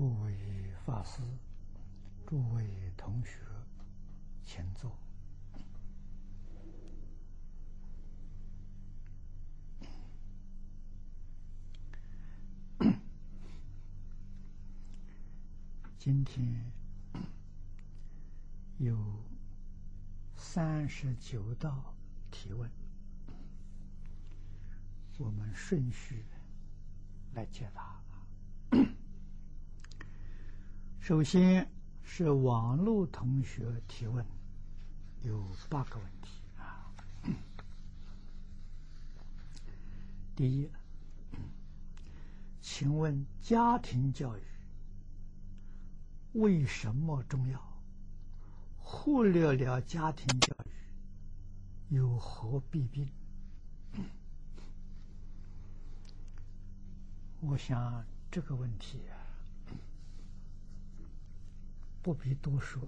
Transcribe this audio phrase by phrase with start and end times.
[0.00, 0.34] 诸位
[0.86, 1.20] 法师、
[2.26, 3.36] 诸位同学，
[4.42, 4.96] 请坐。
[15.98, 16.72] 今天
[18.78, 18.96] 有
[20.34, 21.94] 三十九道
[22.30, 22.70] 提问，
[25.18, 26.24] 我们顺序
[27.34, 27.89] 来解答。
[31.10, 31.68] 首先
[32.04, 34.24] 是网络同学提问，
[35.22, 36.86] 有八个问题啊。
[40.36, 40.70] 第一，
[42.60, 44.40] 请问家庭教育
[46.34, 47.60] 为什么重要？
[48.78, 53.08] 忽略了家庭教育有何弊病？
[57.40, 59.18] 我想这个问题啊。
[62.02, 62.80] 不必多说，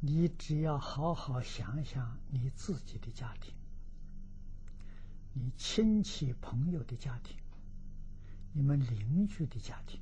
[0.00, 3.54] 你只要好好想想你自己的家庭，
[5.32, 7.36] 你亲戚朋友的家庭，
[8.52, 10.00] 你们邻居的家庭，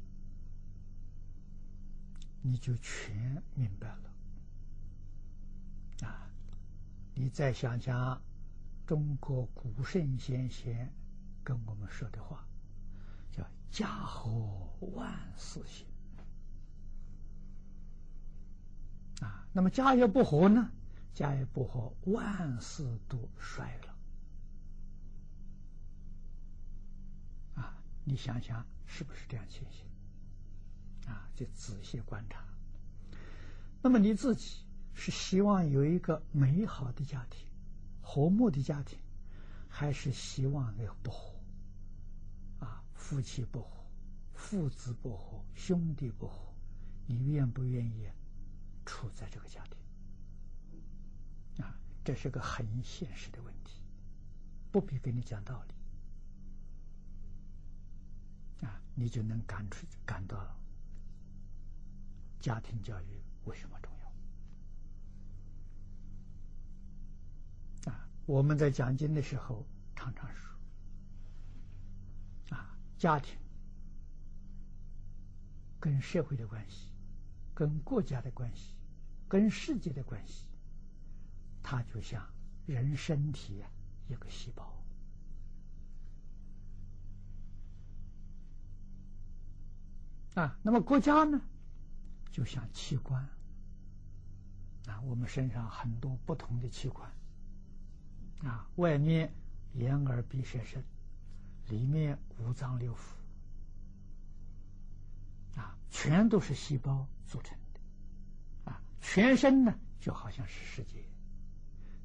[2.42, 4.12] 你就全明白了。
[6.08, 6.30] 啊，
[7.14, 8.20] 你再想想
[8.86, 10.92] 中国古圣先贤
[11.44, 12.46] 跟我们说的话，
[13.30, 14.30] 叫“家和
[14.80, 15.86] 万事兴”。
[19.20, 20.70] 啊，那么家业不和呢？
[21.14, 23.94] 家业不和，万事都衰了。
[27.54, 29.84] 啊，你想想是不是这样情形？
[31.10, 32.44] 啊，就仔细观察。
[33.82, 34.64] 那么你自己
[34.94, 37.44] 是希望有一个美好的家庭、
[38.00, 38.98] 和睦的家庭，
[39.68, 41.34] 还是希望那个不和？
[42.60, 43.84] 啊，夫妻不和，
[44.34, 46.54] 父子不和，兄弟不和，
[47.06, 48.08] 你愿不愿意？
[48.88, 49.78] 处在这个家庭
[51.62, 53.82] 啊，这是个很现实的问题，
[54.72, 55.74] 不必跟你讲道理
[58.66, 60.58] 啊，你就能感出感到
[62.40, 63.92] 家庭教育为什么重
[67.84, 68.08] 要啊？
[68.24, 70.50] 我们在讲经的时候常常说
[72.56, 73.36] 啊，家庭
[75.78, 76.90] 跟社会的关系，
[77.54, 78.77] 跟国家的关系。
[79.28, 80.48] 跟世界的关系，
[81.62, 82.26] 它就像
[82.66, 83.62] 人身体
[84.08, 84.74] 一个细胞
[90.34, 90.58] 啊。
[90.62, 91.40] 那么国家呢，
[92.30, 93.22] 就像器官
[94.86, 94.98] 啊。
[95.02, 97.12] 我们身上很多不同的器官
[98.42, 99.30] 啊，外面
[99.74, 100.82] 眼耳鼻舌身，
[101.66, 102.98] 里面五脏六腑
[105.60, 107.58] 啊，全都是细胞组成。
[109.10, 111.02] 全身呢，就好像是世界，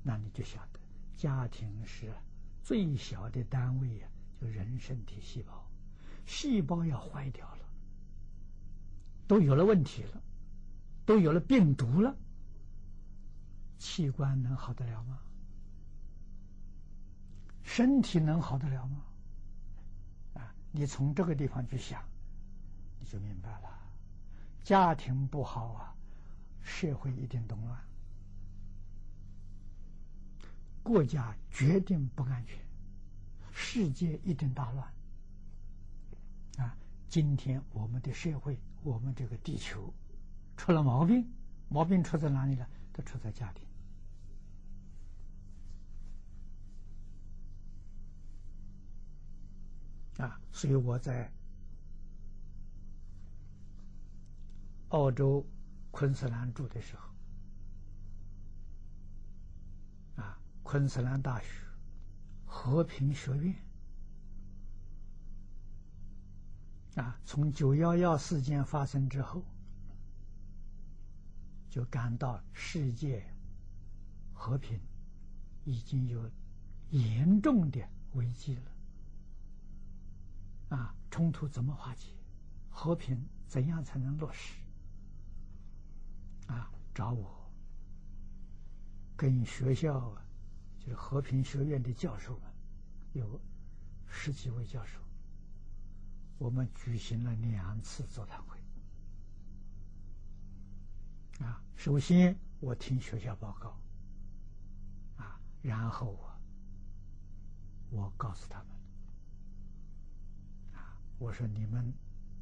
[0.03, 0.79] 那你就晓得，
[1.17, 2.13] 家庭是
[2.63, 4.07] 最小的单位呀，
[4.39, 5.69] 就人身体细胞，
[6.25, 7.65] 细胞要坏掉了，
[9.27, 10.23] 都有了问题了，
[11.05, 12.15] 都有了病毒了，
[13.77, 15.19] 器官能好得了吗？
[17.63, 19.03] 身体能好得了吗？
[20.35, 22.01] 啊，你从这个地方去想，
[23.01, 23.77] 你就明白了，
[24.63, 25.89] 家庭不好啊。
[26.63, 27.79] 社会一定动乱，
[30.81, 32.57] 国家决定不安全，
[33.51, 34.93] 世界一定大乱。
[36.57, 36.75] 啊，
[37.09, 39.93] 今天我们的社会，我们这个地球
[40.57, 41.29] 出了毛病，
[41.69, 42.65] 毛病出在哪里呢？
[42.91, 43.67] 都出在家庭。
[50.17, 51.31] 啊，所以我在
[54.89, 55.45] 澳洲。
[55.93, 57.07] 昆士兰住的时候，
[60.15, 61.47] 啊，昆士兰大学
[62.47, 63.55] 和平学院，
[66.95, 69.43] 啊，从九幺幺事件发生之后，
[71.69, 73.23] 就感到世界
[74.33, 74.81] 和平
[75.63, 76.27] 已经有
[76.89, 77.79] 严重的
[78.13, 78.71] 危机了，
[80.75, 82.07] 啊，冲突怎么化解？
[82.71, 84.55] 和平怎样才能落实？
[86.93, 87.49] 找我，
[89.15, 90.15] 跟学校，
[90.79, 92.51] 就是和平学院的教授们，
[93.13, 93.41] 有
[94.07, 94.99] 十几位教授，
[96.37, 98.57] 我们举行了两次座谈会。
[101.43, 103.75] 啊，首先我听学校报告，
[105.17, 106.39] 啊，然后我，
[107.89, 108.67] 我告诉他们，
[110.75, 111.91] 啊，我说你们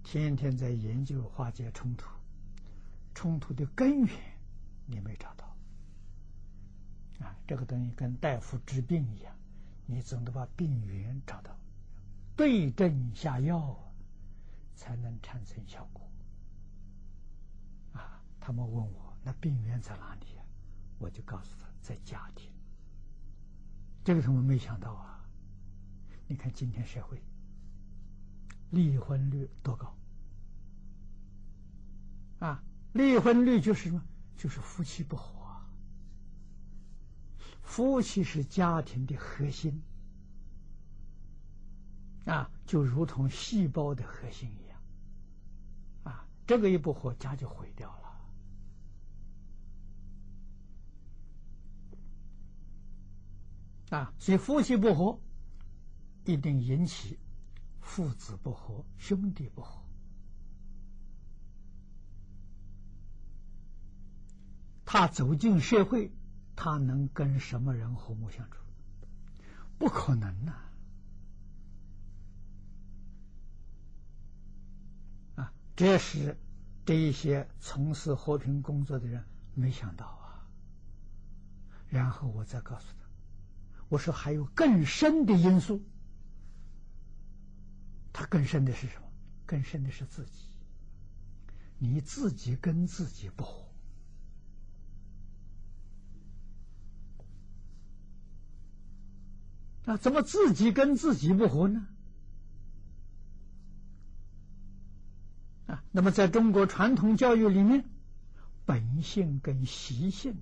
[0.04, 2.10] 天天在研究化解冲突，
[3.14, 4.10] 冲突的根源
[4.92, 5.48] 你没找到。
[7.26, 9.34] 啊，这个东西跟大夫治病一样，
[9.86, 11.58] 你总得把病源找到，
[12.36, 13.78] 对症下药，
[14.76, 16.08] 才能产生效果。
[17.94, 20.46] 啊，他们问我那病源在哪里啊？
[21.00, 22.52] 我就告诉他在家庭。
[24.04, 25.24] 这个他们没想到啊！
[26.28, 27.22] 你看今天社会
[28.72, 29.96] 离婚率多高
[32.40, 32.64] 啊？
[32.94, 34.04] 离婚率就是什么？
[34.42, 35.40] 就是夫妻不和。
[37.62, 39.84] 夫妻是家庭的核心
[42.26, 44.82] 啊，就如同细胞的核心一样
[46.06, 47.88] 啊，这个一不和，家就毁掉
[53.92, 54.12] 了啊。
[54.18, 55.20] 所以夫妻不和，
[56.26, 57.20] 一定引起
[57.80, 59.81] 父子不和、兄弟不和。
[64.92, 66.12] 他走进社会。
[66.54, 68.58] 他能跟什么人和睦相处？
[69.80, 70.54] 不可能呐！
[75.38, 76.38] 啊，这是
[76.86, 79.24] 这一些从事和平工作的人
[79.56, 80.46] 没想到啊。
[81.88, 83.08] 然后我再告诉他，
[83.88, 85.82] 我说还有更深的因素。
[88.14, 89.08] 他更深的是什么？
[89.48, 90.44] 更深的是自己，
[91.80, 93.71] 你自己跟自己不和。
[99.86, 101.88] 那怎么自己跟自己不和呢？
[105.68, 107.86] 啊，那么在中国传统教育里面，
[108.66, 110.36] 本性跟习性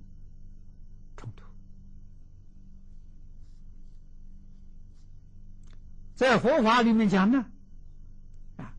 [1.16, 1.46] 冲突，
[6.16, 7.46] 在佛法里面讲呢，
[8.58, 8.74] 啊，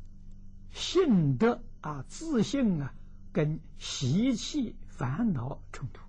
[0.73, 2.93] 性德啊，自信啊，
[3.33, 6.03] 跟习气烦恼冲突，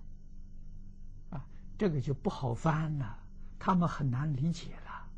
[1.30, 1.46] 啊，
[1.78, 3.21] 这个就不好翻了。
[3.64, 5.08] 他们很难理解了，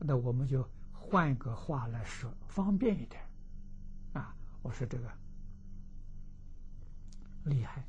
[0.00, 3.22] 那我们就换一个话来说，方便一点。
[4.12, 5.10] 啊，我说这个
[7.44, 7.86] 厉害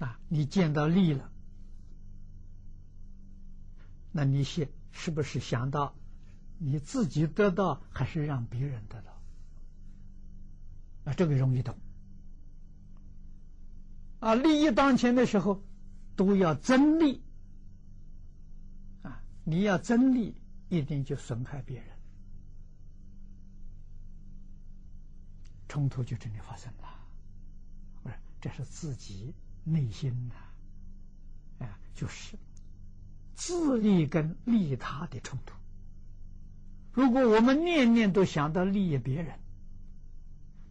[0.00, 0.18] 啊！
[0.28, 1.30] 你见到利了，
[4.10, 5.94] 那你想是不是想到
[6.56, 9.12] 你自己得到，还是让别人得到？
[11.04, 11.76] 啊，这个容易懂。
[14.20, 15.62] 啊，利益当前的时候。
[16.18, 17.22] 都要争利
[19.02, 19.22] 啊！
[19.44, 20.34] 你要争利，
[20.68, 21.86] 一定就损害别人，
[25.68, 26.88] 冲突就真的发生了。
[28.02, 29.32] 不是，这是自己
[29.62, 32.36] 内心呐，啊，就是
[33.36, 35.54] 自利跟利他的冲突。
[36.92, 39.38] 如果我们念念都想到利益别人，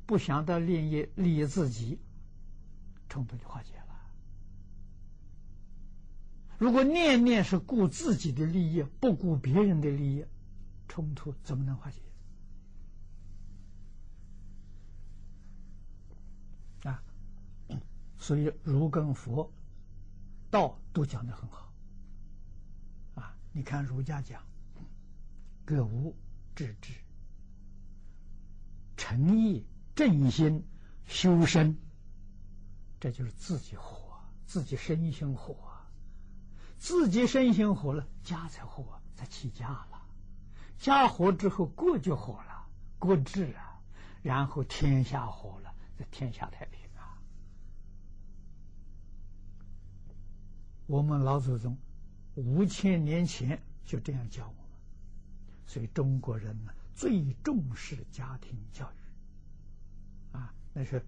[0.06, 2.00] 不想到利益利益自己，
[3.08, 3.77] 冲突就化解。
[6.58, 10.26] 如果念念是顾自己的利益，不顾别人的利益，
[10.88, 12.02] 冲突怎么能化解？
[16.90, 17.04] 啊，
[18.18, 19.52] 所以儒跟佛、
[20.50, 21.72] 道都讲的很好。
[23.14, 24.42] 啊，你看儒家讲，
[25.64, 26.16] 格物
[26.56, 26.92] 致知、
[28.96, 30.66] 诚意正心、
[31.06, 31.78] 修身，
[33.00, 35.56] 这就是自己活，自己身心活。
[36.78, 40.02] 自己身心活了，家才活，才起家了。
[40.78, 42.68] 家活之后，国就活了，
[43.00, 43.82] 国治啊，
[44.22, 47.18] 然后天下活了，这天下太平啊。
[50.86, 51.76] 我们老祖宗
[52.36, 54.72] 五千年前就这样教我们，
[55.66, 60.38] 所以中国人呢最重视家庭教育。
[60.38, 61.04] 啊，那是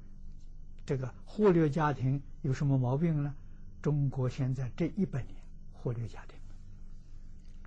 [0.83, 3.35] 这个忽略家庭有什么毛病呢？
[3.83, 5.38] 中国现在这一百年。
[5.81, 6.37] 忽略家庭，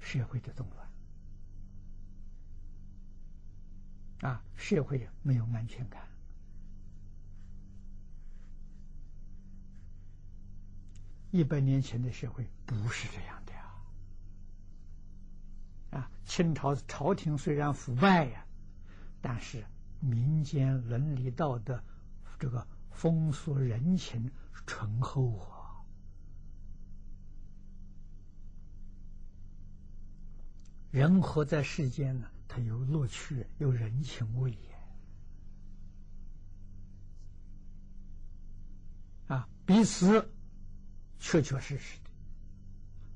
[0.00, 0.66] 社会的动
[4.20, 6.06] 乱啊，社会没有安全感。
[11.30, 13.74] 一百年前的社会不是这样的呀！
[15.92, 18.44] 啊，清朝朝廷虽然腐败呀，
[19.22, 19.64] 但是
[20.00, 21.82] 民间伦理道德、
[22.38, 24.30] 这个风俗人情
[24.66, 25.51] 醇厚啊。
[30.92, 34.50] 人活在世间呢，他有乐趣，有人情味。
[34.50, 34.58] 也
[39.34, 40.30] 啊，彼此
[41.18, 42.10] 确确实实的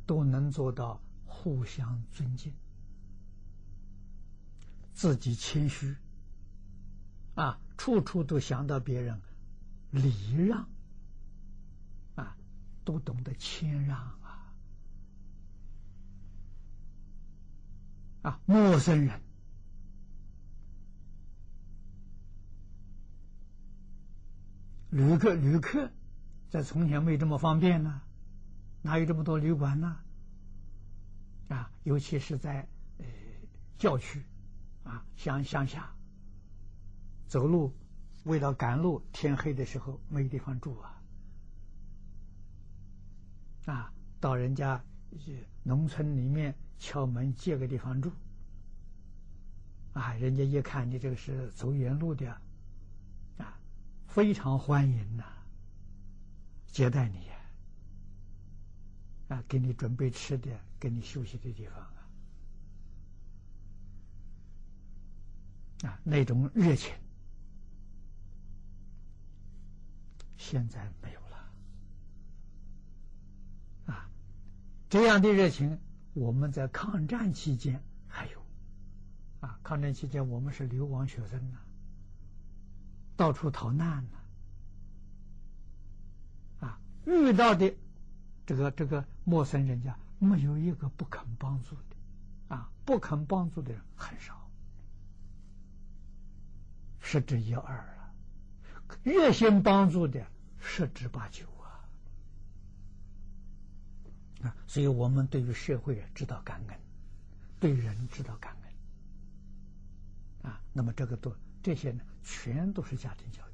[0.06, 2.50] 都能做到互相尊敬，
[4.94, 5.94] 自己谦虚，
[7.34, 9.20] 啊，处处都想到别人
[9.90, 10.66] 礼让，
[12.14, 12.34] 啊，
[12.86, 13.98] 都懂得谦让
[18.26, 19.20] 啊，陌生人。
[24.90, 25.92] 旅客，旅客，
[26.50, 28.02] 在从前没这么方便呢，
[28.82, 29.96] 哪有这么多旅馆呢？
[31.50, 32.66] 啊，尤其是在
[32.98, 33.04] 呃
[33.78, 34.24] 郊区，
[34.82, 35.94] 啊乡乡下，
[37.28, 37.72] 走路
[38.24, 41.00] 为了赶路，天黑的时候没地方住啊，
[43.66, 44.84] 啊，到人家
[45.62, 48.10] 农村里面敲门借个地方住，
[49.92, 52.30] 啊，人家一看你这个是走远路的。
[52.30, 52.40] 啊
[54.06, 55.24] 非常欢迎呐，
[56.68, 57.28] 接待你
[59.28, 61.78] 啊，给你准备吃的，给你休息的地方
[65.82, 66.94] 啊，啊，那种热情
[70.38, 71.20] 现在没有
[74.88, 75.80] 这样的热情
[76.14, 78.40] 我们在抗战期间还有。
[79.40, 81.58] 啊，抗战期间我们是流亡学生呐。
[83.16, 84.04] 到处逃难
[86.60, 87.74] 呐，啊，遇到的
[88.46, 91.96] 这个这个陌生人家，没有一个不肯帮助的，
[92.54, 94.50] 啊，不肯帮助的人很少，
[97.00, 98.14] 十之一二了，
[99.02, 100.26] 热心帮助的
[100.58, 101.44] 十之八九。
[104.46, 106.78] 啊，所以我们对于社会知道感恩，
[107.58, 108.72] 对人知道感恩，
[110.50, 111.34] 啊，那么这个都。
[111.62, 113.52] 这些呢，全都是家庭教育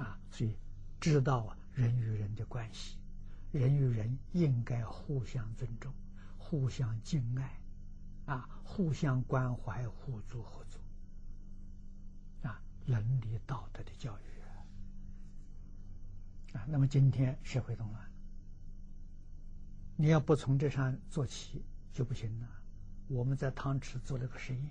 [0.00, 0.56] 啊，所以
[0.98, 2.96] 知道啊，人与人的关系，
[3.52, 5.92] 人与人应该互相尊重、
[6.38, 7.60] 互相敬爱
[8.24, 10.80] 啊，互相关怀、互助合作
[12.48, 14.22] 啊，伦理道德的教育
[16.56, 16.64] 啊。
[16.66, 18.10] 那么今天社会动乱，
[19.96, 22.48] 你要不从这上做起就不行了。
[23.08, 24.70] 我们在汤池做了个实验。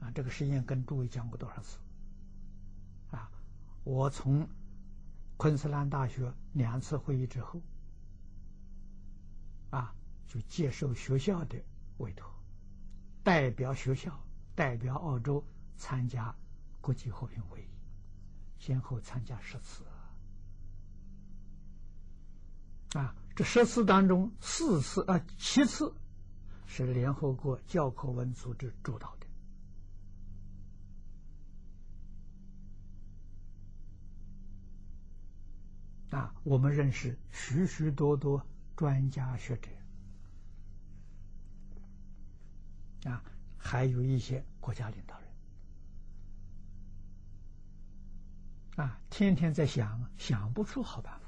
[0.00, 1.78] 啊，这个实验跟诸位讲过多少次？
[3.10, 3.28] 啊，
[3.82, 4.48] 我从
[5.36, 7.60] 昆士兰大学两次会议之后，
[9.70, 9.92] 啊，
[10.28, 11.60] 就接受学校的
[11.96, 12.32] 委托，
[13.24, 14.16] 代表学校，
[14.54, 15.44] 代表澳洲
[15.76, 16.32] 参加
[16.80, 17.68] 国际和平会议，
[18.60, 19.82] 先后参加十次。
[22.96, 25.94] 啊，这十次当中，四次啊，七次
[26.66, 29.16] 是联合国教科文组织主导
[36.10, 36.18] 的。
[36.18, 39.70] 啊，我们认识许许多多专家学者，
[43.08, 43.22] 啊，
[43.56, 45.28] 还有一些国家领导人，
[48.84, 51.27] 啊，天天在想，想不出好办法。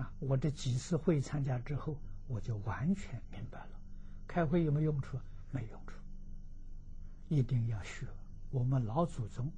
[0.00, 1.94] 啊，我这几次会参加之后，
[2.26, 3.78] 我就完全明白了，
[4.26, 5.18] 开会有没有用处？
[5.50, 5.94] 没用处，
[7.28, 8.06] 一定要学
[8.50, 9.52] 我们老祖宗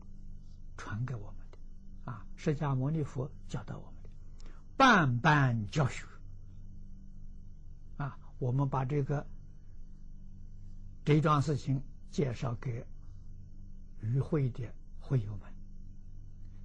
[0.76, 2.11] 传给我们的。
[2.11, 4.11] 啊，释迦牟尼佛教导我们的，
[4.76, 6.04] 半半教学。
[7.99, 9.25] 啊，我们把这个
[11.04, 11.80] 这一桩事情
[12.11, 12.84] 介绍给
[14.00, 14.66] 与会的
[14.99, 15.52] 会友们，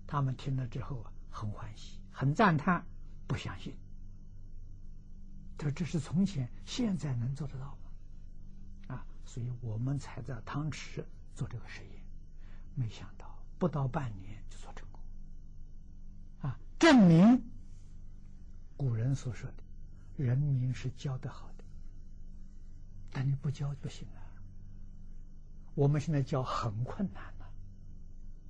[0.07, 2.83] 他们听了之后啊，很欢喜，很赞叹，
[3.27, 3.75] 不相信，
[5.57, 8.95] 他说这是从前，现在能做得到吗？
[8.95, 11.05] 啊，所以我们才在汤池
[11.35, 12.01] 做这个实验，
[12.73, 15.01] 没想到不到半年就做成功，
[16.41, 16.57] 啊。
[16.79, 17.41] 证明
[18.77, 19.63] 古人所说的
[20.23, 21.63] “人民是教得好的”，
[23.11, 24.23] 但你不教不行啊。
[25.75, 27.51] 我们现在教很困难了，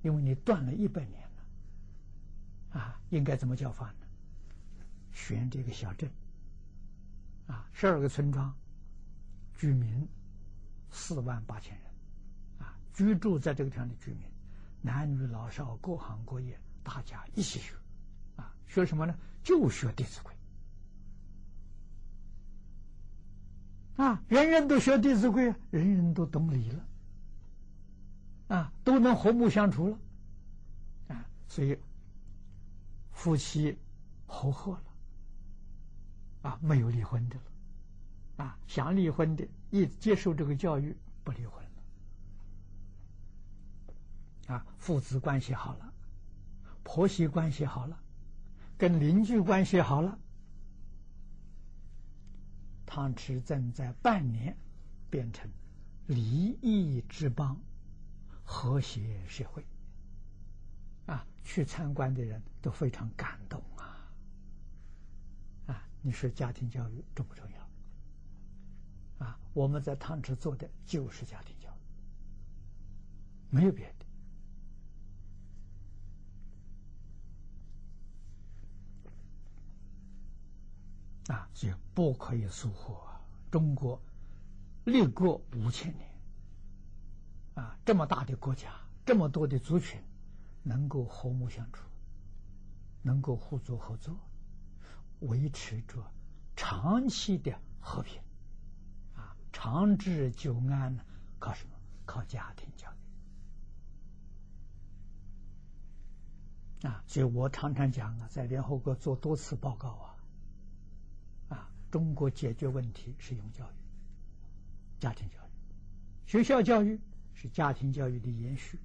[0.02, 2.78] 因为你断了一百年了。
[2.80, 4.06] 啊，应该怎么教法呢？
[5.18, 6.08] 选这个小镇，
[7.48, 8.54] 啊，十二个村庄，
[9.56, 10.08] 居民
[10.90, 11.84] 四万八千人，
[12.60, 14.20] 啊，居住在这个地方的居民，
[14.80, 17.74] 男女老少各行各业，大家一起学。
[18.36, 19.18] 啊学什么呢？
[19.42, 20.32] 就学《弟子规》
[24.02, 24.22] 啊！
[24.28, 26.86] 人人都学《弟子规》，人人都懂礼了
[28.48, 29.98] 啊，都能和睦相处了
[31.08, 31.28] 啊！
[31.48, 31.76] 所以
[33.10, 33.76] 夫妻
[34.26, 34.82] 和和了
[36.42, 37.42] 啊，没有离婚的了
[38.44, 38.58] 啊！
[38.66, 41.62] 想离婚的，一接受这个教育，不离婚
[44.46, 44.66] 了啊！
[44.78, 45.92] 父子关系好了，
[46.82, 47.98] 婆媳关系好了。
[48.76, 50.18] 跟邻居关系好了，
[52.86, 54.56] 汤池正在半年
[55.10, 55.50] 变成
[56.06, 57.60] 离异之邦，
[58.44, 59.64] 和谐社会。
[61.06, 63.87] 啊，去参观的人都非常感动啊！
[66.02, 69.26] 你说家庭教育重不重要？
[69.26, 71.72] 啊，我们在汤池做的就是家庭教育，
[73.50, 73.86] 没有别
[81.26, 81.34] 的。
[81.34, 83.20] 啊，所以不可以疏忽啊！
[83.50, 84.00] 中国
[84.84, 86.08] 立国五千年，
[87.54, 88.72] 啊，这么大的国家，
[89.04, 90.00] 这么多的族群。
[90.64, 91.88] 能够和睦相处，
[93.00, 94.14] 能够互助合作，
[95.20, 96.12] 维持着
[96.56, 98.20] 长期的和平，
[99.14, 101.02] 啊，长治久安呢？
[101.38, 101.74] 靠什么？
[102.06, 102.88] 靠家庭教
[106.82, 107.02] 育啊！
[107.06, 110.16] 所以我常常讲啊，在联合国做多次报告啊，
[111.48, 113.74] 啊，中国解决问题是用教育，
[115.00, 115.50] 家庭教育，
[116.26, 116.98] 学校教育
[117.34, 118.78] 是家庭教育的延续。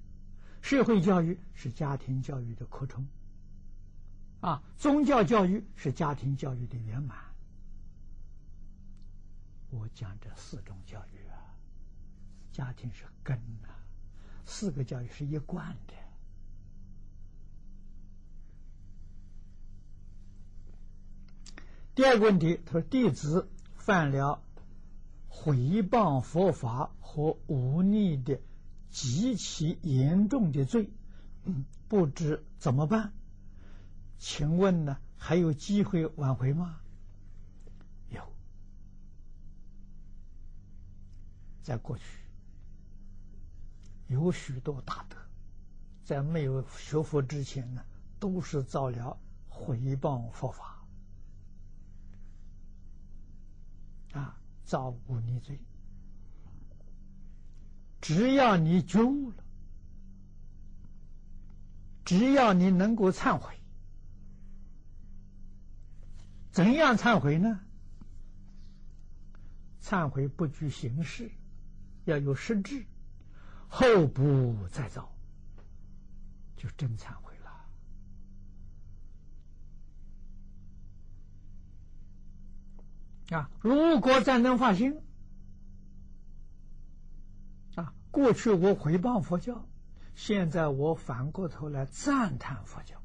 [0.60, 3.06] 社会教育是家庭教育的扩充，
[4.44, 7.16] 啊，宗教教育是家庭教育的圆满。
[9.70, 11.56] 我讲这四种教育啊，
[12.52, 13.68] 家庭是根呐，
[14.44, 15.94] 四个教育是一贯的。
[21.94, 24.42] 第二个问题，他说弟子犯了
[25.28, 28.40] 毁谤佛法和忤逆的。
[28.90, 30.90] 极其严重的罪，
[31.88, 33.12] 不知怎么办？
[34.26, 34.96] 请问呢？
[35.18, 36.80] 还有机会挽回吗？
[38.08, 38.26] 有，
[41.62, 42.04] 在过去
[44.06, 45.16] 有许多大德，
[46.06, 47.84] 在没有学佛之前呢，
[48.18, 50.82] 都是造了毁谤佛法，
[54.14, 55.60] 啊，造忤逆罪。
[58.00, 59.44] 只要你觉悟了，
[62.06, 63.54] 只要你能够忏悔，
[66.54, 67.60] 怎样忏悔呢？
[69.82, 71.32] 忏悔不拘形式，
[72.04, 72.86] 要有实质，
[73.68, 75.12] 后不再造，
[76.56, 77.36] 就真忏悔
[83.30, 83.36] 了。
[83.36, 85.00] 啊，如果再能发心。
[88.12, 89.66] 过去我回谤佛教，
[90.14, 93.03] 现在我反过头来赞叹佛教。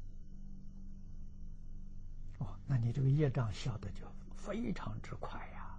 [2.70, 5.76] 那你这个业障消的就非常之快呀！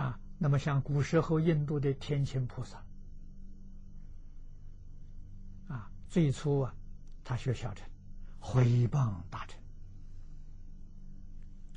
[0.00, 2.80] 啊，那么像古时候印度的天亲菩萨，
[5.66, 6.72] 啊，最初啊，
[7.24, 7.84] 他学小乘，
[8.38, 9.60] 回谤大乘。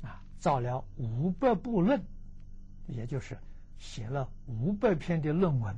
[0.08, 2.00] 啊造了五百部论，
[2.86, 3.36] 也就是
[3.80, 5.76] 写了五百篇的论文，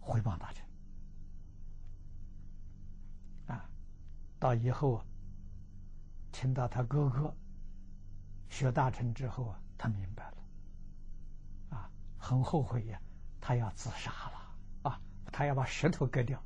[0.00, 0.65] 回报大臣。
[4.46, 5.04] 到以后啊，
[6.30, 7.34] 听到他哥哥
[8.48, 10.36] 学大臣之后啊，他明白了，
[11.76, 13.02] 啊，很后悔呀，
[13.40, 15.00] 他要自杀了啊，
[15.32, 16.40] 他要把舌头割掉，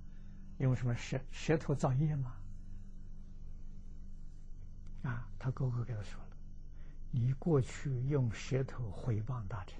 [0.56, 2.34] 因为什么舌舌头造业嘛。
[5.02, 6.36] 啊，他哥哥给他说了。
[7.10, 9.78] 你过去用舌头毁谤大臣，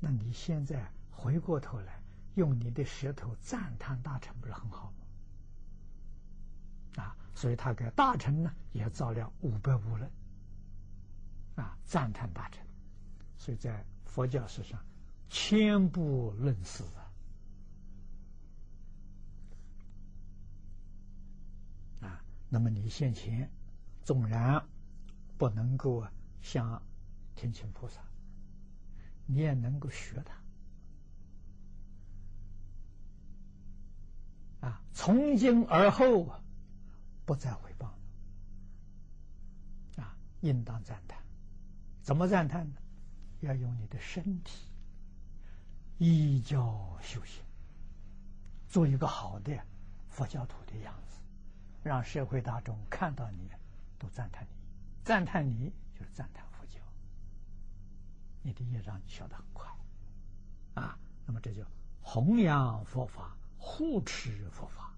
[0.00, 2.02] 那你现在回过头来
[2.34, 4.92] 用你的舌头赞叹大臣，不是很好
[6.96, 7.04] 吗？
[7.04, 10.10] 啊，所以他给大臣呢也造了五百部论，
[11.56, 12.64] 啊，赞叹大臣，
[13.36, 14.78] 所以在佛教史上
[15.28, 16.84] 千部论史
[22.02, 23.50] 啊，啊，那么你现前
[24.02, 24.64] 纵然
[25.36, 26.12] 不能够啊。
[26.42, 26.82] 像
[27.34, 28.02] 天亲菩萨，
[29.24, 30.22] 你也能够学
[34.60, 34.82] 他啊！
[34.92, 36.26] 从今而后
[37.24, 37.86] 不再回报
[39.96, 40.16] 啊！
[40.40, 41.18] 应当赞叹，
[42.02, 42.76] 怎么赞叹呢？
[43.40, 44.68] 要用你的身体
[45.98, 47.42] 依教修行，
[48.68, 49.58] 做一个好的
[50.08, 51.18] 佛教徒的样子，
[51.82, 53.50] 让社会大众看到你
[53.98, 54.48] 都赞叹你，
[55.04, 55.72] 赞叹你。
[55.96, 56.80] 就是赞叹佛教，
[58.42, 59.72] 你的业障消得很快，
[60.74, 61.64] 啊，那么这就
[62.02, 64.92] 弘扬佛法、护持佛法，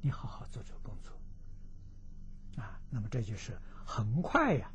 [0.00, 1.15] 你好好做这个工作，
[2.56, 4.70] 啊，那么这就是很快呀，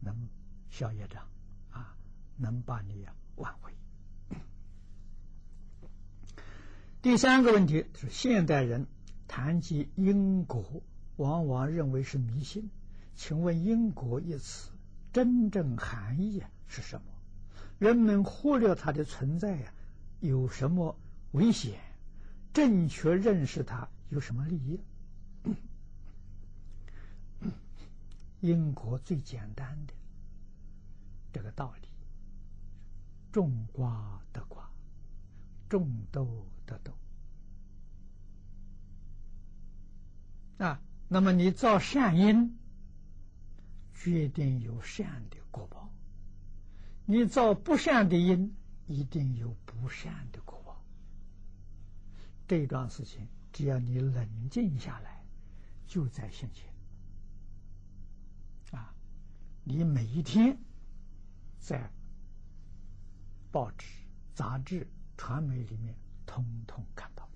[0.00, 0.28] 能
[0.68, 1.22] 消业障，
[1.70, 1.96] 啊，
[2.36, 3.72] 能把你挽回。
[7.02, 8.86] 第三个问题是，现代人
[9.26, 10.82] 谈及因果，
[11.16, 12.70] 往往认为是迷信，
[13.14, 14.70] 请问因果一词。
[15.12, 17.06] 真正含义是什么？
[17.80, 19.72] 人们忽略它的存在呀，
[20.20, 20.96] 有什么
[21.32, 21.80] 危险？
[22.52, 24.80] 正确认识它有什么利益？
[28.40, 29.92] 因果最简单的
[31.32, 31.88] 这个道理：
[33.30, 34.68] 种瓜得瓜，
[35.68, 36.92] 种豆得豆。
[40.58, 42.58] 啊，那么你造善因，
[43.94, 45.90] 决定有善的果报；
[47.06, 48.54] 你造不善的因，
[48.86, 50.82] 一定有不善的果报。
[52.48, 55.24] 这桩事情，只要你冷静下来，
[55.86, 56.69] 就在现前。
[59.64, 60.58] 你每一天
[61.58, 61.90] 在
[63.52, 63.86] 报纸、
[64.34, 65.94] 杂志、传媒里面，
[66.26, 67.28] 通通看到。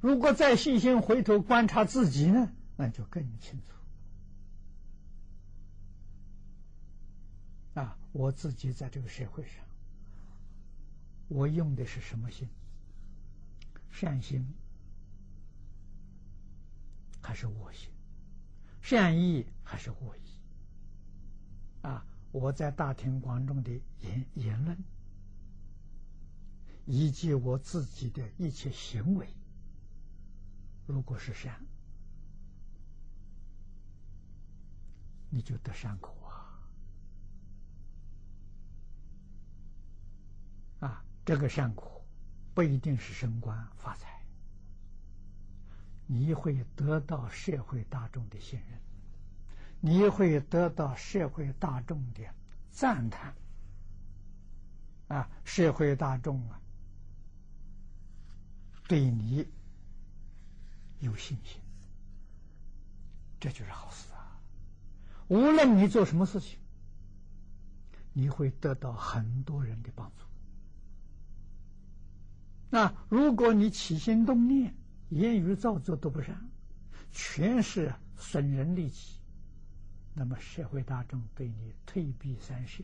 [0.00, 3.58] 如果再细心回头观察自己呢，那就更清
[7.74, 7.80] 楚。
[7.80, 9.64] 啊，我自己在这个社会上，
[11.28, 12.48] 我用的是什么心？
[13.90, 14.46] 善心
[17.22, 17.88] 还是我心？
[18.84, 21.86] 善意还是恶意？
[21.86, 24.76] 啊，我在大庭广众的言言论，
[26.84, 29.26] 以及我自己的一切行为。
[30.86, 31.64] 如果是善，
[35.30, 36.60] 你就得善果啊！
[40.86, 42.04] 啊，这个善果
[42.52, 44.13] 不一定是升官发财，
[46.06, 48.80] 你会得到社会大众的信任，
[49.80, 52.22] 你会得到社会大众的
[52.70, 53.34] 赞叹，
[55.08, 56.60] 啊，社会大众啊，
[58.88, 59.46] 对你。
[61.00, 61.60] 有信心，
[63.38, 64.40] 这就是好事啊！
[65.28, 66.58] 无论你做什么事情，
[68.14, 70.24] 你会得到很多人的帮助。
[72.70, 74.74] 那如果你起心动念、
[75.14, 76.36] 言语造作都不善，
[77.12, 79.20] 全是损人利己，
[80.12, 82.82] 那么社会大众对你退避三舍，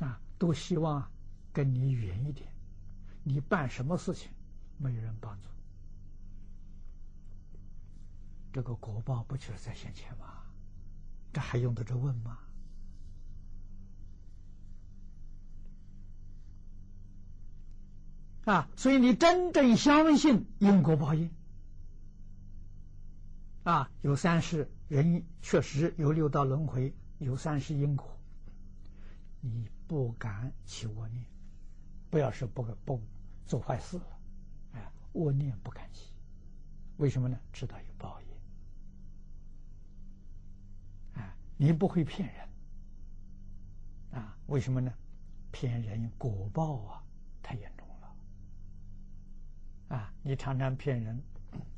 [0.00, 1.08] 啊，都希望
[1.52, 2.52] 跟你远一点。
[3.22, 4.32] 你办什么事情，
[4.78, 5.48] 没有人帮助。
[8.52, 10.42] 这个果报不就是在先前吗？
[11.32, 12.36] 这还用得着问吗？
[18.44, 18.68] 啊！
[18.76, 21.30] 所以你真正相信因果报应
[23.62, 28.06] 啊，有三世人确实有六道轮回，有三世因果，
[29.40, 31.24] 你不敢起恶念，
[32.10, 33.00] 不要说不不
[33.46, 34.06] 做坏事了，
[34.72, 36.12] 哎，恶念不敢起，
[36.98, 37.38] 为什么呢？
[37.52, 38.26] 知道有报应。
[41.56, 42.48] 你不会骗人
[44.20, 44.36] 啊？
[44.48, 44.92] 为什么呢？
[45.52, 47.02] 骗人果报啊，
[47.42, 47.73] 太严重了
[49.94, 50.12] 啊！
[50.22, 51.22] 你常常骗人，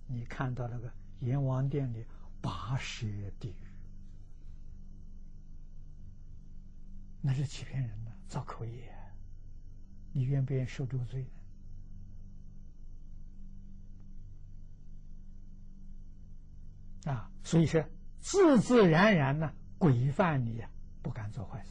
[0.06, 2.04] 你看到那个阎王殿里
[2.40, 3.66] 八十地狱，
[7.20, 8.90] 那是欺骗人的，造口业。
[10.12, 11.22] 你愿不愿意受这个罪
[17.04, 17.12] 呢？
[17.12, 17.84] 啊，所以说
[18.20, 19.52] 自自然然呢。
[19.78, 20.64] 规范你，
[21.02, 21.70] 不敢做坏事，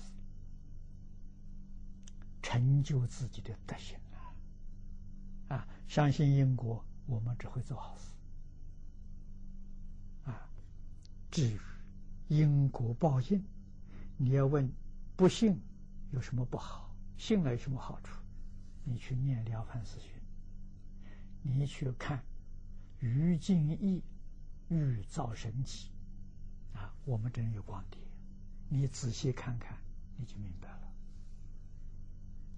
[2.44, 3.98] 成就自己的德行！
[5.88, 8.04] 相信因果，我们只会做好事。
[10.30, 10.50] 啊，
[11.32, 11.60] 至于
[12.28, 13.44] 因果报应，
[14.18, 14.72] 你要问
[15.16, 15.62] 不信
[16.12, 18.20] 有什么不好，信了有什么好处？
[18.84, 20.10] 你去念《了凡四训》，
[21.42, 22.24] 你去看
[23.00, 24.04] 于敬义
[24.70, 25.90] 欲造神奇。
[26.74, 28.00] 啊，我们真有光碟，
[28.70, 29.78] 你仔细看看，
[30.18, 30.92] 你就明白了。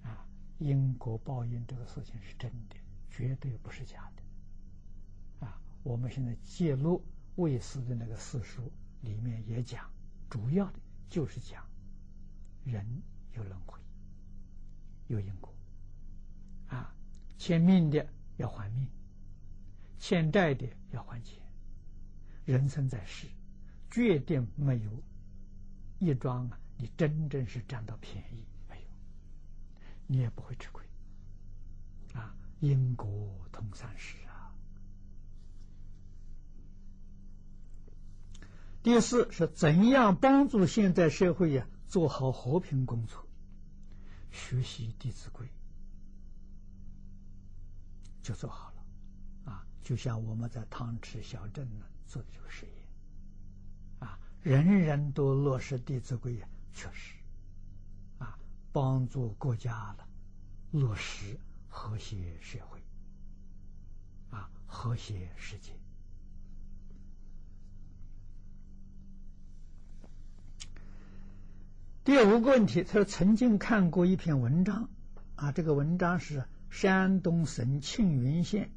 [0.09, 2.75] 啊，因果报应这个事情是真的，
[3.17, 5.47] 绝对不是假的。
[5.47, 7.03] 啊，我们现在揭露
[7.35, 9.89] 卫斯的那个四书里面也讲，
[10.29, 11.65] 主要的就是讲
[12.63, 12.85] 人
[13.33, 13.79] 有轮回，
[15.07, 15.51] 有因果。
[16.67, 16.93] 啊，
[17.39, 18.87] 欠命的要还命，
[19.97, 21.41] 欠债的要还钱，
[22.45, 23.25] 人生在世。
[23.89, 25.03] 决定没有
[25.97, 26.59] 一桩啊！
[26.77, 28.87] 你真正是占到便宜没有？
[30.05, 30.85] 你也不会吃亏！
[32.59, 33.07] 因果
[33.51, 34.53] 通三世啊！
[38.83, 43.25] 第四是怎样帮助现在社会呀做好和平工作？
[44.31, 45.45] 学习《弟子规》
[48.21, 49.65] 就做好了啊！
[49.83, 56.37] 就像我们在汤池小镇呢做的这个事业，啊，人人都落实《弟子规》，
[56.73, 57.15] 确实，
[58.19, 58.37] 啊，
[58.71, 60.07] 帮助国家了
[60.71, 61.39] 落实
[61.77, 62.79] 和谐社会，
[64.31, 65.73] 啊，和谐世界。
[72.03, 74.89] 第五个问题，他说曾经看过一篇文章，
[75.35, 78.71] 啊，这个文章是山东省庆云县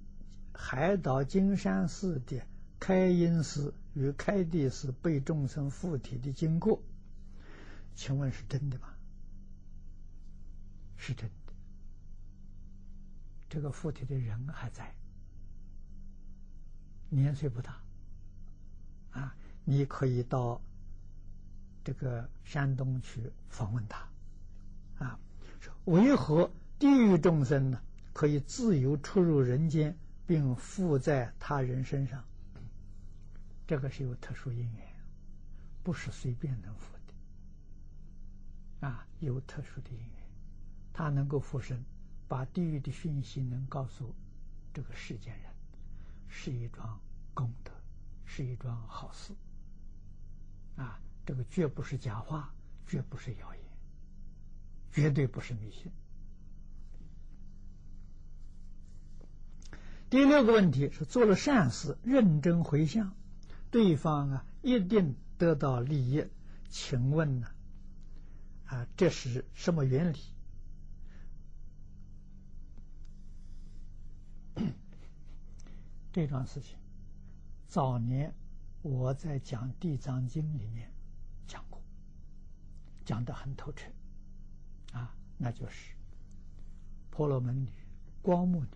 [0.53, 2.43] 海岛金山寺的
[2.79, 6.83] 开阴寺与开地寺被众生附体的经过，
[7.95, 8.89] 请问是真的吗？
[10.99, 11.35] 是真的，
[13.51, 14.95] 这个附体的人还在，
[17.11, 17.79] 年岁不大，
[19.11, 19.37] 啊，
[19.67, 20.59] 你可以到。
[21.83, 24.07] 这个山东去访问他，
[24.99, 25.19] 啊，
[25.87, 27.81] 为何地狱众生呢
[28.13, 32.23] 可以自由出入人间，并附在他人身上？
[33.67, 34.95] 这个是有特殊因缘，
[35.83, 36.95] 不是随便能附
[38.81, 40.29] 的，啊，有特殊的因缘，
[40.93, 41.83] 他能够附身，
[42.31, 44.15] 把地狱的讯息能告诉
[44.73, 45.51] 这个世间人，
[46.29, 47.01] 是一桩
[47.35, 47.73] 功德，
[48.25, 49.33] 是一桩好事，
[50.77, 51.01] 啊。
[51.27, 52.55] 这个绝不是假话，
[52.87, 53.65] 绝不是谣言，
[54.93, 55.91] 绝对不是迷信。
[60.09, 63.13] 第六个问题是做了善事，认真回向，
[63.73, 66.27] 对方啊一定得到利益，
[66.69, 67.49] 请问呢？
[68.67, 70.19] 啊，这是什么原理？
[76.13, 76.77] 这桩事情，
[77.69, 78.35] 早年
[78.83, 80.91] 我在讲《地藏经》里面。
[81.47, 81.81] 讲过，
[83.05, 83.91] 讲的很透彻，
[84.93, 85.95] 啊，那就是
[87.11, 87.73] 婆罗门女、
[88.23, 88.71] 光目女，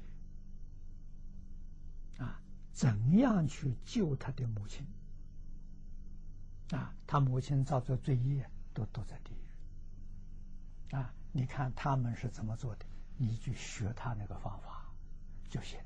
[2.22, 2.40] 啊，
[2.72, 4.84] 怎样去救她的母亲？
[6.70, 10.96] 啊，她母亲造作罪业，都都在地狱。
[10.96, 12.84] 啊，你看他们是怎么做的？
[13.16, 14.84] 你去学他那个方法
[15.48, 15.78] 就行。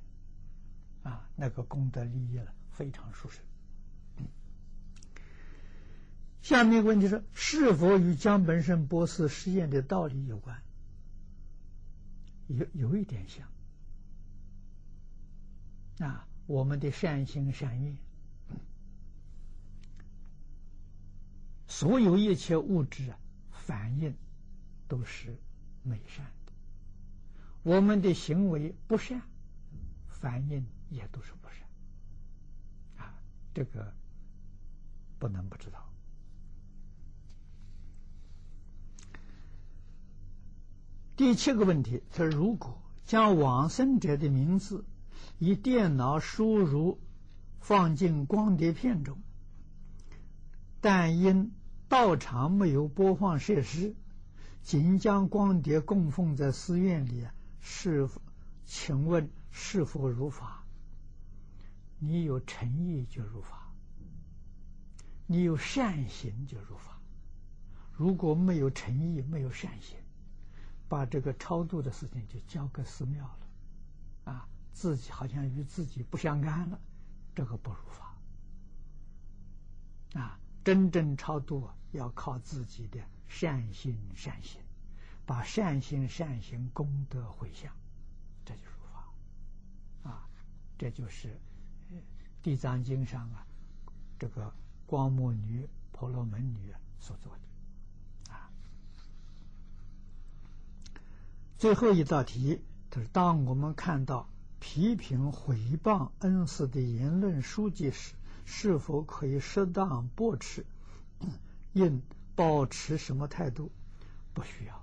[1.09, 3.42] 啊，那个功德利益了，非常殊胜。
[6.42, 10.62] 下面一个问题是：是否与江本胜博士实验的道理有关？
[12.47, 13.49] 有有一点像。
[16.07, 17.97] 啊，我们的善心善业，
[21.66, 23.18] 所有一切物质啊，
[23.51, 24.14] 反应
[24.87, 25.37] 都是
[25.83, 26.53] 美善的；
[27.62, 29.23] 我们的行为不善，
[30.09, 33.05] 反应也都是不善。
[33.05, 33.14] 啊，
[33.55, 33.92] 这个
[35.18, 35.85] 不能不知道。
[41.16, 44.85] 第七个问题他：如果将往生者的名字
[45.38, 47.01] 以电脑输入
[47.59, 49.18] 放进光碟片中，
[50.81, 51.53] 但因
[51.88, 53.96] 道场没有播放设施，
[54.62, 57.27] 仅将光碟供奉在寺院里，
[57.61, 58.22] 是否？
[58.64, 60.58] 请问是否如法？
[61.98, 63.72] 你有诚意就入法，
[65.26, 67.00] 你有善行就入法。
[67.92, 69.98] 如果没有诚意，没有善行。
[70.88, 76.80] 把这个超度的事情就交给寺庙了，啊，自己好像与自己不相干了，
[77.34, 78.18] 这个不如法。
[80.18, 84.62] 啊，真正超度要靠自己的善心善行，
[85.26, 87.70] 把善心善行功德回向，
[88.46, 90.11] 这就如法。
[90.11, 90.26] 啊，
[90.78, 91.28] 这就是
[92.48, 93.44] 《地藏经》上啊，
[94.18, 94.54] 这个
[94.87, 98.48] 光目女、婆罗门女所做的啊。
[101.58, 104.30] 最后一道题，就是当我们看到
[104.61, 108.14] 批评毁谤恩师的言论书籍时，
[108.46, 110.64] 是否可以适当驳斥？
[111.74, 112.00] 应
[112.34, 113.70] 保持什么态度？
[114.32, 114.74] 不需要。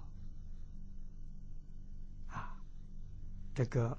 [2.30, 2.62] 啊，
[3.56, 3.98] 这个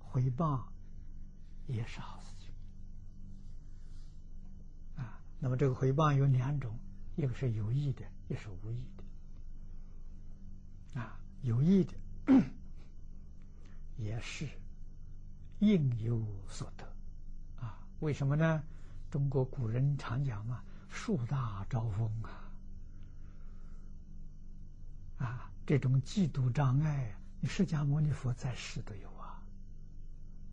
[0.00, 0.60] 毁谤
[1.68, 2.31] 也是好事
[5.42, 6.78] 那么这个回谤有两种，
[7.16, 9.02] 一个是有意的，一个是无意的。
[11.00, 11.18] 啊。
[11.42, 11.92] 有意的
[13.98, 14.48] 也是
[15.58, 16.86] 应有所得
[17.60, 17.84] 啊？
[17.98, 18.62] 为什么呢？
[19.10, 22.30] 中国古人常讲嘛，“树大招风”啊，
[25.18, 29.42] 啊，这种嫉妒障碍，释迦牟尼佛在世都有啊，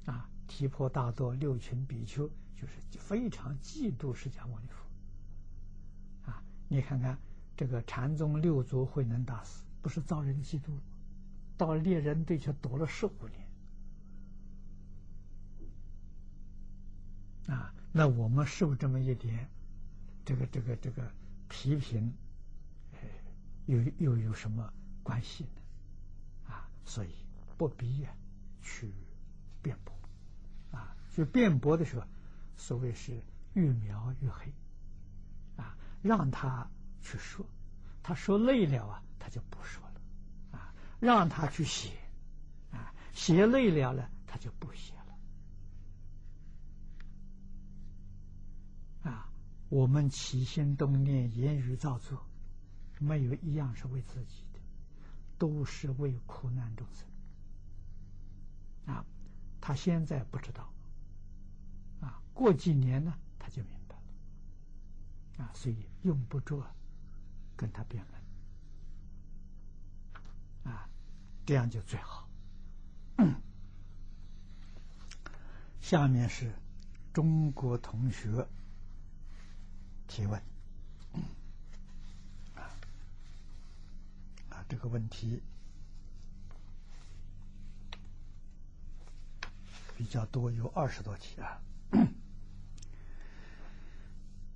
[0.05, 2.27] 啊，提婆达多六群比丘
[2.59, 7.17] 就是非常嫉妒释迦牟尼佛，啊，你看看
[7.55, 9.61] 这个禅宗六祖慧能大师。
[9.81, 10.77] 不是遭人嫉妒，
[11.55, 13.13] 到猎人队去躲了十五
[17.47, 19.49] 年，啊，那我们受这么一点
[20.25, 21.09] 这个这个这个
[21.47, 22.13] 批评，
[23.67, 26.53] 又又有什么关系呢？
[26.53, 27.09] 啊，所以
[27.57, 28.13] 不必啊
[28.61, 28.91] 去
[29.61, 29.95] 辩驳
[30.77, 32.05] 啊，去辩驳的时候，
[32.59, 34.53] 所谓是愈描愈黑
[35.55, 36.69] 啊，让他
[37.01, 37.45] 去说，
[38.03, 40.01] 他说累了啊，他就不说了
[40.51, 41.89] 啊，让他去写
[42.71, 44.93] 啊，写累了了，他就不写
[49.03, 49.31] 了，啊。
[49.69, 52.25] 我们起心动念、言语造作，
[52.99, 54.59] 没有一样是为自己的，
[55.37, 57.07] 都是为苦难众生。
[58.93, 59.05] 啊，
[59.61, 60.73] 他现在不知道，
[62.39, 65.43] 过几年呢，他就明白了。
[65.43, 66.65] 啊，所以用不着
[67.57, 68.01] 跟他辩
[70.63, 70.87] 论，啊，
[71.45, 72.29] 这样就最好。
[75.81, 76.53] 下面是
[77.13, 78.47] 中国同学。
[80.07, 80.41] 提问，
[82.55, 82.71] 啊，
[84.49, 85.43] 啊，这个问题
[89.97, 91.61] 比较多，有二十多题啊。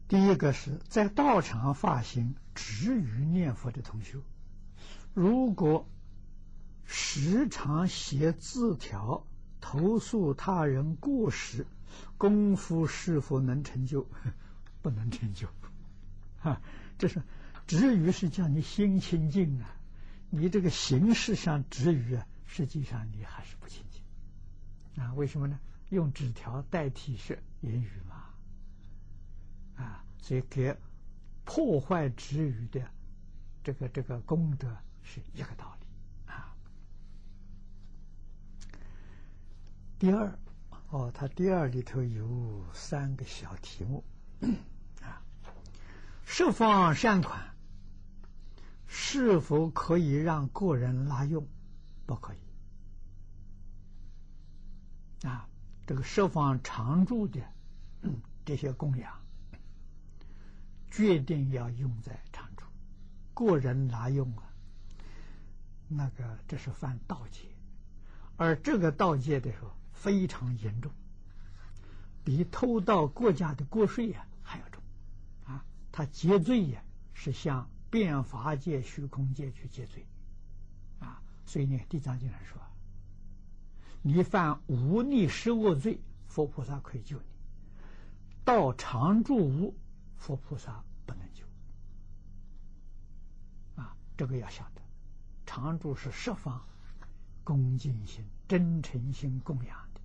[0.08, 4.20] 第一个是在道场发行止语念佛的同学，
[5.14, 5.88] 如果
[6.86, 9.26] 时常写字条
[9.62, 11.66] 投诉他人过失，
[12.18, 14.08] 功夫是否能成就？
[14.84, 15.48] 不能成就，
[16.42, 16.62] 啊，
[16.98, 17.24] 这是
[17.68, 19.74] 止语是叫你心清净啊，
[20.30, 25.14] 你这个形式上止语啊，实际上你还是不清净啊？
[25.14, 25.58] 为什么呢？
[25.90, 28.23] 用纸条代替是言语嘛，
[29.76, 30.76] 啊，所以给
[31.44, 32.82] 破坏之余的
[33.64, 35.88] 这个这个功德是一个道理
[36.32, 36.56] 啊。
[40.00, 40.38] 第二，
[40.90, 44.04] 哦，他第二里头有三个小题目。
[46.26, 47.54] 释放善款
[48.88, 51.48] 是否可以让个人拉用？
[52.06, 52.38] 不可以。
[55.28, 55.48] 啊，
[55.86, 57.40] 这个设放常住的
[58.46, 59.23] 这些供养，
[60.96, 62.64] 决定要用在常住，
[63.34, 64.44] 个人拿用啊，
[65.88, 67.48] 那个这是犯盗窃，
[68.38, 70.92] 而这个盗窃的时候非常严重，
[72.24, 74.28] 比偷盗国家的国税呀。
[75.96, 80.04] 他结罪呀，是向变法界、虚空界去结罪，
[80.98, 82.60] 啊，所以呢，《地藏经》上说，
[84.02, 87.24] 你犯无逆失恶罪，佛菩萨可以救你；
[88.44, 89.76] 到常住无，
[90.24, 91.44] 佛菩萨不能救。
[93.76, 94.82] 啊，这个要晓得，
[95.46, 96.66] 常住是十方
[97.44, 100.00] 恭敬心、真诚心供养的，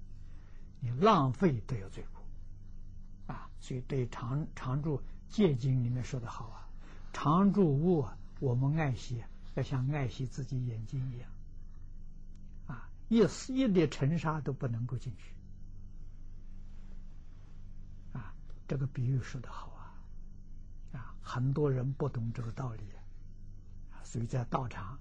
[0.80, 5.00] 你浪费都有罪过，啊，所以对常常住。
[5.30, 6.68] 戒经里面说的好啊，
[7.12, 9.22] 常住物啊，我们爱惜，
[9.54, 11.30] 要像爱惜自己眼睛一样，
[12.66, 15.34] 啊，一丝一粒尘沙都不能够进去，
[18.14, 18.34] 啊，
[18.66, 19.77] 这个比喻说的好，
[21.28, 22.82] 很多人不懂这个道理，
[23.92, 24.98] 啊，所以在道场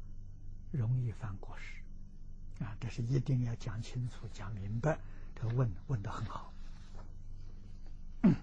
[0.71, 1.81] 容易犯过失，
[2.65, 4.99] 啊，这是一定要讲清楚、讲明白。
[5.35, 6.53] 这个问问的很好。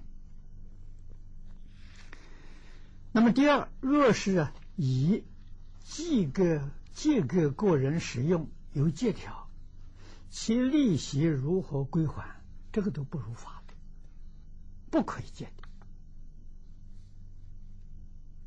[3.12, 5.22] 那么第二，若是以
[5.82, 6.62] 借给
[6.94, 9.46] 借给个人使用有借条，
[10.30, 12.24] 其利息如何归还？
[12.72, 13.74] 这个都不如法的，
[14.90, 15.63] 不可以借的。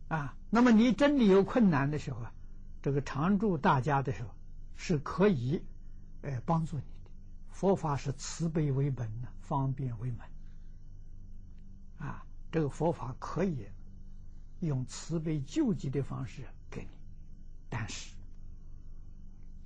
[0.08, 2.34] 啊，那么你真的有困难的时候啊，
[2.82, 4.30] 这个常住大家的时候
[4.76, 5.64] 是可以，
[6.22, 7.12] 呃，帮助你的。
[7.52, 10.20] 佛法是慈悲为本的，方便为门。
[12.00, 13.68] 啊，这个佛法可以。
[14.60, 16.90] 用慈悲救济的方式给你，
[17.70, 18.16] 但是，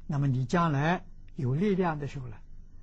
[0.05, 1.05] 那么你将来
[1.37, 2.35] 有力量的时候呢，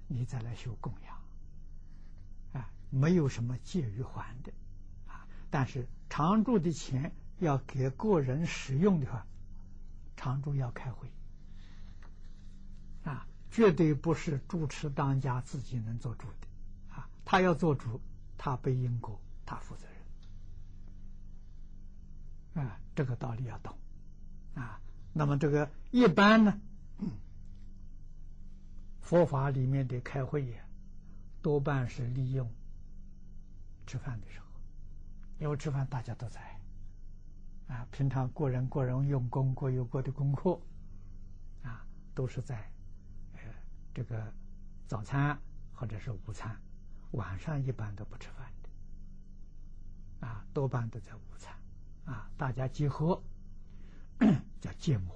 [0.07, 4.53] 你再来修供养，啊，没有什么借与还的，
[5.07, 9.27] 啊，但是常住的钱要给个人使用的话，
[10.17, 11.09] 常住要开会，
[13.05, 16.47] 啊，绝对不是主持当家自己能做主的，
[16.95, 18.01] 啊，他要做主，
[18.37, 19.87] 他背因果，他负责
[22.55, 22.65] 任。
[22.65, 23.77] 啊，这个道理要懂
[24.55, 24.81] 啊。
[25.13, 26.61] 那么这个一般呢，
[29.01, 30.59] 佛法里面的开会呀，
[31.41, 32.53] 多半是利用
[33.87, 34.47] 吃饭的时候，
[35.39, 36.58] 因为吃饭大家都在
[37.69, 37.87] 啊。
[37.91, 40.61] 平常个人个人用功，各有各的功课
[41.63, 42.57] 啊，都是在
[43.35, 43.41] 呃
[43.95, 44.33] 这个
[44.87, 45.39] 早餐
[45.73, 46.61] 或者是午餐，
[47.13, 48.53] 晚上一般都不吃饭
[50.21, 51.55] 啊，多半都在午餐，
[52.05, 53.23] 啊，大家集合
[54.61, 55.15] 叫芥末，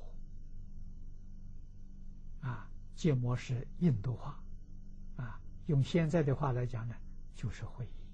[2.41, 4.41] 啊，芥末是印度话，
[5.17, 6.95] 啊，用现在的话来讲呢，
[7.35, 8.07] 就是会议，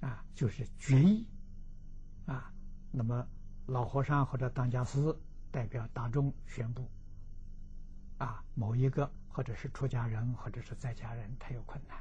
[0.00, 1.26] 啊，就是决议，
[2.26, 2.52] 啊，
[2.90, 3.26] 那么
[3.66, 5.16] 老和尚或者当家师
[5.50, 6.88] 代表大众宣布，
[8.18, 11.98] 啊，某一个或者是出家人或者是在家人他有困难。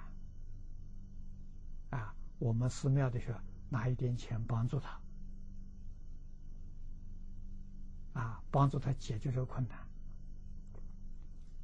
[2.00, 5.00] 啊，我们寺庙的时候拿一点钱帮助他，
[8.14, 9.78] 啊，帮助他解决这个困难，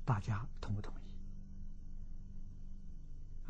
[0.06, 1.14] 大家同不同意？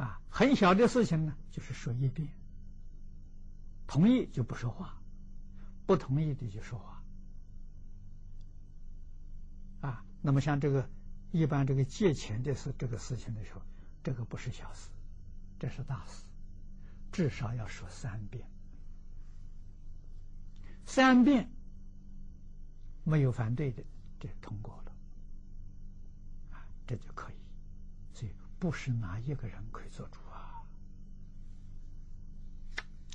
[0.02, 2.30] 啊，很小的事情呢，就是说一遍，
[3.88, 4.99] 同意就不说话，
[5.90, 7.02] 不同意的就说话。
[9.82, 10.88] 啊，那么像这个
[11.32, 13.62] 一般这个借钱的事，这个事情的时候，
[14.04, 14.88] 这个不是小事，
[15.58, 16.24] 这是大事。
[17.12, 18.48] 至少要说三遍，
[20.86, 21.50] 三遍
[23.04, 23.84] 没有反对的，
[24.20, 24.92] 这通过了，
[26.52, 27.36] 啊，这就可以。
[28.14, 30.62] 所以不是哪一个人可以做主啊！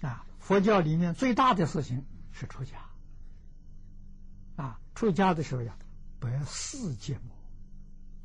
[0.02, 2.04] 啊，佛教里面最大的事情
[2.34, 2.78] 是出家，
[4.56, 5.74] 啊，出家的时候呀，
[6.20, 7.34] 要四戒末，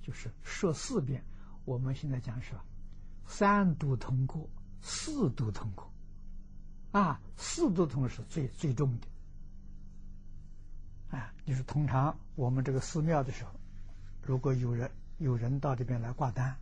[0.02, 1.24] 就是说四遍。
[1.64, 2.66] 我们现在讲是吧
[3.26, 4.50] 三度通过。
[4.82, 5.92] 四度通过，
[6.94, 13.52] 啊，四度通是最最重的，啊，就是通常我们这个寺庙的时候，
[14.22, 16.58] 如果有人有人到这边来挂单，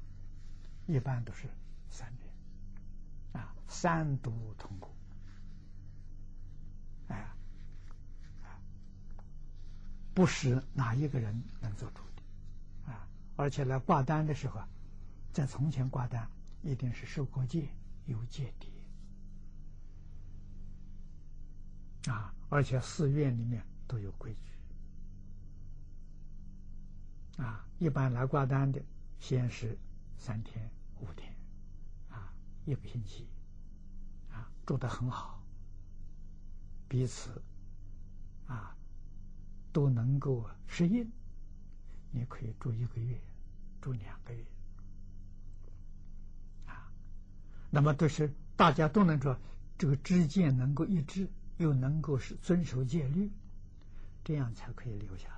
[0.88, 1.48] 一般都是
[1.91, 2.34] 三遍，
[3.34, 4.89] 啊，三度通过，
[7.10, 7.24] 哎，
[10.18, 14.59] 不是哪一个人能做主的，啊，而且来挂单的时候，
[15.32, 16.28] 在从前挂单
[16.63, 17.70] 一定是受过戒。
[18.07, 18.68] 有戒的
[22.11, 24.34] 啊，而且寺院里面都有规
[27.36, 27.68] 矩啊。
[27.78, 28.82] 一般来挂单的，
[29.20, 29.78] 先是
[30.18, 31.36] 三天、五天，
[32.09, 32.34] 啊，
[32.65, 33.28] 一个星期，
[34.32, 35.43] 啊，住的很好，
[36.88, 37.41] 彼此
[38.47, 38.74] 啊
[39.78, 41.07] 都能够适应。
[42.09, 43.21] 你可以住一个月，
[43.80, 44.43] 住两个月。
[46.65, 46.91] 啊
[47.69, 49.38] 那么都是大家都能说，
[49.78, 53.30] 这个知见能够一致，又能够是遵守戒律，
[54.23, 55.30] 这样才可以留下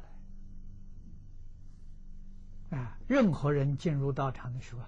[2.72, 2.78] 来。
[2.80, 4.82] 啊，任何人进入道场的时候，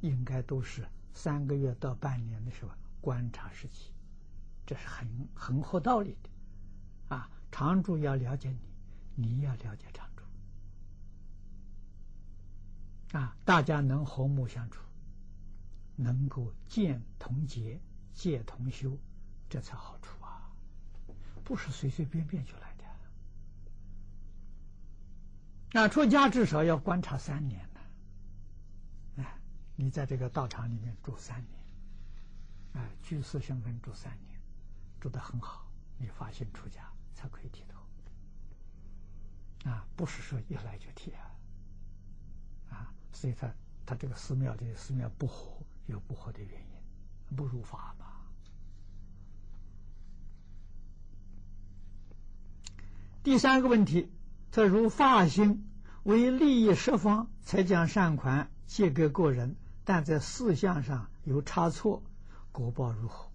[0.00, 2.70] 应该都是三个月到半年的时候
[3.02, 3.92] 观察时期，
[4.64, 7.14] 这是很很合道理的。
[7.14, 8.58] 啊，常住要了解你，
[9.16, 10.22] 你要了解常住。
[13.18, 14.80] 啊，大家能和睦相处。
[15.98, 17.80] 能够见同结，
[18.12, 18.98] 戒同修，
[19.48, 20.52] 这才好处啊！
[21.42, 22.84] 不是随随便便就来的。
[25.72, 27.80] 那出家至少要观察三年呢。
[29.16, 29.38] 哎，
[29.74, 31.58] 你在这个道场里面住三年，
[32.74, 34.38] 哎，居士身份住三年，
[35.00, 37.75] 住的很好，你发心出家才可以剃头。
[39.66, 41.30] 啊，不是说一来就剃啊！
[42.70, 43.52] 啊，所以他
[43.84, 45.52] 他这个寺庙的寺庙不火。
[45.88, 48.06] 有不火的原因，不如法嘛。
[53.22, 54.10] 第三个问题，
[54.50, 55.64] 他如发心
[56.02, 59.54] 为利益十方，才将善款借给个人，
[59.84, 62.02] 但在事项上有差错，
[62.50, 63.30] 果报如何？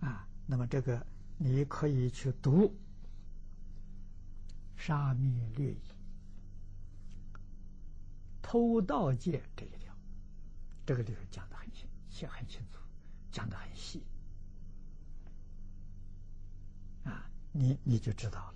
[0.00, 1.06] 啊，那么这个
[1.38, 2.66] 你可以去读
[4.76, 5.76] 《沙弥略仪》
[8.42, 9.94] 偷盗戒这一条。
[10.86, 12.78] 这个地方讲的很清，写很清楚，
[13.32, 14.02] 讲的很细，
[17.04, 18.52] 啊，你你就知道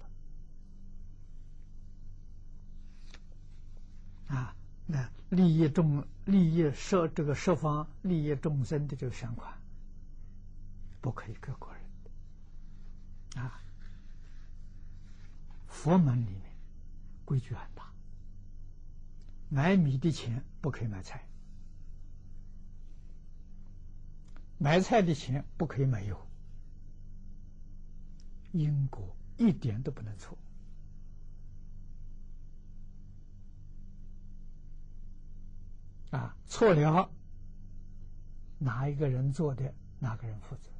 [4.28, 4.54] 了，啊，
[4.86, 9.58] 那利益众、利益设这个设方、利益众生的这个善款，
[11.00, 13.62] 不可以给国人，啊，
[15.68, 16.42] 佛门里面
[17.24, 17.92] 规矩很大，
[19.48, 21.24] 买米的钱不可以买菜。
[24.58, 26.18] 买菜的钱不可以买油，
[28.50, 30.36] 因果一点都不能错
[36.10, 36.36] 啊！
[36.48, 37.08] 错了，
[38.58, 40.70] 哪一个人做的，哪个人负责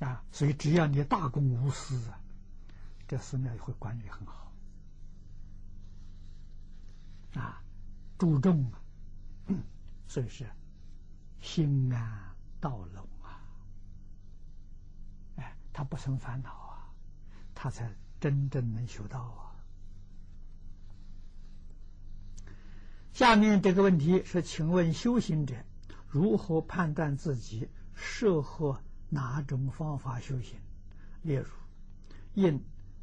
[0.00, 0.22] 啊？
[0.32, 2.20] 所以只要你大公无私啊，
[3.08, 4.52] 这寺庙也会管理很好
[7.34, 7.62] 啊，
[8.18, 8.80] 注重啊。
[10.08, 10.48] 所以是
[11.40, 13.42] 心安道隆啊！
[15.36, 16.92] 哎，他不生烦恼啊，
[17.54, 19.42] 他才真正能修道啊。
[23.12, 25.56] 下面这个问题是：请问修行者
[26.06, 30.58] 如何判断自己适合哪种方法修行？
[31.22, 31.46] 例如，
[32.34, 32.62] 印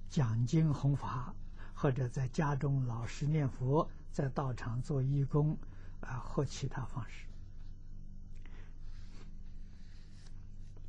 [0.09, 1.33] 讲经弘法，
[1.73, 5.57] 或者在家中老实念佛，在道场做义工，
[6.01, 7.25] 啊，或其他方式。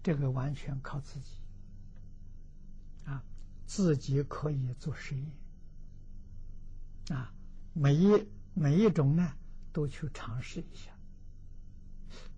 [0.02, 1.30] 这个完全靠自己，
[3.06, 3.22] 啊，
[3.66, 5.30] 自己可以做实验，
[7.16, 7.32] 啊，
[7.72, 8.28] 每一。
[8.56, 9.32] 每一种呢，
[9.72, 10.92] 都去尝试一下，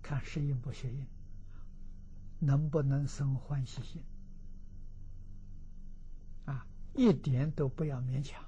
[0.01, 1.05] 看适应不适应，
[2.39, 4.03] 能不能生欢喜心
[6.45, 6.65] 啊？
[6.93, 8.43] 一点都不要勉强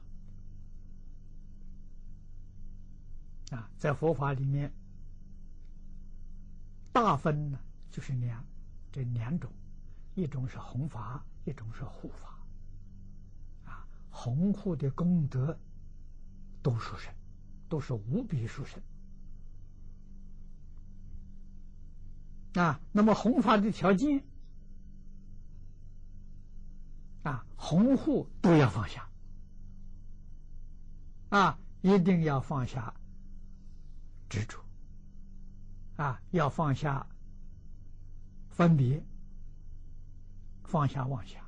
[3.52, 3.70] 啊！
[3.78, 4.72] 在佛法里面，
[6.92, 7.60] 大分呢
[7.92, 8.44] 就是两
[8.92, 9.52] 这两种，
[10.16, 12.40] 一种是弘法，一种是护法
[13.66, 13.88] 啊。
[14.10, 15.58] 弘护的功德
[16.62, 17.14] 都殊胜。
[17.70, 18.82] 都是无比殊胜
[22.56, 22.80] 啊！
[22.92, 24.24] 那么弘法的条件
[27.24, 29.08] 啊，弘护都要放下
[31.30, 32.94] 啊，一定要放下
[34.30, 34.60] 执着
[35.96, 37.06] 啊，要放下
[38.50, 39.04] 分别，
[40.64, 41.44] 放下妄想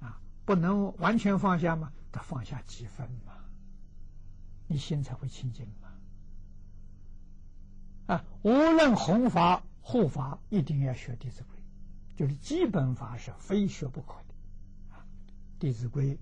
[0.00, 1.92] 啊，不能完全放下吗？
[2.12, 3.32] 得放下几分嘛。
[4.66, 5.66] 你心才会清净
[8.06, 8.14] 嘛！
[8.14, 11.56] 啊，无论弘法护法，一定要学《弟子规》，
[12.18, 14.34] 就是基本法是非学不可的。
[14.96, 15.04] 啊，
[15.60, 16.16] 《弟子规》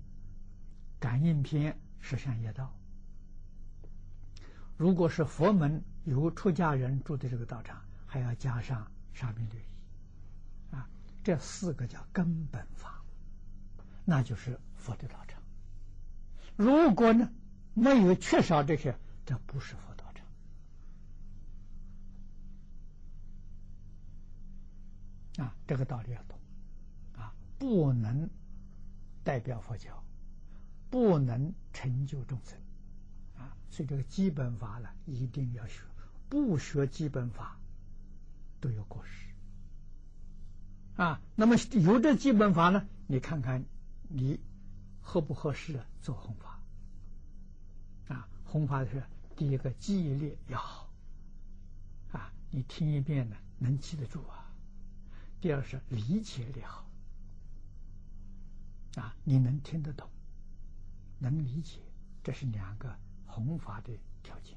[0.98, 2.74] 感应篇十善业道。
[4.76, 10.74] 如果是佛门有出家人住的这个道场，还要加上沙弥律仪。
[10.74, 10.90] 啊，
[11.22, 13.00] 这四个叫根本法，
[14.04, 15.40] 那就是佛的道场。
[16.56, 17.30] 如果呢？
[17.74, 18.94] 没有缺少这些，
[19.24, 19.91] 这不是佛
[25.38, 25.54] 啊！
[25.66, 26.38] 这个道理要懂
[27.16, 28.28] 啊，不能
[29.24, 30.04] 代表佛教，
[30.90, 32.58] 不能成就众生
[33.38, 33.56] 啊！
[33.70, 35.82] 所以这个基本法呢，一定要学，
[36.28, 37.56] 不学基本法
[38.60, 39.28] 都有过失
[41.02, 41.20] 啊。
[41.34, 43.64] 那么有这基本法呢，你看看
[44.08, 44.38] 你
[45.00, 46.60] 合不合适做弘法？
[48.14, 49.02] 啊弘法是
[49.34, 50.90] 第一个记忆力要好，
[52.12, 54.41] 啊，你听一遍呢能记得住啊。
[55.42, 56.88] 第二是理解力好，
[58.94, 60.08] 啊，你能听得懂，
[61.18, 61.80] 能理解，
[62.22, 64.56] 这是两个弘法的条件。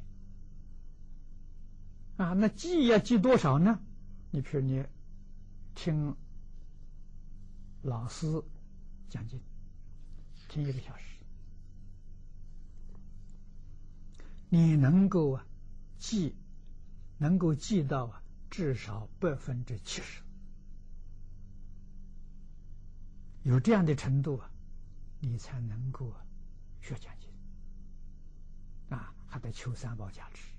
[2.17, 3.79] 啊，那记要记多少呢？
[4.29, 4.85] 你比如你
[5.73, 6.15] 听
[7.81, 8.43] 老师
[9.09, 9.41] 讲经，
[10.47, 11.03] 听一个小时。
[14.49, 15.47] 你能够啊
[15.97, 16.35] 记，
[17.17, 18.21] 能够记到啊
[18.51, 20.21] 至少百分之七十，
[23.45, 24.49] 有这样的程度啊，
[25.19, 26.11] 你才能够
[26.81, 27.29] 学讲经。
[28.89, 30.51] 啊，还得求三宝加持。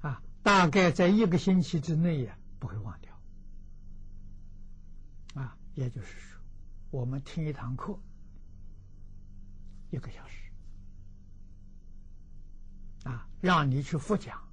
[0.00, 3.20] 啊，大概在一个星期之内呀不会忘掉。
[5.34, 6.40] 啊，也就是说，
[6.90, 8.00] 我们听一堂课。
[9.90, 10.50] 一个小时，
[13.04, 14.48] 啊，让你去复讲，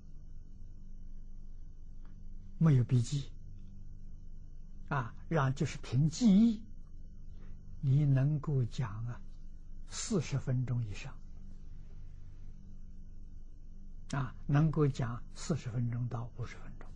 [2.58, 3.32] 没有笔记，
[4.90, 6.62] 啊，让就是凭记忆，
[7.82, 9.22] 你能够讲啊
[9.90, 11.14] 四十分钟以上，
[14.12, 16.90] 啊，能够讲四十分钟到五十分钟，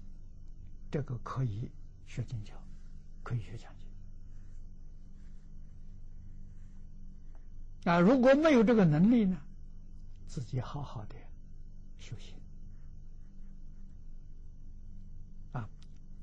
[0.90, 1.70] 这个可以
[2.08, 2.54] 学经教，
[3.24, 3.72] 可以学讲
[7.84, 7.92] 经。
[7.92, 9.40] 啊，如果没有这个能力呢，
[10.28, 11.16] 自己好好的
[12.00, 12.36] 修行，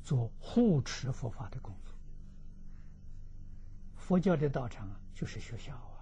[0.09, 1.95] 做护持佛法的工作。
[3.95, 6.01] 佛教的道场啊，就是学校啊，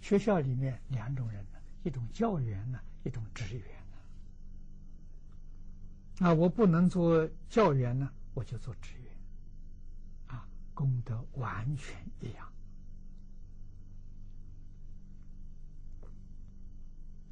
[0.00, 3.66] 学校里面两种人呢，一种教员呢，一种职员
[6.20, 6.26] 呢。
[6.26, 9.12] 啊，我不能做教员呢，我就做职员，
[10.28, 12.50] 啊，功德完全一样。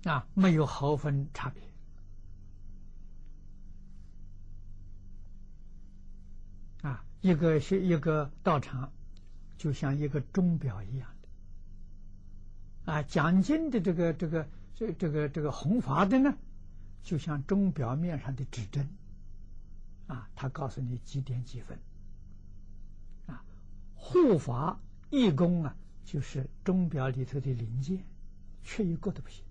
[0.04, 1.62] 啊，没有毫分差别。
[7.20, 8.92] 一个是一个道场，
[9.58, 12.92] 就像一个钟表一样的。
[12.92, 16.36] 啊，讲经的这个这个这这个这个红法的呢，
[17.02, 18.88] 就像钟表面上的指针，
[20.06, 21.78] 啊，他告诉你几点几分。
[23.26, 23.44] 啊，
[23.94, 24.78] 护法
[25.10, 28.04] 义工啊，就是钟表里头的零件，
[28.62, 29.42] 缺一个都不行，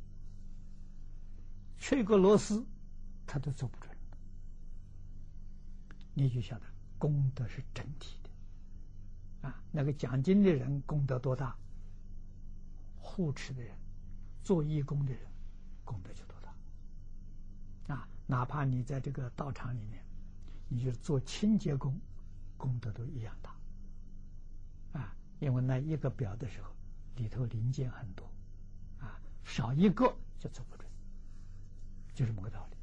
[1.78, 2.66] 缺一个螺丝，
[3.28, 3.94] 他都做不准。
[6.14, 6.66] 你就晓得
[7.06, 11.56] 功德是整体的，啊，那个讲经的人功德多大，
[12.98, 13.72] 护持的人。
[14.44, 15.22] 做义工的人，
[15.84, 18.08] 功德就多大啊！
[18.26, 20.04] 哪怕你在这个道场里面，
[20.68, 21.96] 你就是做清洁工，
[22.58, 23.56] 功德都一样大
[25.00, 25.16] 啊！
[25.40, 26.72] 因为那一个表的时候，
[27.18, 28.26] 里头零件很多
[29.00, 30.90] 啊，少一个就做不准，
[32.16, 32.78] 就这么个道理。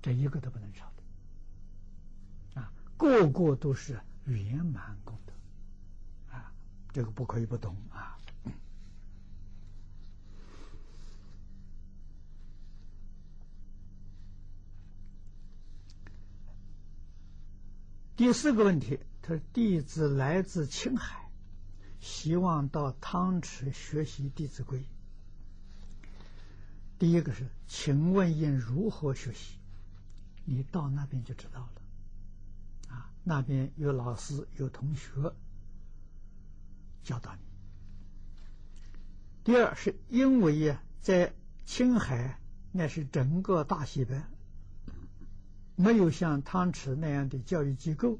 [0.00, 0.92] 这一个都不能少！
[3.00, 5.32] 个个都是圆满功德
[6.36, 6.52] 啊！
[6.92, 8.18] 这个不可以不懂啊！
[18.16, 21.30] 第四个问题，他说：“弟子来自青海，
[22.00, 24.78] 希望到汤池学习《弟子规》。
[26.98, 29.56] 第一个是，请问应如何学习？
[30.44, 31.79] 你到那边就知道了。
[33.24, 35.10] 那边有老师，有同学
[37.02, 37.40] 教导你。
[39.44, 41.32] 第二是因为呀，在
[41.64, 42.38] 青海
[42.72, 44.20] 那是整个大西北。”
[45.76, 48.18] 没有像汤池那样的教育机构，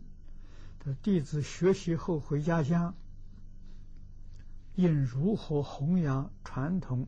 [0.82, 2.94] 的弟子学习后回家乡，
[4.76, 7.06] 应如何弘扬传统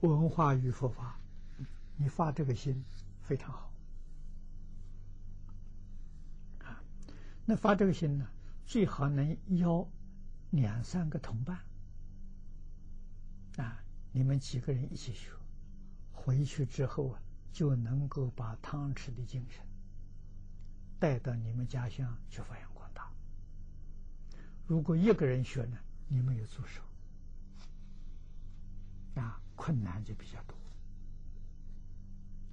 [0.00, 1.16] 文化与佛法？
[1.96, 2.84] 你发这个心
[3.22, 3.67] 非常好
[7.48, 8.28] 那发这个心呢，
[8.66, 9.88] 最好能邀
[10.50, 11.58] 两三个同伴
[13.56, 13.82] 啊，
[14.12, 15.30] 你们几个人一起学，
[16.12, 17.22] 回去之后啊。
[17.50, 19.64] 就能够把汤池的精神
[21.00, 23.10] 带到你们家乡去发扬光大。
[24.66, 26.82] 如果一个人学呢，你没有助手，
[29.20, 30.56] 啊，困难就比较多，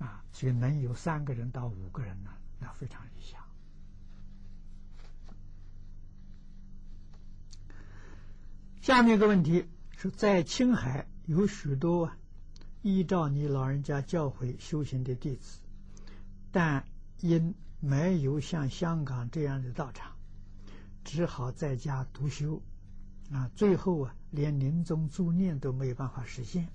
[0.03, 3.44] 啊，所以能有三个人到五个人呢，那非常理想。
[8.85, 9.65] 下面一个问题
[9.97, 12.17] 是在青海有许多啊。
[12.83, 15.57] 依照你老人家教诲修行的弟子，
[16.51, 16.85] 但
[17.19, 20.11] 因没有像香港这样的道场，
[21.03, 22.61] 只好在家独修，
[23.31, 26.65] 啊，最后啊，连临终助念都没有办法实现。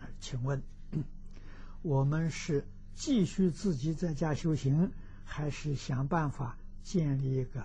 [0.00, 0.60] 啊，请问
[1.82, 2.66] 我们是
[2.96, 4.90] 继续自己在家修行，
[5.24, 7.60] 还是想办法建立一个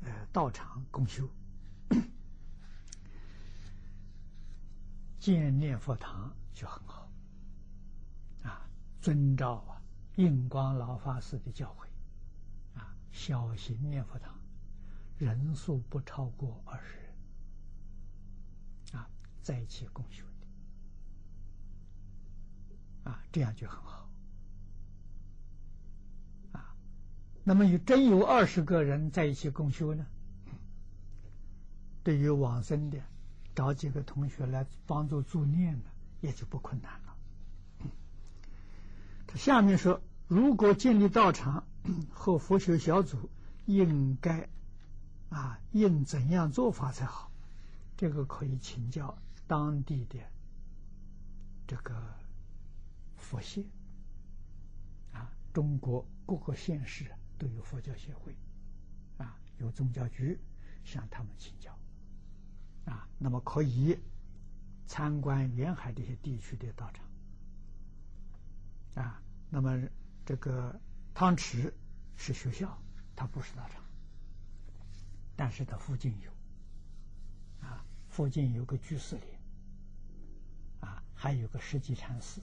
[0.00, 1.28] 呃道场共修？
[5.22, 7.08] 建念佛堂就很好。
[8.42, 8.68] 啊
[9.00, 9.80] 遵照啊，
[10.16, 11.86] 印光老法师的教诲，
[12.76, 14.36] 啊，小型念佛堂，
[15.18, 17.14] 人数不超过二十人，
[19.00, 19.08] 啊，
[19.40, 20.24] 在一起共修
[23.04, 24.10] 的，啊，这样就很好，
[26.50, 26.74] 啊，
[27.44, 30.04] 那么有真有二十个人在一起共修呢？
[32.02, 33.00] 对于往生的，
[33.54, 35.84] 找几个同学来帮助助念呢，
[36.20, 37.16] 也就不困难了。
[39.26, 41.64] 他下面说，如果建立道场
[42.12, 43.30] 和佛学小组，
[43.66, 44.48] 应该
[45.30, 47.30] 啊，应怎样做法才好？
[47.96, 50.18] 这个可以请教当地的
[51.66, 51.94] 这个
[53.16, 53.70] 佛系
[55.12, 57.06] 啊，中国各个县市
[57.38, 58.34] 都有佛教协会
[59.18, 60.38] 啊，有宗教局
[60.84, 61.78] 向他们请教
[62.84, 63.98] 啊，那么可以
[64.86, 67.04] 参观沿海这些地区的道场。
[68.94, 69.80] 啊，那么
[70.26, 70.78] 这个
[71.14, 71.72] 汤池
[72.16, 72.76] 是学校，
[73.16, 73.82] 它不是道场，
[75.34, 76.30] 但是它附近有，
[77.66, 79.24] 啊，附近有个居士林，
[80.80, 82.42] 啊，还有个世纪禅寺，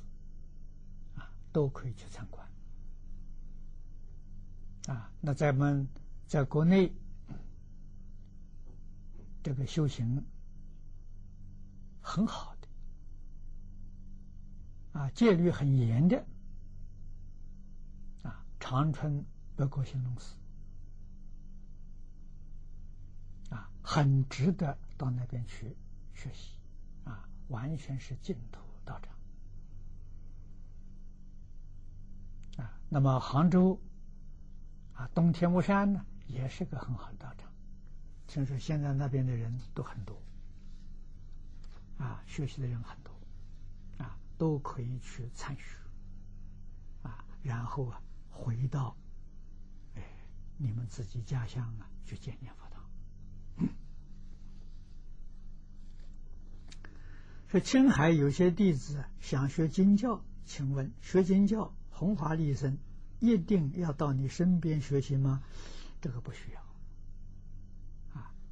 [1.16, 2.48] 啊，都可以去参观。
[4.88, 5.88] 啊，那咱们
[6.28, 6.92] 在国内
[9.42, 10.24] 这个修行
[12.02, 12.68] 很好的，
[15.00, 16.26] 啊，戒律很严的
[18.24, 18.46] 啊。
[18.60, 19.26] 长春
[19.56, 20.36] 德国兴隆寺
[23.50, 25.76] 啊，很值得到那边去
[26.14, 26.58] 学习
[27.06, 29.16] 啊，完全是净土道场
[32.66, 32.80] 啊。
[32.90, 33.80] 那么杭州
[34.94, 37.49] 啊，东天目山呢，也是个很好的道场，
[38.30, 40.16] 听说现在那边的人都很多
[41.98, 43.12] 啊，学习的人很多
[43.98, 44.16] 啊。
[44.38, 45.64] 都可以去参学，
[47.02, 48.96] 啊，然后啊，回到
[49.96, 50.04] 哎
[50.58, 52.88] 你们自己家乡啊去见念佛堂。
[57.50, 62.78] 说青海有些弟子想学经教，请问学经教弘法利生，
[63.20, 65.44] 一定要到你身边学习吗？
[66.00, 66.69] 这个不需要。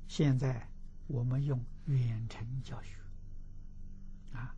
[0.08, 0.68] 现在
[1.08, 2.96] 我们用远程教学。
[4.34, 4.56] 啊，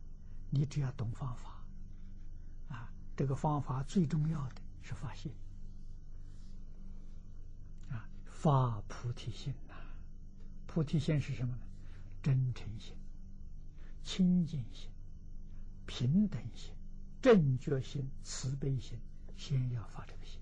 [0.50, 1.64] 你只要懂方法，
[2.68, 5.32] 啊，这个方法最重要的是发心，
[7.90, 9.74] 啊，发菩提心呐。
[10.66, 11.62] 菩提心是什么呢？
[12.22, 12.94] 真诚心、
[14.04, 14.90] 清净心、
[15.86, 16.74] 平等心、
[17.22, 18.98] 正觉心、慈悲心，
[19.36, 20.40] 先要发这个心。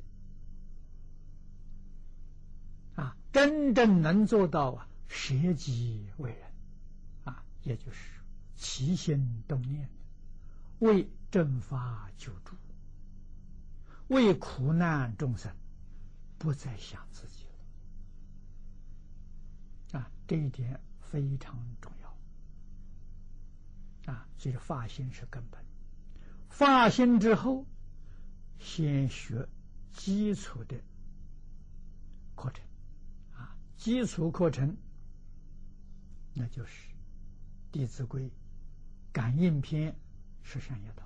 [2.97, 6.53] 啊，真正能做到啊，舍己为人，
[7.25, 7.99] 啊，也就是。
[8.61, 9.89] 起心动念，
[10.81, 12.57] 为正法救助，
[14.09, 15.55] 为苦难众生，
[16.39, 17.45] 不再想自己
[19.93, 20.01] 了。
[20.01, 24.13] 啊，这一点非常重要。
[24.13, 25.65] 啊，所以发心是根本。
[26.49, 27.65] 发心之后，
[28.59, 29.49] 先学
[29.93, 30.81] 基础的
[32.35, 32.65] 课程。
[33.37, 34.77] 啊，基础课程，
[36.39, 36.71] 那就是
[37.73, 38.23] 《弟子规》。
[39.11, 39.97] 感应篇
[40.43, 41.03] 是善业道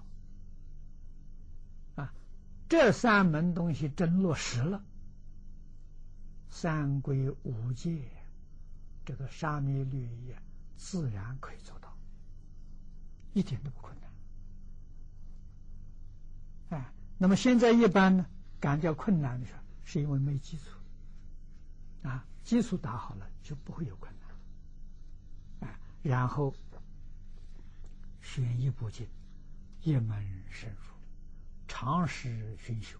[2.02, 2.12] 啊，
[2.68, 4.84] 这三门东西真落实了，
[6.50, 8.02] 三规五戒，
[9.06, 10.34] 这个沙弥律仪
[10.76, 11.96] 自然可以做到，
[13.32, 14.10] 一点都不困难。
[16.78, 18.26] 哎，那么现在一般呢，
[18.60, 20.64] 感觉困难的时候，是因为没基础
[22.02, 24.21] 啊，基础打好了就不会有困难。
[26.02, 26.54] 然后。
[28.24, 29.06] 选一部经，
[29.80, 30.94] 一门深入，
[31.66, 32.96] 长时熏修，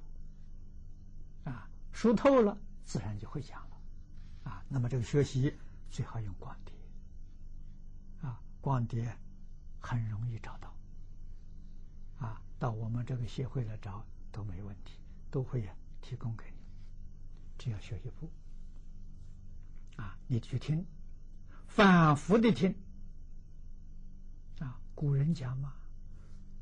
[1.45, 5.57] 啊，熟透了，自然就会讲了，啊，那么这个学习
[5.91, 6.75] 最好用光碟，
[8.21, 9.17] 啊，光碟
[9.81, 10.77] 很容易找到，
[12.19, 14.99] 啊，到我们这个协会来找都没问题，
[15.31, 15.67] 都会
[16.01, 16.57] 提供给你，
[17.57, 18.29] 只要学一部，
[19.97, 20.85] 啊，你去听，
[21.69, 22.75] 反复的听。
[24.95, 25.75] 古人讲嘛，“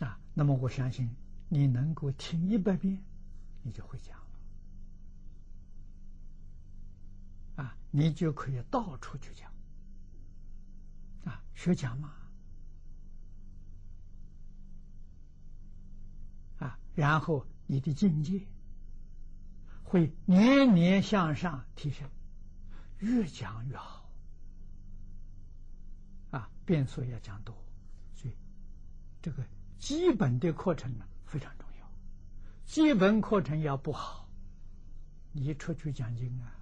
[0.00, 1.14] 啊，那么我相信
[1.48, 3.02] 你能够听一百遍，
[3.62, 4.18] 你就会讲
[7.56, 7.64] 了。
[7.64, 9.52] 啊，你就可以到处去讲。
[11.24, 12.14] 啊，学讲嘛。
[16.58, 18.40] 啊，然后你的境界
[19.84, 22.08] 会年年向上提升。
[23.02, 24.08] 越讲越好，
[26.30, 27.52] 啊，变数要讲多，
[28.14, 28.34] 所以
[29.20, 29.44] 这个
[29.80, 31.90] 基本的课程呢非常重要。
[32.64, 34.28] 基本课程要不好，
[35.32, 36.54] 你出去讲经啊，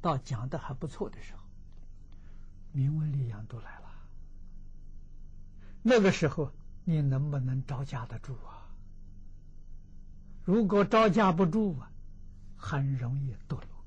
[0.00, 1.42] 到讲的还不错的时候，
[2.70, 3.90] 名闻利养都来了，
[5.82, 6.52] 那个时候
[6.84, 8.70] 你能不能招架得住啊？
[10.44, 11.90] 如果招架不住啊，
[12.56, 13.77] 很容易堕落。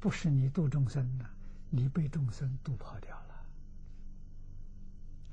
[0.00, 1.30] 不是你度众生了，
[1.68, 3.46] 你被众生度跑掉了，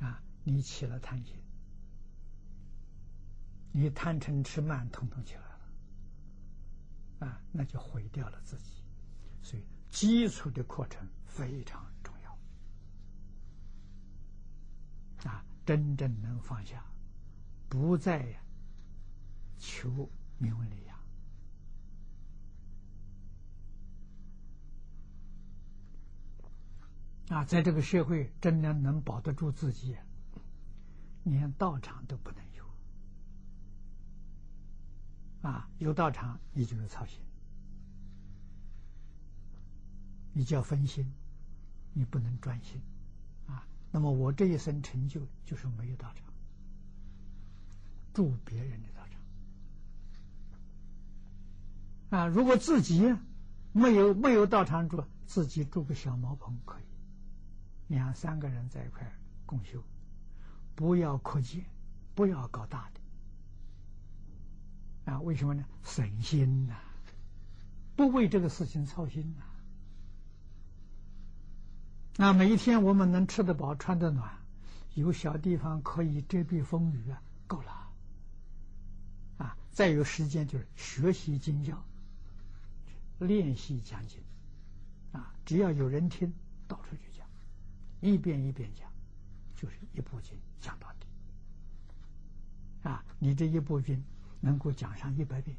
[0.08, 0.22] 啊！
[0.44, 1.34] 你起了贪心，
[3.72, 5.60] 你贪嗔痴慢统统起来了，
[7.28, 8.84] 啊，那就毁掉了自己。
[9.42, 12.38] 所以基础的课程非常重要，
[15.32, 16.86] 啊，真正能放下，
[17.70, 18.38] 不再
[19.58, 20.97] 求名闻利养。
[27.30, 29.98] 啊，在这个社会，真的能保得住自己，
[31.24, 32.64] 连道场都不能有。
[35.50, 37.20] 啊，有道场，你就是操心，
[40.34, 41.12] 你就要分心，
[41.94, 42.82] 你不能专心。
[43.48, 46.24] 啊，那么我这一生成就就是没有道场，
[48.14, 49.02] 住别人的道
[52.10, 52.20] 场。
[52.20, 53.14] 啊，如果自己
[53.74, 56.84] 没有没有道场住，自己住个小茅棚可以。
[57.88, 59.12] 两三个人在一块
[59.46, 59.82] 共修，
[60.76, 61.66] 不要扩建，
[62.16, 63.00] 不要搞大的。
[65.12, 65.64] 啊，为什么呢？
[65.84, 66.76] 省心呐，
[67.96, 69.36] 不为这个事情操心
[72.18, 72.26] 呐。
[72.26, 74.30] 啊，每一天我们能吃得饱、穿得暖，
[74.96, 77.72] 有小地方可以遮蔽风雨啊，够了。
[79.38, 81.82] 啊，再有时间就是学习经教，
[83.20, 84.20] 练习讲经，
[85.14, 86.34] 啊，只要有人听，
[86.68, 87.07] 到处去，
[88.00, 88.92] 一遍一遍讲，
[89.56, 91.08] 就是一部经讲到底。
[92.88, 94.04] 啊，你这一部经
[94.40, 95.58] 能够讲上一百遍，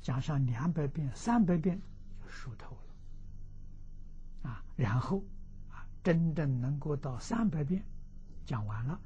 [0.00, 1.80] 讲上两百遍、三百遍，
[2.22, 2.70] 就熟透
[4.42, 4.50] 了。
[4.50, 5.22] 啊，然后
[5.70, 7.84] 啊，真正能够到三百遍
[8.46, 8.98] 讲完了，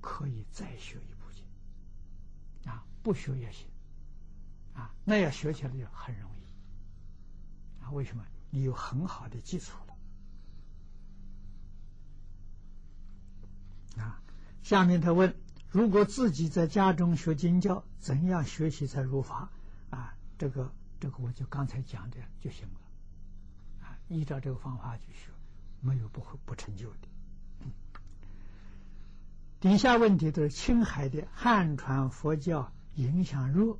[0.00, 1.44] 可以再学一部经。
[2.70, 3.68] 啊，不学也行。
[4.74, 7.84] 啊，那要学起来就很容易。
[7.84, 8.24] 啊，为什么？
[8.50, 9.76] 你有很好的基础
[13.98, 14.20] 啊，
[14.62, 15.34] 下面他问：
[15.70, 19.50] 如果自己在家中学经教，怎样学习才入法？
[19.90, 23.86] 啊，这个这个我就刚才讲的就行了。
[23.86, 25.30] 啊，依照这个方法去学，
[25.80, 27.08] 没有不会不成就的。
[29.60, 33.78] 底下问题都是青海的汉传佛教影响弱。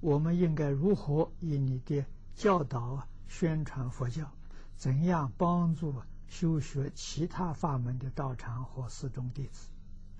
[0.00, 2.04] 我们应该如何以你的
[2.34, 4.30] 教导宣传佛教？
[4.76, 9.68] 怎样帮助修学其他法门的道场和寺中弟子？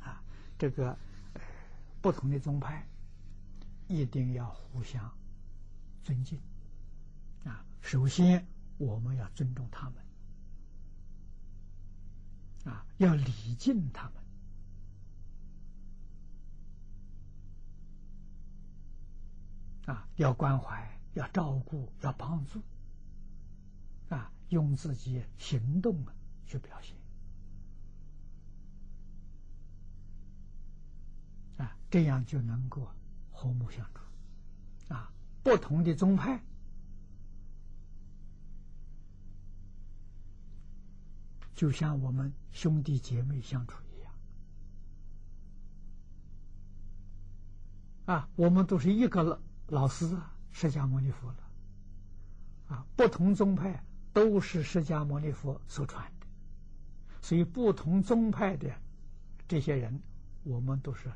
[0.00, 0.22] 啊，
[0.59, 0.98] 这个
[2.00, 2.86] 不同的宗派
[3.88, 5.12] 一定要互相
[6.02, 6.40] 尊敬。
[7.44, 8.46] 啊，首先
[8.78, 9.90] 我们要尊重他
[12.64, 14.12] 们，啊，要礼敬他们。
[19.86, 22.61] 啊，要关怀，要照顾，要帮助，
[24.09, 26.14] 啊，用自己行动啊
[26.47, 26.97] 去表现，
[31.57, 32.88] 啊，这样就能够
[33.30, 34.01] 和睦相处，
[34.94, 36.42] 啊，不同的宗派
[41.55, 44.14] 就像我们兄弟姐妹相处一样，
[48.05, 49.40] 啊，我们都是一个。
[49.68, 50.16] 老师，
[50.53, 51.51] 释迦牟尼佛了，
[52.68, 53.84] 啊，不同宗派
[54.16, 56.26] 都是释迦牟尼佛所传的，
[57.20, 58.74] 所以不同宗派的
[59.46, 60.00] 这些人，
[60.42, 61.12] 我们都是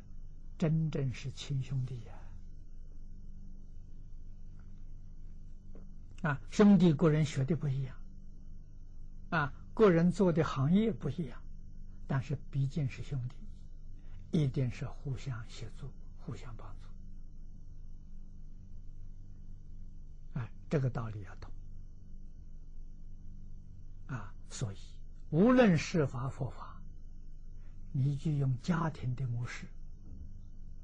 [0.59, 1.99] 真正是亲兄弟
[6.23, 6.29] 呀！
[6.29, 7.97] 啊，兄弟个人学的不一样，
[9.31, 11.43] 啊，个人做的行业不一样，
[12.07, 13.35] 但是毕竟是兄弟，
[14.39, 16.77] 一定是互相协助、互相帮助。
[20.69, 21.50] 这个道理要懂
[24.11, 24.77] 啊，所以
[25.31, 26.83] 无论是法佛法，
[27.93, 29.67] 你就用家庭的模式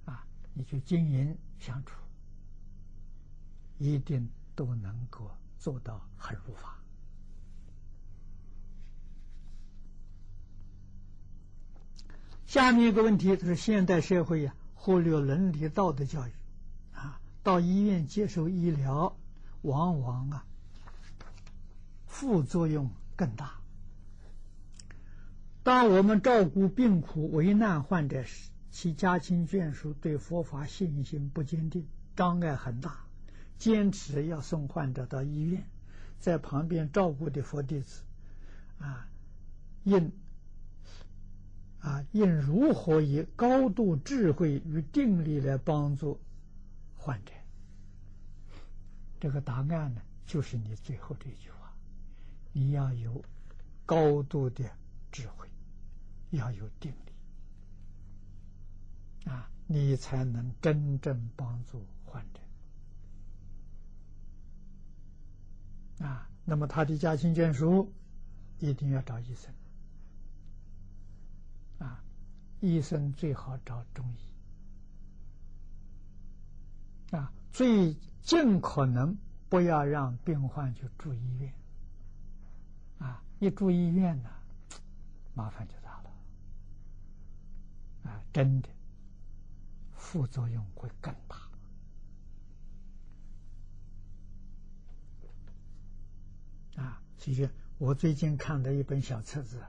[0.04, 0.24] 啊，
[0.54, 1.92] 你去经营相处，
[3.78, 6.78] 一定都能够做到很如法。
[12.46, 16.32] 下面一个问题就是现代社会呀，忽略伦理道德教育
[16.94, 19.16] 啊，到医院接受医疗。
[19.62, 20.46] 往往啊，
[22.06, 23.60] 副作用更大。
[25.62, 33.06] 当我们照顾病苦为难患者时，其家亲眷属对佛法信心不坚定，障碍很大，
[33.58, 35.64] 坚持要送患者到医院，
[36.20, 38.02] 在旁边照顾的佛弟子，
[38.78, 39.08] 啊，
[39.82, 40.12] 应
[41.80, 46.20] 啊应如何以高度智慧与定力来帮助
[46.96, 47.32] 患者？
[49.18, 51.55] 这个答案呢，就是你最后这句话：
[52.58, 53.22] 你要有
[53.84, 54.64] 高度的
[55.12, 55.46] 智慧，
[56.30, 57.12] 要有定力，
[59.30, 62.40] 啊，你才能真正帮助患者。
[66.06, 67.92] 啊，那么他的家亲眷属
[68.58, 69.54] 一定要找医生，
[71.78, 72.02] 啊，
[72.60, 74.10] 医生最好找中
[77.12, 77.14] 医。
[77.14, 77.92] 啊，最
[78.22, 79.14] 尽可能
[79.50, 81.52] 不要让病患去住医院。
[83.38, 84.30] 一住医院呢，
[85.34, 86.10] 麻烦就大了。
[88.10, 88.68] 啊，真的，
[89.94, 91.36] 副作用会更大。
[96.82, 99.62] 啊，其实我最近看的一本小册子，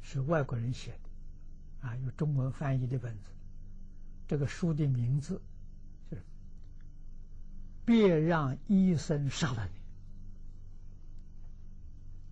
[0.00, 3.30] 是外国人写的，啊，有中文翻译的本子。
[4.28, 5.40] 这个书的名字
[6.10, 6.22] 就是。
[7.84, 9.85] 别让医生杀了你！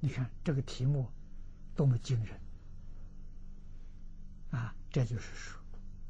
[0.04, 1.10] 你看这个题目
[1.74, 2.38] 多么惊人
[4.50, 4.74] 啊！
[4.90, 5.58] 这就是说，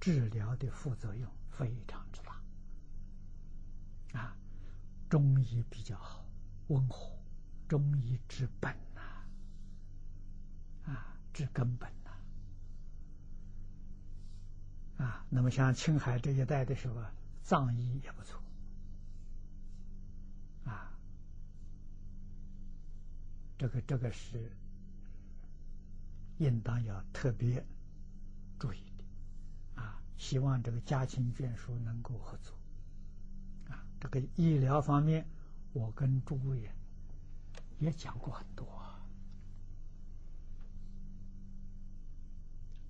[0.01, 2.43] 治疗的副作用非常之大
[4.19, 4.37] 啊。
[5.09, 6.27] 中医比较好，
[6.67, 7.17] 温和，
[7.69, 9.01] 中医治本呐，
[10.91, 12.11] 啊，治根本呐，
[15.05, 15.25] 啊。
[15.31, 17.01] 那么像青海这一带的时候，
[17.45, 18.43] 藏医也不错。
[23.57, 24.51] 这个这个是
[26.39, 27.65] 应当要特别
[28.59, 29.05] 注意的
[29.81, 30.03] 啊！
[30.17, 32.55] 希望这个家亲眷属能够合作
[33.69, 33.87] 啊！
[34.01, 35.27] 这个医疗方面，
[35.73, 36.75] 我跟诸位也
[37.79, 38.67] 也讲过很多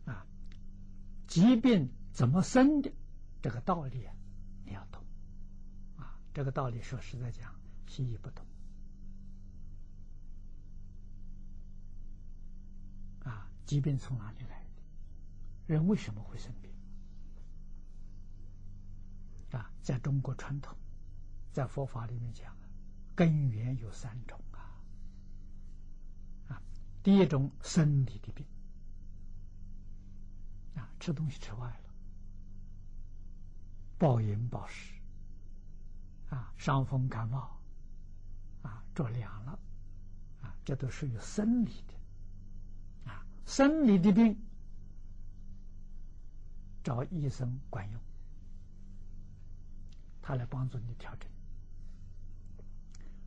[0.07, 0.27] 啊，
[1.27, 2.91] 疾病怎么生的
[3.43, 4.09] 这个道理
[4.65, 5.05] 你要懂
[5.99, 6.19] 啊！
[6.33, 7.55] 这个道理说实在讲，
[7.87, 8.47] 西医不懂。
[13.67, 14.83] 疾病从哪里来的？
[15.67, 16.71] 人为什么会生病？
[19.53, 20.77] 啊，在中国传统，
[21.53, 22.55] 在佛法里面讲，
[23.15, 24.59] 根源有三种啊。
[26.49, 26.63] 啊，
[27.03, 28.45] 第一种生理的病，
[30.75, 31.95] 啊，吃东西吃坏了，
[33.97, 34.93] 暴饮暴食，
[36.31, 37.61] 啊，伤风感冒，
[38.63, 39.59] 啊，着凉了，
[40.43, 41.95] 啊，这都属于生理的。
[43.47, 44.39] 生理的病，
[46.83, 48.01] 找医生管用，
[50.23, 51.31] 他来帮助你调整。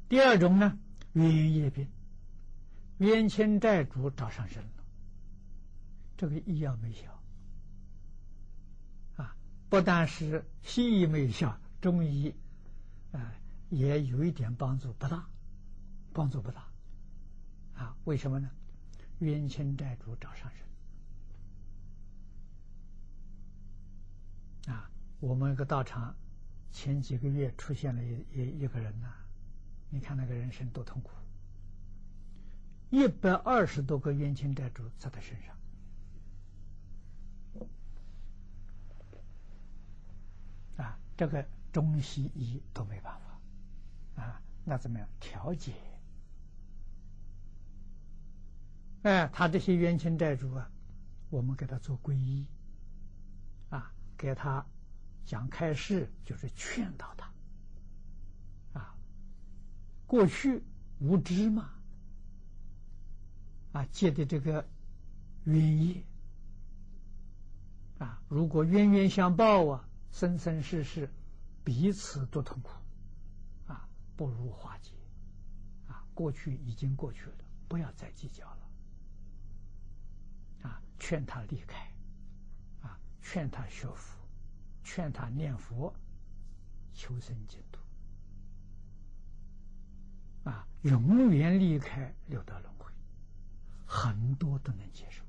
[0.09, 0.77] 第二种呢，
[1.13, 1.87] 冤业病，
[2.97, 4.69] 冤亲债主找上身了，
[6.17, 7.21] 这个医药没效，
[9.17, 9.35] 啊，
[9.69, 12.33] 不但是西医没效，中医
[13.11, 13.33] 啊
[13.69, 15.27] 也有一点帮助，不大，
[16.13, 16.65] 帮助不大，
[17.75, 18.49] 啊，为什么呢？
[19.19, 20.49] 冤亲债主找上
[24.65, 24.89] 身啊！
[25.19, 26.15] 我们一个道场
[26.71, 29.07] 前几个月出现了一一一个人呐，
[29.89, 31.11] 你看那个人生多痛苦，
[32.91, 35.57] 一百二十多个冤亲债主在他身上
[40.85, 40.99] 啊！
[41.17, 41.43] 这个
[41.73, 43.19] 中西医都没办
[44.15, 45.73] 法啊，那怎么样调解？
[49.07, 50.69] 哎，他这些冤亲债主啊，
[51.29, 52.45] 我们给他做皈依，
[53.69, 54.65] 啊，给他
[55.25, 57.31] 讲开示，就是劝导他，
[58.77, 58.97] 啊，
[60.07, 60.61] 过去
[60.99, 61.69] 无知嘛，
[63.71, 64.67] 啊，借的这个
[65.45, 66.03] 冤业，
[67.99, 71.09] 啊，如果冤冤相报啊，生生世世
[71.63, 72.71] 彼此都痛苦，
[73.67, 73.87] 啊，
[74.17, 74.91] 不如化解，
[75.87, 77.37] 啊，过去已经过去了，
[77.69, 78.56] 不要再计较了。
[80.99, 81.91] 劝他离开，
[82.81, 84.17] 啊，劝他学佛，
[84.83, 85.93] 劝他念佛，
[86.93, 87.79] 求生净土，
[90.49, 92.91] 啊，永远离开六道轮回，
[93.85, 95.23] 很多都能接受。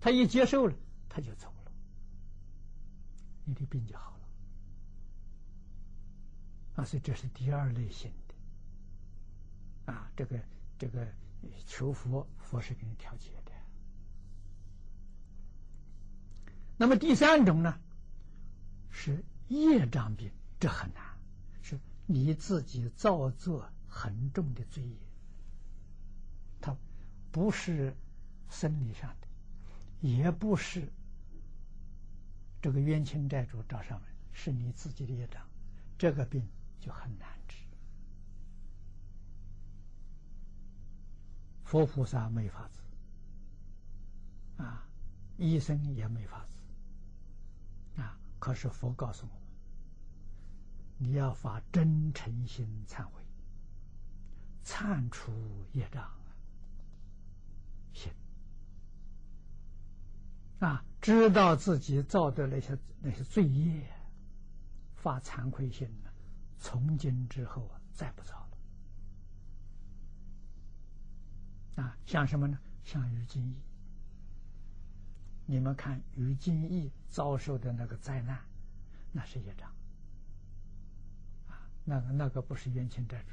[0.00, 0.74] 他一接受了，
[1.08, 1.72] 他就走了，
[3.44, 4.28] 你的病就好了。
[6.76, 10.38] 啊，所以这是第二类型的，啊，这个
[10.78, 11.06] 这个
[11.66, 13.30] 求佛，佛是给你调节。
[16.78, 17.78] 那么第三种呢，
[18.88, 21.02] 是业障病，这很难，
[21.60, 24.96] 是你自己造作很重的罪业，
[26.60, 26.76] 它
[27.32, 27.96] 不是
[28.48, 29.26] 生理上的，
[30.08, 30.92] 也不是
[32.62, 35.42] 这个冤亲债主找上门，是你自己的业障，
[35.98, 36.46] 这个病
[36.78, 37.56] 就很难治。
[41.64, 44.86] 佛菩萨没法子，啊，
[45.36, 46.57] 医生也没法子。
[48.38, 49.42] 可是佛告诉我们，
[50.98, 53.22] 你要发真诚心忏悔，
[54.64, 55.32] 忏除
[55.72, 56.10] 业障，
[57.92, 58.12] 行
[60.60, 63.92] 啊，知道自己造的那些那些罪业，
[64.96, 66.10] 发惭愧心呢，
[66.58, 68.34] 从今之后啊，再不造
[71.76, 71.82] 了。
[71.82, 72.58] 啊，像什么呢？
[72.82, 73.56] 像于金义。
[75.50, 78.38] 你们看于金义遭受的那个灾难，
[79.12, 79.66] 那是业障。
[81.48, 83.24] 啊，那个那个不是冤亲债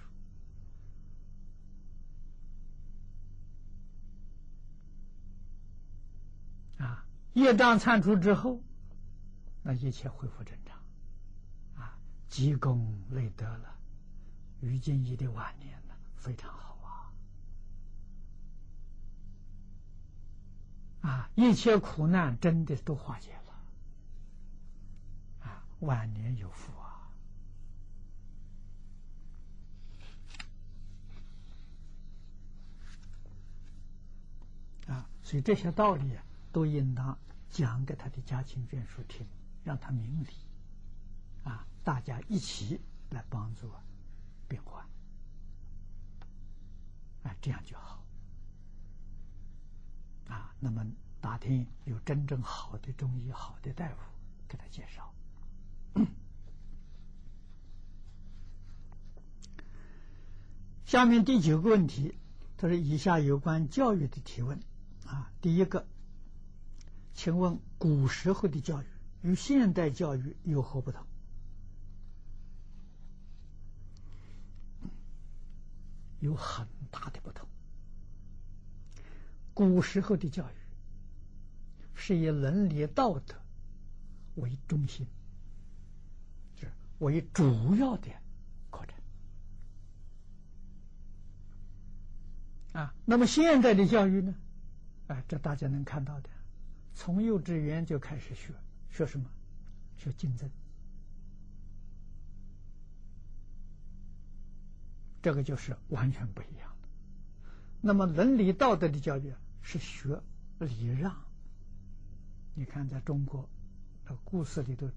[6.78, 6.82] 主。
[6.82, 8.62] 啊，业障铲除之后，
[9.62, 10.80] 那一切恢复正常。
[11.76, 12.00] 啊，
[12.30, 13.78] 积功累德了，
[14.62, 16.75] 于金义的晚年呢非常好。
[21.06, 23.54] 啊，一切苦难真的都化解了，
[25.48, 27.12] 啊，晚年有福啊！
[34.88, 37.16] 啊，所以这些道理啊，都应当
[37.52, 39.28] 讲给他的家亲眷属听，
[39.64, 40.30] 让他明理，
[41.44, 42.82] 啊，大家一起
[43.12, 43.70] 来帮助
[44.48, 44.84] 病患，
[47.22, 47.95] 啊，这样就好。
[50.60, 50.86] 那么
[51.22, 53.96] 打听有真正好的中医、好的大夫
[54.48, 55.14] 给他介绍。
[60.86, 62.16] 下面第九个问题，
[62.58, 64.60] 他说：“以下有关教育的提问
[65.06, 65.88] 啊，第一个，
[67.14, 68.86] 请问古时候的教育
[69.22, 71.06] 与现代教育有何不同？”
[76.22, 77.48] 有很大的不同。
[79.56, 80.54] 古时候的教育
[81.94, 83.34] 是以伦理道德
[84.36, 85.08] 为中心，
[86.60, 88.10] 是为主要的
[88.70, 88.98] 课程
[92.74, 92.94] 啊。
[93.06, 94.36] 那么现在的教育呢？
[95.08, 96.30] 啊，这大家能看到的，
[96.94, 98.54] 从幼稚园就开始学，
[98.90, 99.26] 学什么？
[99.98, 100.50] 学竞争。
[105.22, 106.90] 这个就是完全不一样的。
[107.80, 109.34] 那么伦理道德的教育。
[109.66, 110.22] 是学
[110.60, 111.12] 礼让。
[112.54, 113.50] 你看，在中国
[114.06, 114.88] 的故事里头，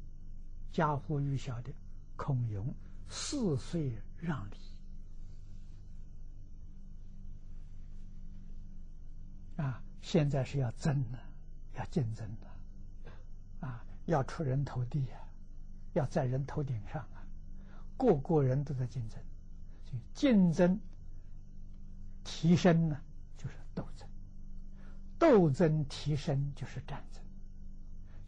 [0.70, 1.72] 家喻户晓的
[2.16, 2.72] 孔融
[3.08, 4.56] 四岁让梨
[9.56, 11.18] 啊，现在是要争的，
[11.74, 15.18] 要竞争的啊，要出人头地啊，
[15.94, 17.26] 要在人头顶上啊，
[17.96, 19.18] 个个人都在竞争，
[20.14, 20.78] 竞争
[22.22, 23.00] 提升呢，
[23.36, 24.07] 就是斗争。
[25.18, 27.22] 斗争提升就是战争，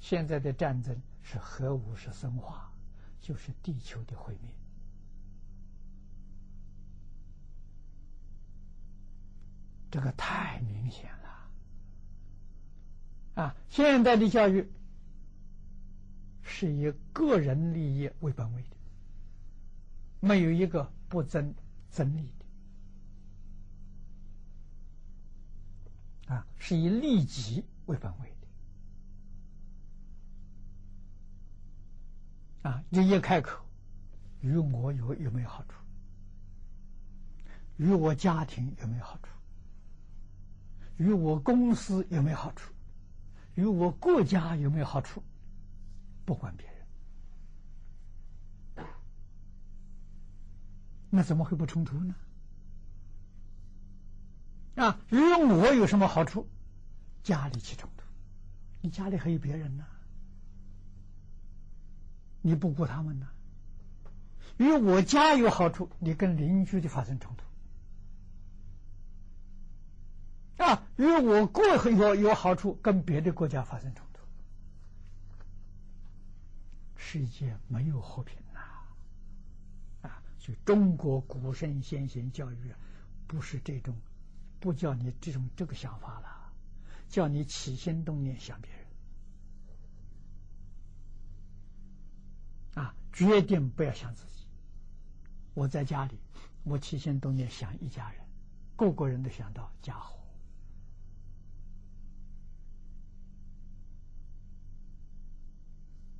[0.00, 2.72] 现在的战争是核武是生化，
[3.20, 4.50] 就是地球的毁灭。
[9.90, 13.56] 这个太明显了啊！
[13.68, 14.70] 现在的教育
[16.42, 18.76] 是以个人利益为本位的，
[20.20, 21.54] 没有一个不争
[21.90, 22.32] 真理。
[26.30, 28.32] 啊，是以利己为本位
[32.62, 32.70] 的。
[32.70, 33.64] 啊，你一开口，
[34.40, 35.74] 与我有有没有好处？
[37.78, 39.28] 与我家庭有没有好处？
[40.98, 42.72] 与我公司有没有好处？
[43.56, 45.20] 与我国家有没有好处？
[46.24, 46.64] 不管别
[48.76, 48.86] 人，
[51.10, 52.14] 那怎么会不冲突呢？
[54.76, 56.48] 啊，与我有什么好处？
[57.22, 58.04] 家里起冲突，
[58.80, 59.84] 你家里还有别人呢，
[62.40, 63.28] 你不顾他们呢？
[64.56, 67.44] 与我家有好处，你跟邻居的发生冲突。
[70.64, 74.20] 啊，与我国有有好处，跟别的国家发生冲突，
[76.96, 78.60] 世界没有和平呐！
[80.08, 82.78] 啊，所以中国古圣先贤教育啊
[83.26, 83.94] 不是这种。
[84.60, 86.52] 不叫你这种这个想法了，
[87.08, 88.80] 叫你起心动念想别人，
[92.84, 94.44] 啊，决定不要想自己。
[95.54, 96.20] 我在家里，
[96.62, 98.20] 我起心动念想一家人，
[98.76, 100.20] 个个人都想到家和。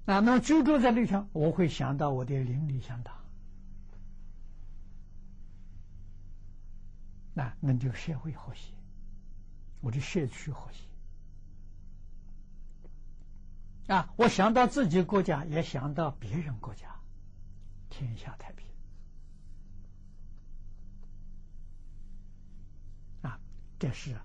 [0.06, 3.14] 啊，那么居住在里头，我会想到我的邻里乡党。
[7.40, 8.74] 啊那就社会和谐，
[9.80, 10.80] 我的社区和谐
[13.92, 14.12] 啊！
[14.16, 17.00] 我想到自己国家，也想到别人国家，
[17.88, 18.66] 天下太平
[23.22, 23.40] 啊！
[23.78, 24.20] 这是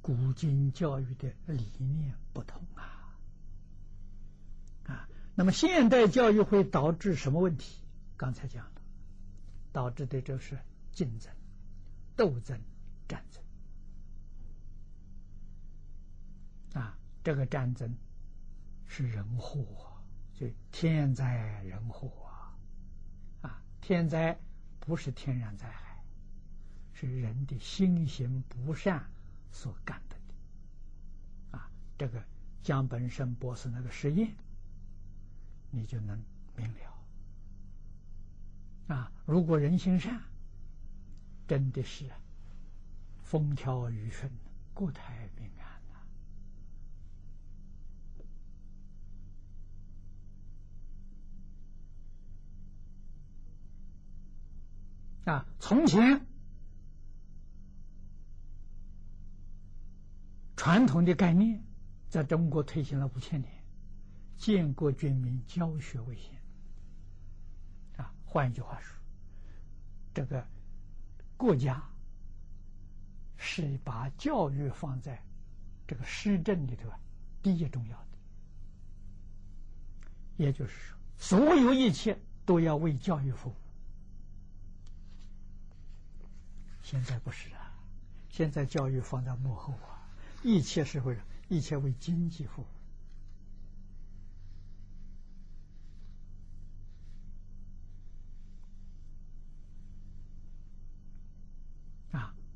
[0.00, 3.14] 古今教育的理念不同啊
[4.86, 5.08] 啊！
[5.34, 7.78] 那么现代教育会导致什么问题？
[8.16, 8.80] 刚才讲了，
[9.70, 10.58] 导致的就是
[10.92, 11.30] 竞争。
[12.20, 12.60] 斗争、
[13.08, 13.42] 战争
[16.82, 17.96] 啊，这个战争
[18.86, 19.64] 是人祸，
[20.34, 22.54] 就天灾人祸啊！
[23.40, 24.38] 啊，天灾
[24.80, 26.04] 不是天然灾害，
[26.92, 29.02] 是人的心行不善
[29.50, 30.16] 所干的
[31.56, 32.22] 啊，这个
[32.62, 34.30] 江本胜博士那个实验，
[35.70, 36.22] 你就能
[36.54, 36.80] 明了
[38.94, 39.10] 啊。
[39.24, 40.20] 如果人心善。
[41.50, 42.08] 真的是
[43.24, 44.30] 风调雨顺，
[44.72, 45.66] 国泰民安
[55.26, 55.32] 呐！
[55.32, 56.24] 啊，从前
[60.56, 61.60] 传统的概念
[62.08, 63.52] 在中国推行了五千年，
[64.36, 66.40] 建国军民教学为先。
[67.96, 68.96] 啊，换一句话说，
[70.14, 70.46] 这个。
[71.40, 71.82] 国家
[73.38, 75.24] 是把教育放在
[75.86, 77.00] 这个施政里头啊，
[77.42, 78.04] 第一重要的，
[80.36, 83.54] 也就是说，所有一切都要为教育服务。
[86.82, 87.72] 现在不是啊，
[88.28, 90.04] 现在教育放在幕后啊，
[90.42, 92.66] 一切是为了，一切为经济服务。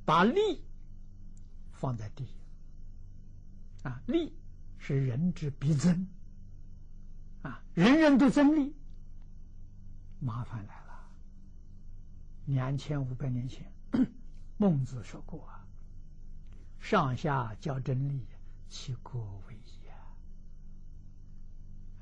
[0.04, 0.62] 把利
[1.72, 2.28] 放在第一。
[3.82, 4.34] 啊，利
[4.78, 6.08] 是人之必争。
[7.42, 8.74] 啊，人人都争利，
[10.20, 11.10] 麻烦来了。
[12.46, 13.70] 两千五百年前，
[14.56, 15.66] 孟子说过：“啊，
[16.80, 18.26] 上下较真利，
[18.68, 19.90] 其国为也。”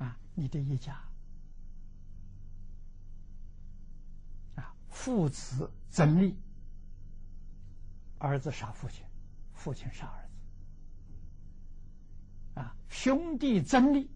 [0.05, 0.93] 啊，你的一家
[4.55, 6.37] 啊，父子争利，
[8.23, 9.05] 儿子杀父亲，
[9.53, 10.23] 父亲杀儿
[12.55, 12.61] 子。
[12.61, 14.09] 啊，兄弟争利，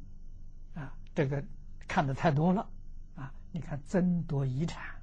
[0.75, 1.43] 啊，这个
[1.89, 2.69] 看的太多了，
[3.17, 4.95] 啊，你看争夺遗产，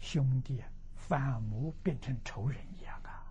[0.00, 0.64] 兄弟
[0.96, 3.22] 反目变成仇人一样啊，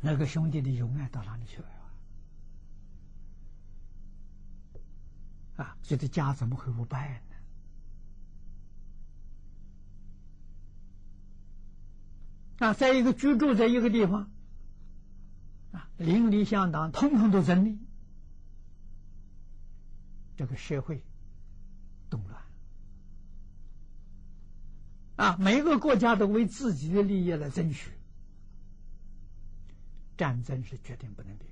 [0.00, 1.81] 那个兄弟的永远到哪里去了？
[5.62, 7.22] 啊，这个家怎么会不败
[12.58, 12.66] 呢？
[12.66, 14.28] 啊，在一个居住在一个地方，
[15.70, 17.78] 啊，邻里相当，通通都争利，
[20.36, 21.04] 这个社会
[22.10, 22.42] 动乱。
[25.14, 27.92] 啊，每个国家都为自己的利益来争取，
[30.16, 31.51] 战争是决定不能变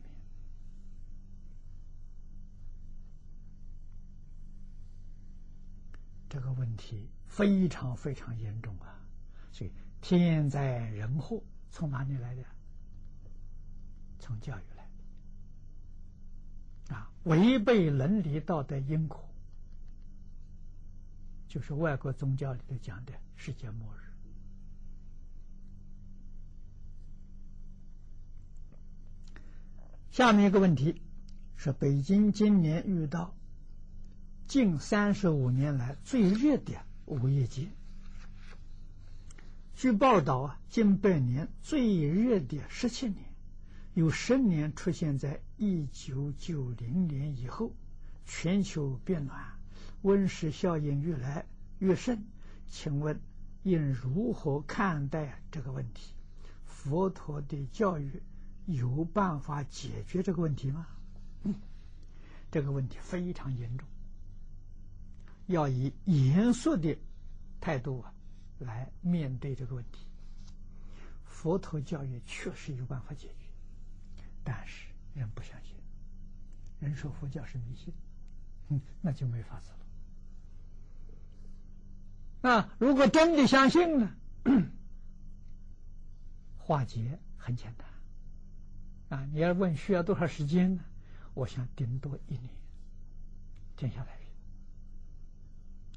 [6.30, 8.96] 这个问题非常非常严重啊，
[9.52, 9.70] 所以。
[10.02, 12.42] 天灾人祸从哪里来的？
[14.18, 14.88] 从教育来
[16.96, 17.12] 啊！
[17.24, 19.28] 违背伦理道德因果，
[21.48, 24.00] 就是外国宗教里头讲的世界末日。
[30.10, 31.02] 下面一个问题
[31.56, 33.34] 是：北京今年遇到
[34.50, 36.72] 近三十五年来最热的
[37.06, 37.68] 五一节。
[39.76, 43.32] 据报道啊，近百年最热的十七年，
[43.94, 47.72] 有十年出现在一九九零年以后，
[48.26, 49.40] 全球变暖，
[50.02, 51.46] 温室效应越来
[51.78, 52.24] 越盛。
[52.66, 53.20] 请问
[53.62, 56.12] 应如何看待这个问题？
[56.66, 58.20] 佛陀的教育
[58.66, 60.88] 有办法解决这个问题吗？
[62.50, 63.86] 这个问题非常严重，
[65.52, 66.96] 要以严肃的
[67.60, 68.12] 态度啊。
[68.60, 70.06] 来面对这个问题，
[71.24, 73.46] 佛陀教育确实有办法解决，
[74.44, 75.74] 但是人不相信，
[76.78, 77.94] 人说佛教是迷信，
[78.68, 79.72] 嗯，那就没法子
[82.42, 82.50] 了。
[82.50, 84.14] 啊，如果真的相信呢，
[86.58, 87.88] 化解很简单。
[89.20, 90.84] 啊，你要问需要多少时间呢？
[91.32, 92.50] 我想顶多一年，
[93.78, 94.19] 接下来。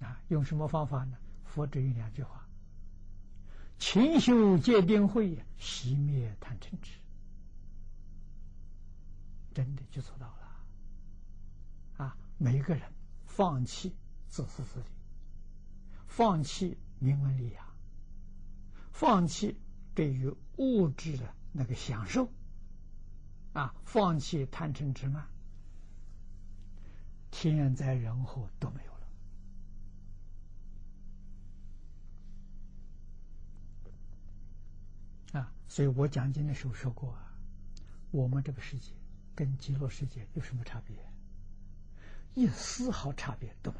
[0.03, 1.17] 啊，用什么方法呢？
[1.45, 2.47] 佛只有两句话。
[3.79, 6.99] 勤修戒定慧，熄灭贪嗔痴，
[9.53, 12.05] 真的就做到了。
[12.05, 12.83] 啊，每个人
[13.25, 13.95] 放弃
[14.29, 14.85] 自私自利，
[16.07, 17.65] 放弃名闻利养，
[18.91, 19.59] 放弃
[19.93, 22.29] 对于物质的那个享受，
[23.51, 25.27] 啊，放弃贪嗔痴慢，
[27.31, 28.92] 天灾人祸都没有。
[35.73, 37.33] 所以我讲经的时候说过啊，
[38.11, 38.91] 我们这个世界
[39.33, 40.95] 跟极乐世界有什么差别？
[42.35, 43.79] 一丝毫差别都没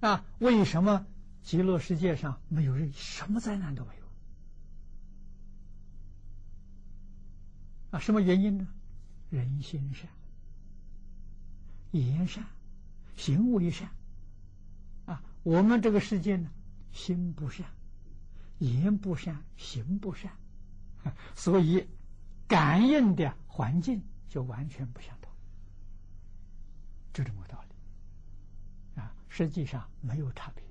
[0.00, 0.08] 有。
[0.08, 1.04] 啊，为什么
[1.42, 4.06] 极乐世界上没有人什么灾难都没有？
[7.90, 8.66] 啊，什么原因呢？
[9.28, 10.08] 人心善，
[11.90, 12.46] 言善，
[13.14, 13.90] 行为善。
[15.04, 16.50] 啊，我们这个世界呢，
[16.92, 17.66] 心不善。
[18.58, 20.30] 言不善，行不善，
[21.34, 21.86] 所以
[22.48, 25.30] 感应的环境就完全不相同，
[27.12, 29.14] 就这么个道理啊。
[29.28, 30.64] 实际上没有差别。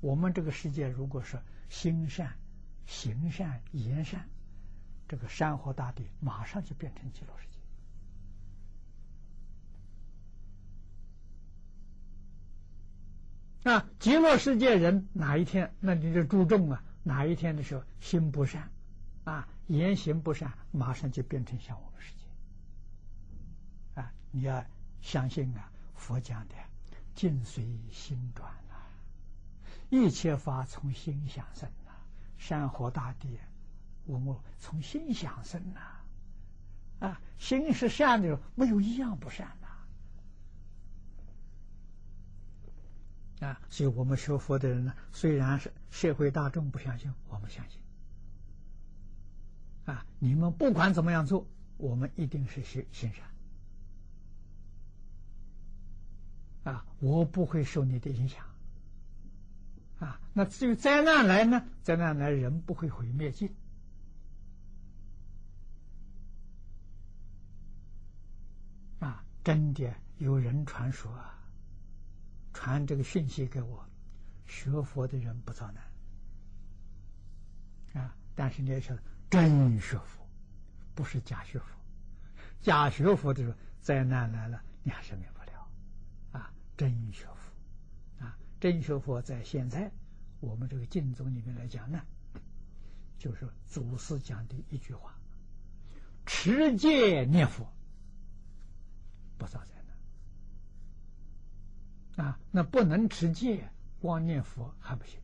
[0.00, 2.34] 我们这个世界，如果说心善、
[2.86, 4.28] 行善、言善，
[5.08, 7.46] 这个山河大地马上就变成极乐世
[13.62, 13.70] 界。
[13.70, 18.70] 啊，极乐世界人哪一天，那你就注重啊，哪一天的时候心不善，
[19.24, 24.00] 啊，言行不善，马上就变成像我们世界。
[24.00, 24.64] 啊，你要
[25.00, 26.54] 相信啊，佛讲的
[27.14, 28.74] 境随心转呐，
[29.88, 31.96] 一切法从心想生啊，
[32.38, 33.38] 山河大地，
[34.06, 36.04] 文物从心想生啊，
[37.00, 39.56] 啊，心是善的，没有一样不善。
[43.40, 47.80] 啊，所以我们学佛的人呢，虽然是社会大众不相信，我们相信。
[49.86, 51.46] 啊，你们不管怎么样做，
[51.78, 53.10] 我们一定是心心
[56.64, 56.74] 善。
[56.74, 58.44] 啊，我不会受你的影响。
[60.00, 61.66] 啊，那至于灾难来呢？
[61.82, 63.54] 灾难来，人不会毁灭尽。
[68.98, 71.38] 啊，真的有人传说啊。
[72.52, 73.84] 传这个讯息给我，
[74.46, 75.84] 学佛的人不遭难
[78.02, 78.14] 啊！
[78.34, 80.28] 但是你要晓得，真学佛
[80.94, 81.66] 不是假学佛。
[82.60, 85.68] 假学佛的时候，灾难来了，你还是免不了
[86.32, 86.52] 啊！
[86.76, 88.36] 真学佛啊！
[88.60, 89.90] 真学佛在现在
[90.40, 92.02] 我们这个净宗里面来讲呢，
[93.18, 95.14] 就是祖师讲的一句话：
[96.26, 97.66] 持戒念佛，
[99.38, 99.79] 不遭灾。
[102.16, 103.70] 啊，那不能持戒，
[104.00, 105.20] 光念佛还不行。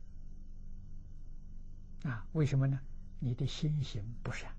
[2.03, 2.79] 啊，为什么呢？
[3.19, 4.51] 你的心行不善。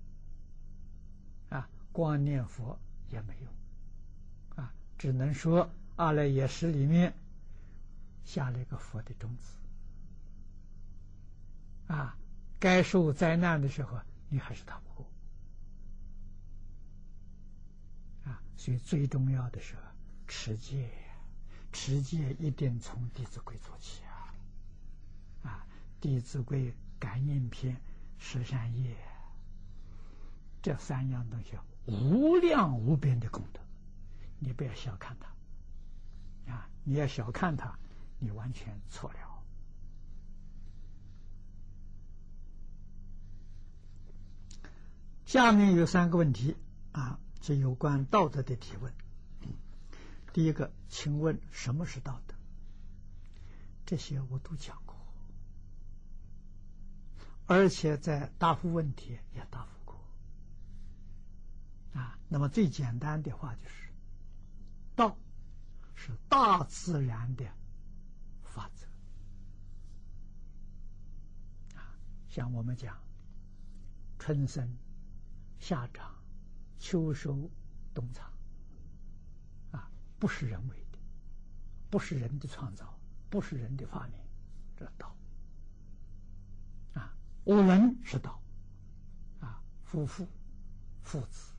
[1.49, 2.79] 啊，光念佛
[3.09, 3.53] 也没用。
[4.55, 7.13] 啊，只能说阿赖耶识里面
[8.23, 11.93] 下了一个佛的种子。
[11.93, 12.17] 啊，
[12.59, 13.99] 该受灾难的时候，
[14.29, 15.11] 你还是逃不过。
[18.25, 19.75] 啊，所以最重要的是
[20.27, 20.89] 持戒。
[21.71, 24.33] 持戒一定从《弟子规》做起啊！
[25.43, 25.67] 啊，
[26.01, 27.79] 《弟子规》感应篇、
[28.17, 28.95] 十善业
[30.61, 33.61] 这三样东西，无量无边的功德，
[34.39, 36.69] 你不要小看它啊！
[36.83, 37.77] 你要小看它，
[38.19, 39.19] 你完全错了。
[45.25, 46.55] 下面有三个问题
[46.91, 48.91] 啊，是有关道德的提问。
[50.31, 52.35] 第一个，请问什么是道德？
[53.85, 54.95] 这些我都讲过，
[57.47, 59.99] 而且在答复问题也答复过。
[61.99, 63.89] 啊，那么最简单的话就是，
[64.95, 65.17] 道
[65.95, 67.45] 是大自然的
[68.43, 68.85] 法则。
[71.75, 71.97] 啊，
[72.29, 72.95] 像我们讲，
[74.19, 74.77] 春生、
[75.59, 76.15] 夏长、
[76.77, 77.49] 秋收、
[77.95, 78.31] 冬藏。
[80.19, 80.99] 不是人为的，
[81.89, 84.19] 不是人的创造，不是人的发明，
[84.75, 85.15] 这道
[86.93, 87.15] 啊，
[87.45, 88.41] 我人是道
[89.39, 90.27] 啊，夫妇、
[91.01, 91.53] 父子、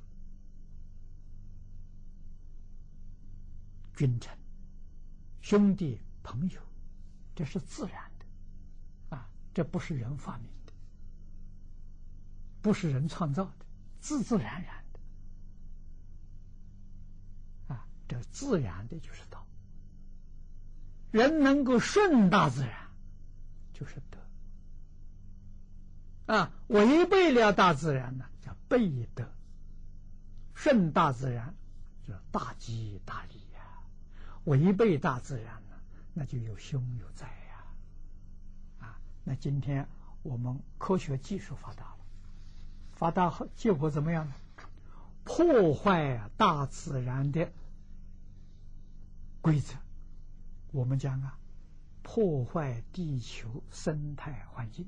[3.97, 4.37] 君臣、
[5.41, 6.61] 兄弟、朋友，
[7.35, 10.73] 这是自然的啊，这不是人发明的，
[12.61, 13.65] 不是人创造的，
[14.01, 14.85] 自自然然。
[18.11, 19.47] 这自然的就是道，
[21.13, 22.73] 人能够顺大自然，
[23.73, 24.03] 就是
[26.27, 29.31] 德啊；违背了大自然呢，叫背德。
[30.55, 31.55] 顺大自然，
[32.05, 33.61] 就大吉大利呀；
[34.43, 35.77] 违背大自然呢，
[36.13, 37.65] 那就有凶有灾呀。
[38.81, 39.87] 啊，那今天
[40.25, 41.99] 我们科学技术发达了，
[42.91, 44.35] 发达后结果怎么样呢？
[45.23, 47.53] 破坏大自然的。
[49.41, 49.75] 规则，
[50.73, 51.39] 我们讲啊，
[52.03, 54.87] 破坏地球生态环境。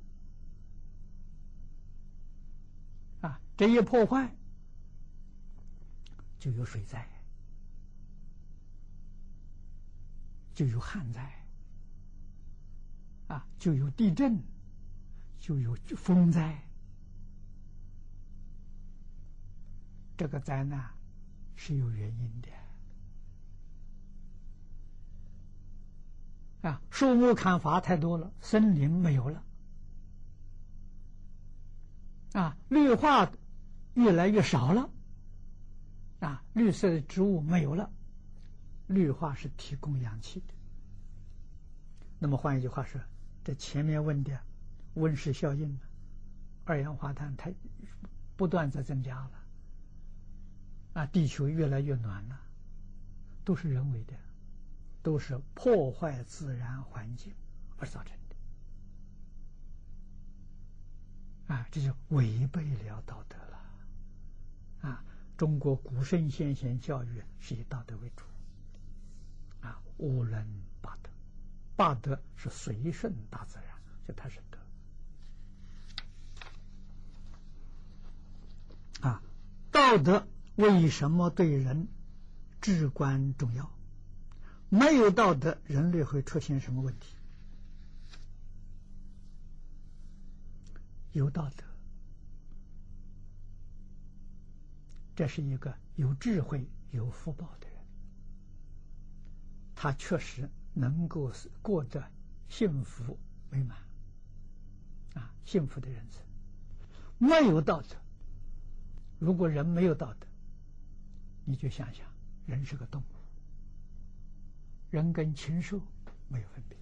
[3.23, 4.35] 啊，这一破坏
[6.39, 7.07] 就有水灾，
[10.55, 11.47] 就有旱灾
[13.29, 14.43] 啊，就有地震，
[15.39, 16.61] 就有风灾，
[20.16, 20.93] 这个灾难
[21.57, 22.49] 是有原因的。
[26.62, 29.43] 啊，树木砍伐太多了，森林没有了，
[32.32, 33.32] 啊，绿化
[33.94, 34.89] 越来越少了，
[36.20, 37.90] 啊，绿色的植物没有了，
[38.86, 40.55] 绿化是提供氧气的。
[42.20, 43.01] 那么换一句话说，
[43.43, 44.39] 这前面问的
[44.94, 45.80] 温室效应，
[46.64, 47.52] 二氧化碳太
[48.36, 49.32] 不断在增加了，
[50.93, 52.40] 啊，地球越来越暖了，
[53.44, 54.14] 都是人为的。
[55.03, 57.35] 都是破坏自然环境
[57.77, 58.37] 而造成的，
[61.55, 63.59] 啊，这就违背了道德了，
[64.83, 65.05] 啊，
[65.37, 68.24] 中国古圣先贤教育是以道德为主，
[69.61, 70.47] 啊，无人
[70.81, 71.11] 八德，
[71.74, 73.66] 八德是随顺大自然，
[74.07, 74.41] 就它是
[79.01, 79.20] 德，啊，
[79.73, 81.89] 道德为什么对人
[82.61, 83.69] 至关重要？
[84.74, 87.15] 没有道德，人类会出现什么问题？
[91.12, 91.62] 有道德，
[95.15, 97.77] 这是一个有智慧、有福报的人，
[99.74, 102.03] 他确实能够是过得
[102.49, 103.19] 幸福
[103.51, 103.77] 美满，
[105.12, 106.23] 啊，幸福的人生。
[107.19, 107.94] 没有道德，
[109.19, 110.27] 如果人没有道德，
[111.44, 112.07] 你就想想，
[112.47, 113.05] 人是个动物。
[114.93, 115.81] 人跟禽兽
[116.28, 116.77] 没有分别，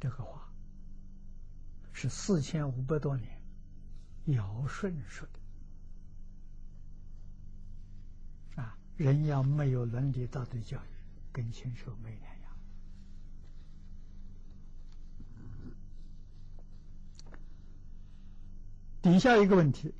[0.00, 0.52] 这个话
[1.92, 3.40] 是四千五百多年
[4.24, 5.28] 尧舜说
[8.56, 8.76] 的啊！
[8.96, 10.88] 人要没有伦理道德教育，
[11.32, 12.52] 跟禽兽没两样。
[19.02, 19.94] 底下一个问题：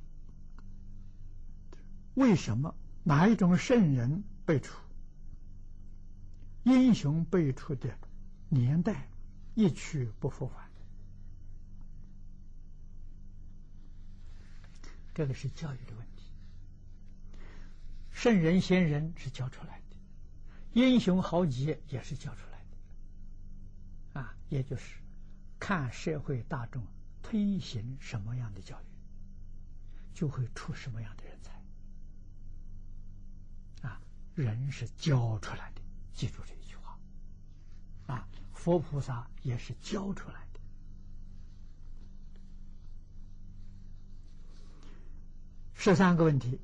[2.14, 4.24] 为什么哪一种圣人？
[4.50, 4.74] 辈出
[6.64, 7.88] 英雄辈出的
[8.48, 9.08] 年代
[9.54, 10.68] 一去不复返，
[15.14, 16.24] 这个是教育的问题。
[18.10, 19.96] 圣人贤人是教出来的，
[20.72, 22.58] 英雄豪杰也是教出来
[24.14, 24.96] 的，啊，也就是
[25.60, 26.84] 看社会大众
[27.22, 28.84] 推行什么样的教育，
[30.12, 31.29] 就会出什么样的人
[34.40, 35.80] 人是教出来的，
[36.14, 36.98] 记住这一句话。
[38.06, 40.60] 啊，佛菩萨也是教出来的。
[45.74, 46.60] 十三个问题：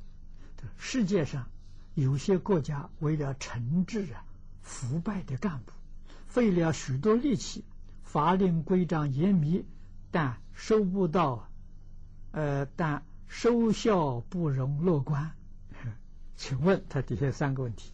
[0.76, 1.48] 世界上
[1.94, 4.24] 有些国家为了惩治啊
[4.60, 5.72] 腐败的干部，
[6.26, 7.64] 费了许多力气，
[8.02, 9.64] 法令规章严密，
[10.10, 11.48] 但收不到，
[12.32, 15.34] 呃，但收效不容乐观。
[16.36, 17.92] 请问他底下三个问题，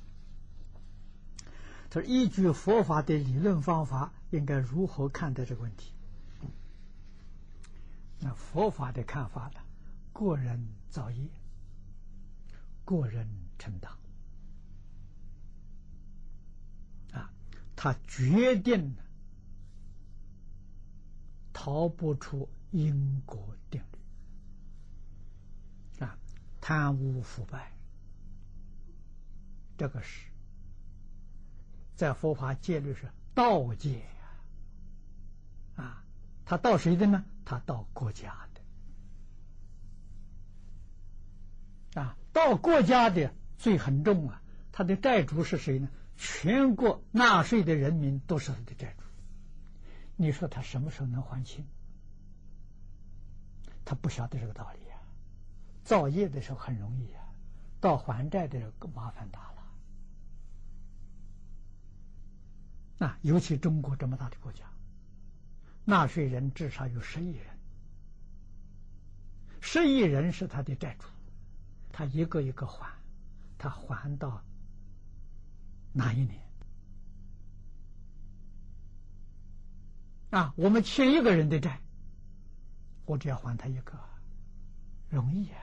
[1.88, 5.92] 他说：依据佛法的理论方法，应该如何看待这个问题？
[8.18, 9.60] 那佛法的看法呢？
[10.12, 11.28] 个人造业，
[12.84, 13.28] 个人
[13.58, 13.92] 承担
[17.12, 17.32] 啊，
[17.74, 18.96] 他决定
[21.52, 23.80] 逃不出因果定
[25.98, 26.18] 律啊，
[26.60, 27.71] 贪污腐败。
[29.82, 30.28] 这个是
[31.96, 36.04] 在佛法戒律是道戒呀，啊，
[36.44, 37.24] 他盗谁的呢？
[37.44, 38.46] 他盗国家
[41.94, 44.40] 的，啊，盗国家的罪很重啊。
[44.70, 45.88] 他的债主是谁呢？
[46.16, 49.02] 全国纳税的人民都是他的债主。
[50.14, 51.66] 你说他什么时候能还清？
[53.84, 55.02] 他不晓得这个道理啊。
[55.82, 57.24] 造业的时候很容易啊，
[57.80, 59.51] 到还债的时候麻烦大了。
[63.02, 64.64] 啊，尤其中国这么大的国家，
[65.84, 67.46] 纳税人至少有十亿人，
[69.60, 71.08] 十亿人是他的债主，
[71.90, 72.88] 他一个一个还，
[73.58, 74.44] 他还到
[75.92, 76.40] 哪一年？
[80.30, 81.80] 啊，我们欠一个人的债，
[83.04, 83.98] 我只要还他一个，
[85.10, 85.58] 容易啊。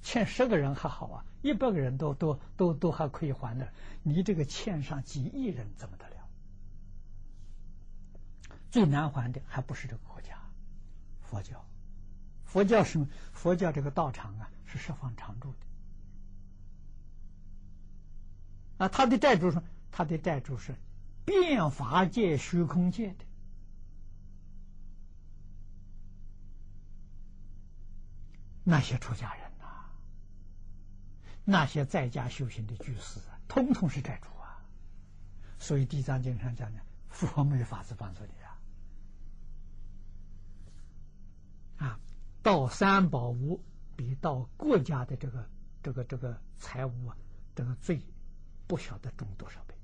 [0.00, 3.70] 欠十个人还好啊，一百个人都都都都还可以还的，
[4.02, 6.10] 你这个欠上几亿人怎么的？
[8.72, 10.34] 最难还的还不是这个国家，
[11.20, 11.62] 佛教，
[12.46, 15.58] 佛教是佛教这个道场啊，是十方常住的。
[18.78, 20.74] 啊，他的债主是他的债主是
[21.26, 23.24] 变法界、虚空界的
[28.64, 29.66] 那些出家人呐，
[31.44, 34.64] 那些在家修行的居士啊，通通是债主啊。
[35.58, 36.80] 所以《地藏经》上讲的，
[37.10, 38.32] 佛没法子帮助你。
[41.78, 41.98] 啊，
[42.42, 43.62] 到三宝屋
[43.96, 45.48] 比到国家的这个
[45.82, 47.16] 这个这个财物啊，
[47.54, 48.04] 这个罪
[48.66, 49.74] 不晓得重多少倍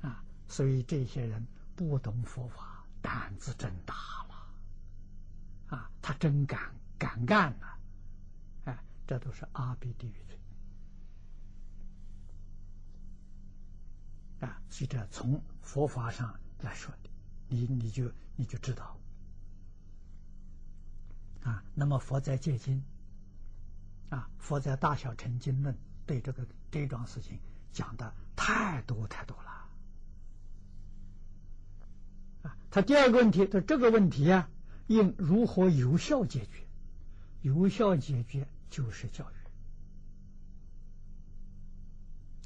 [0.00, 0.24] 啊！
[0.48, 3.94] 所以这些人不懂佛法，胆子真大
[4.28, 5.90] 了啊！
[6.00, 7.66] 他真敢敢干呐！
[8.64, 10.38] 哎，这都是阿鼻地狱罪
[14.40, 17.10] 啊，所以这从佛法上来说的，
[17.48, 18.96] 你你就你就知道
[21.42, 21.62] 啊。
[21.74, 22.82] 那么佛在戒经
[24.10, 25.76] 啊，佛在大小乘经论
[26.06, 27.38] 对这个这桩事情
[27.72, 29.50] 讲的太多太多了
[32.42, 32.56] 啊。
[32.70, 34.48] 他第二个问题，他这个问题啊，
[34.86, 36.66] 应如何有效解决？
[37.42, 39.30] 有效解决就是教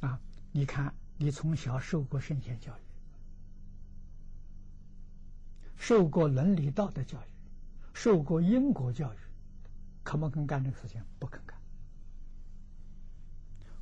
[0.00, 0.20] 育啊！
[0.52, 0.94] 你看。
[1.22, 2.80] 你从小受过圣贤教育，
[5.76, 7.24] 受过伦理道德教育，
[7.92, 9.16] 受过因果教育，
[10.04, 11.02] 肯不肯干这个事情？
[11.18, 11.58] 不肯干。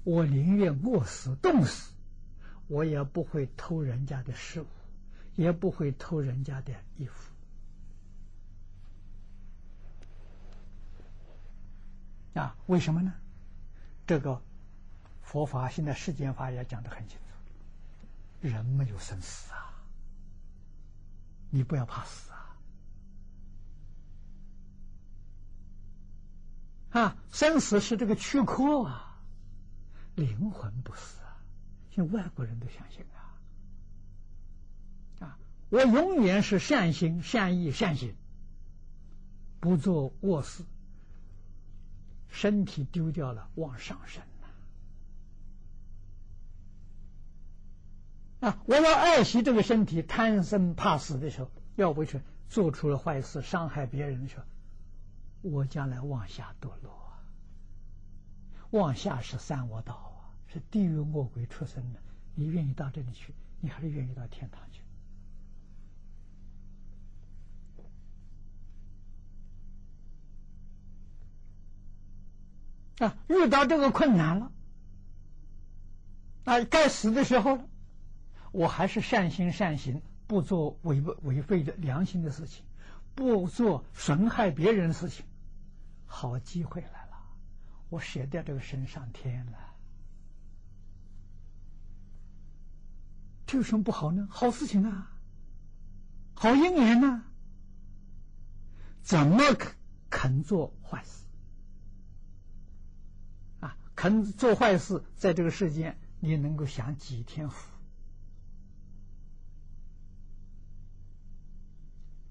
[0.04, 1.92] 我宁愿饿死、冻死，
[2.66, 4.66] 我也不会偷人家的食物，
[5.36, 7.32] 也不会偷人家的衣服。
[12.34, 13.12] 啊，为什么呢？
[14.06, 14.40] 这个
[15.20, 18.48] 佛法现在世间法也讲得很清楚。
[18.48, 19.74] 人没有生死啊，
[21.50, 22.37] 你不要怕死啊！
[26.90, 29.20] 啊，生死是这个躯壳啊，
[30.14, 31.36] 灵魂不死啊！
[31.90, 33.36] 像外国人都相信啊！
[35.26, 35.38] 啊，
[35.68, 38.14] 我永远是善心、善意、善行，
[39.60, 40.64] 不做恶事，
[42.28, 44.22] 身体丢掉了往上升。
[48.40, 48.56] 啊！
[48.66, 54.44] 我要爱惜这个身体，贪生怕死的时候，要不是做出了坏事，伤害别人的时候，
[55.50, 57.24] 我将来往下堕落啊！
[58.70, 62.00] 往下是三恶道啊，是地狱恶鬼出生的。
[62.34, 64.82] 你愿意到这里去，你还是愿意到天堂去？
[73.04, 73.16] 啊！
[73.28, 74.52] 遇到这个困难了，
[76.44, 77.64] 啊，该死的时候了。
[78.50, 82.64] 我还是善心善行，不做违违背的良心的事情，
[83.14, 85.24] 不做损害别人的事情。
[86.08, 87.22] 好机会来了，
[87.90, 89.58] 我舍掉这个身上天了，
[93.46, 94.26] 这有什么不好呢？
[94.28, 95.12] 好事情啊，
[96.34, 97.22] 好姻缘呢。
[99.02, 99.76] 怎么肯
[100.10, 101.24] 肯做坏事？
[103.60, 107.70] 啊，肯做坏事，在这个世间你能够享几天福？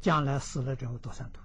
[0.02, 1.42] 将来死了之后多三途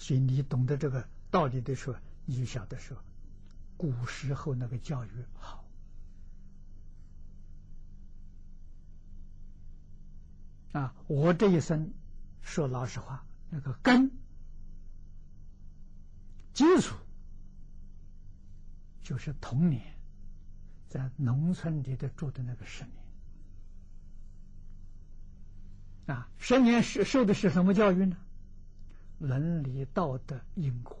[0.00, 2.96] 所以你懂得这个道理的时候，你就晓得说，
[3.76, 5.62] 古时候那个教育好
[10.72, 10.94] 啊！
[11.06, 11.92] 我这一生
[12.40, 14.10] 说老实话，那个根
[16.54, 16.96] 基础
[19.02, 19.82] 就是童年
[20.88, 22.84] 在农村里的住的那个十
[26.06, 26.16] 年。
[26.16, 28.16] 啊，十年是受的是什么教育呢？
[29.20, 30.98] 伦理道德因果。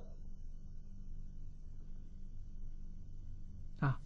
[3.80, 4.00] 啊，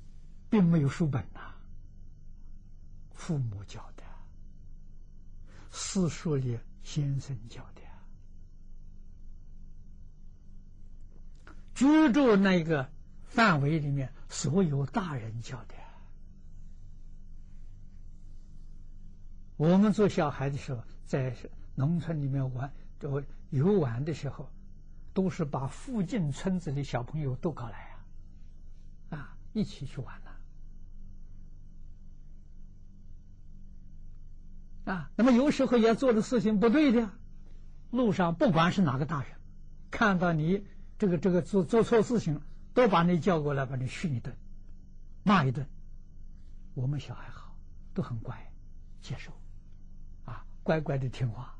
[0.48, 1.52] 并没有书本呐，
[3.12, 4.02] 父母教的，
[5.70, 7.82] 私塾里先生教的，
[11.74, 12.88] 居住那个
[13.24, 15.74] 范围里面所有大人教的。
[19.56, 21.34] 我们做小孩的时候，在
[21.76, 23.22] 农村里面玩，就
[23.54, 24.50] 游玩的时候，
[25.12, 27.96] 都是把附近村子的小朋友都搞来
[29.10, 30.30] 啊，啊，一起去玩了。
[34.92, 37.10] 啊，那么有时候也做的事情不对的，
[37.90, 39.30] 路上不管是哪个大人，
[39.90, 40.66] 看到你
[40.98, 42.40] 这个这个做做错事情，
[42.74, 44.36] 都把你叫过来，把你训一顿，
[45.22, 45.66] 骂一顿。
[46.74, 47.56] 我们小孩好，
[47.94, 48.52] 都很乖，
[49.00, 49.32] 接受。
[50.24, 51.53] 啊乖乖的听话，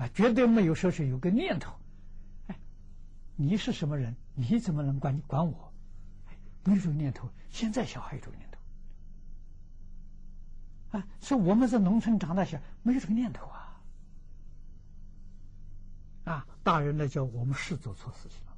[0.00, 1.74] 啊，绝对没有说是有个念头，
[2.46, 2.58] 哎，
[3.36, 4.16] 你是什么人？
[4.34, 5.74] 你怎么能管你管我？
[6.64, 7.28] 没有这个念头。
[7.50, 8.48] 现在小孩有这个念
[10.90, 13.82] 头，啊，是我们在农村长大小没有这个念头啊，
[16.24, 18.56] 啊，大人来教我们是做错事情了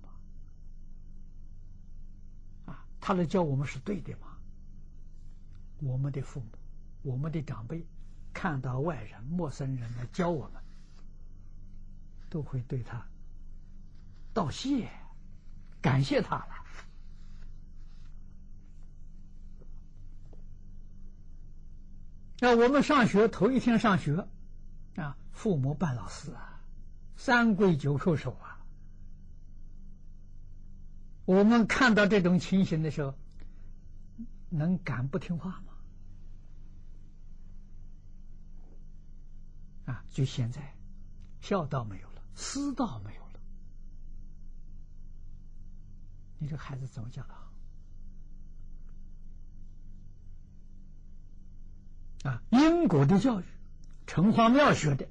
[2.66, 2.72] 吗？
[2.72, 4.38] 啊，他来教我们是对的吗？
[5.80, 6.46] 我们的父母，
[7.02, 7.84] 我们的长辈。
[8.34, 10.61] 看到外人、陌生人来教我们，
[12.32, 13.06] 都会对他
[14.32, 14.88] 道谢，
[15.82, 16.48] 感谢他了。
[22.40, 24.26] 那我们上学头一天上学，
[24.96, 26.62] 啊，父母办老师啊，
[27.14, 28.64] 三跪九叩首啊。
[31.26, 33.14] 我们看到这种情形的时候，
[34.48, 35.74] 能敢不听话吗？
[39.92, 40.74] 啊，就现在，
[41.42, 43.40] 孝道没有了，私道没有了，
[46.38, 47.34] 你这孩子怎么教的？
[52.30, 53.44] 啊，因果的教育，
[54.06, 55.08] 城隍庙学的。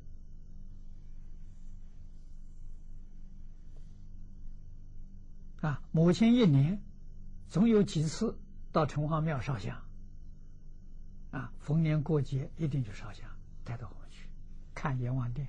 [5.61, 6.81] 啊，母亲一年
[7.49, 8.39] 总有几次
[8.71, 9.79] 到城隍庙烧香。
[11.31, 13.29] 啊，逢年过节一定去烧香，
[13.63, 14.27] 带到回去
[14.73, 15.47] 看阎王殿。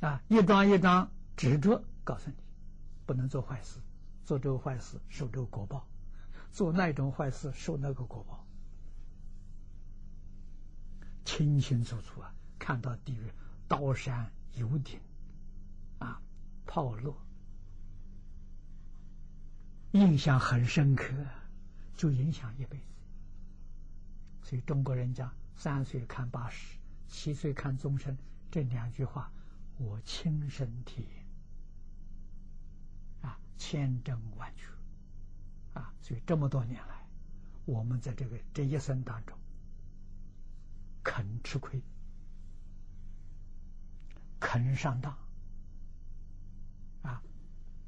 [0.00, 2.36] 啊，一张一张纸着告诉你，
[3.04, 3.80] 不能做坏事，
[4.24, 5.86] 做这个坏事受这个果报，
[6.52, 8.46] 做那种坏事受那个果报，
[11.24, 13.32] 清清楚楚啊，看到地狱
[13.66, 15.00] 刀山油顶，
[15.98, 16.22] 啊，
[16.66, 17.14] 炮烙。
[19.92, 21.12] 印象很深刻，
[21.96, 22.84] 就影响一辈子。
[24.42, 28.16] 所以中国人讲“三岁看八十，七岁看终身”
[28.50, 29.32] 这两句话，
[29.78, 31.26] 我亲身体验，
[33.22, 34.66] 啊，千真万确，
[35.78, 37.06] 啊，所以这么多年来，
[37.64, 39.38] 我们在这个这一生当中，
[41.02, 41.80] 肯吃亏，
[44.40, 45.16] 肯上当。
[47.02, 47.22] 啊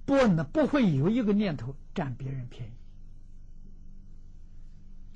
[0.07, 2.73] 不能不会有一个念头占别人便宜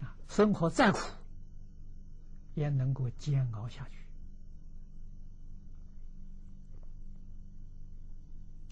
[0.05, 0.17] 啊！
[0.29, 0.99] 生活再苦，
[2.55, 4.04] 也能够煎熬下去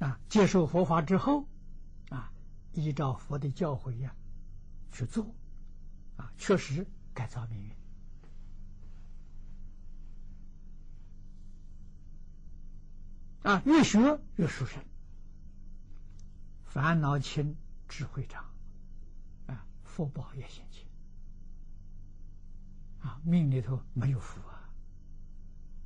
[0.03, 0.19] 啊！
[0.29, 1.47] 接受佛法之后
[2.11, 2.33] 啊，
[2.73, 4.12] 依照佛的教诲呀
[4.91, 5.24] 去做
[6.16, 6.85] 啊，确实
[7.15, 7.73] 改造命运
[13.45, 13.62] 啊！
[13.65, 14.83] 越学越殊胜。
[16.65, 17.55] 烦恼轻，
[17.87, 18.45] 智慧长，
[19.47, 20.85] 啊，福报也显现，
[23.03, 24.69] 啊，命里头没有福啊，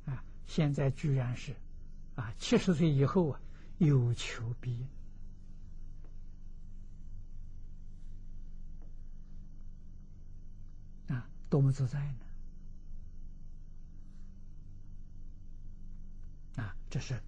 [0.05, 1.55] 啊，现在居然是，
[2.15, 3.39] 啊，七十岁以后啊，
[3.77, 4.87] 有求必
[11.07, 12.17] 应，啊，多么自在呢？
[16.63, 17.21] 啊，这是。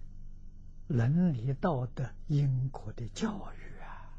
[0.88, 4.10] 伦理道德因果的教育啊！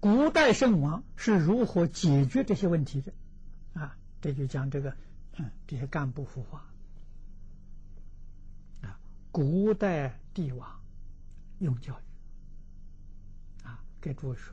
[0.00, 3.12] 古代圣王是如何解决这些问题的？
[3.74, 4.96] 啊，这就讲这个，
[5.36, 6.64] 嗯，这些干部腐化。
[9.38, 10.68] 古代帝王
[11.60, 12.02] 用教育
[13.64, 14.52] 啊，给诸位说，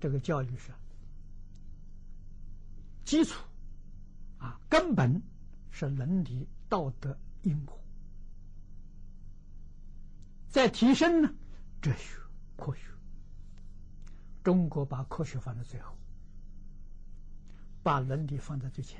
[0.00, 0.72] 这个教育是
[3.04, 3.44] 基础
[4.38, 5.20] 啊，根本
[5.70, 6.48] 是伦理。
[6.66, 7.78] 道德因果，
[10.48, 11.30] 在提升呢？
[11.82, 12.18] 哲学、
[12.56, 12.80] 科学，
[14.42, 15.94] 中国把科学放在最后，
[17.82, 18.98] 把伦理放在最前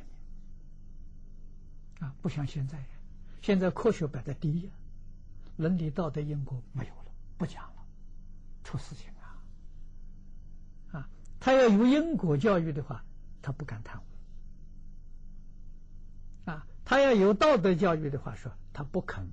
[2.01, 2.06] 面。
[2.06, 2.84] 啊，不像现在，
[3.40, 4.70] 现在科学摆在第一，
[5.57, 7.05] 伦理道德因果没有了，
[7.39, 7.87] 不讲了，
[8.62, 10.99] 出事情啊！
[10.99, 11.09] 啊，
[11.41, 13.05] 他要有因果教育的话，
[13.43, 14.05] 他不敢贪污。
[16.51, 19.28] 啊他要有道德教育的话，说他不肯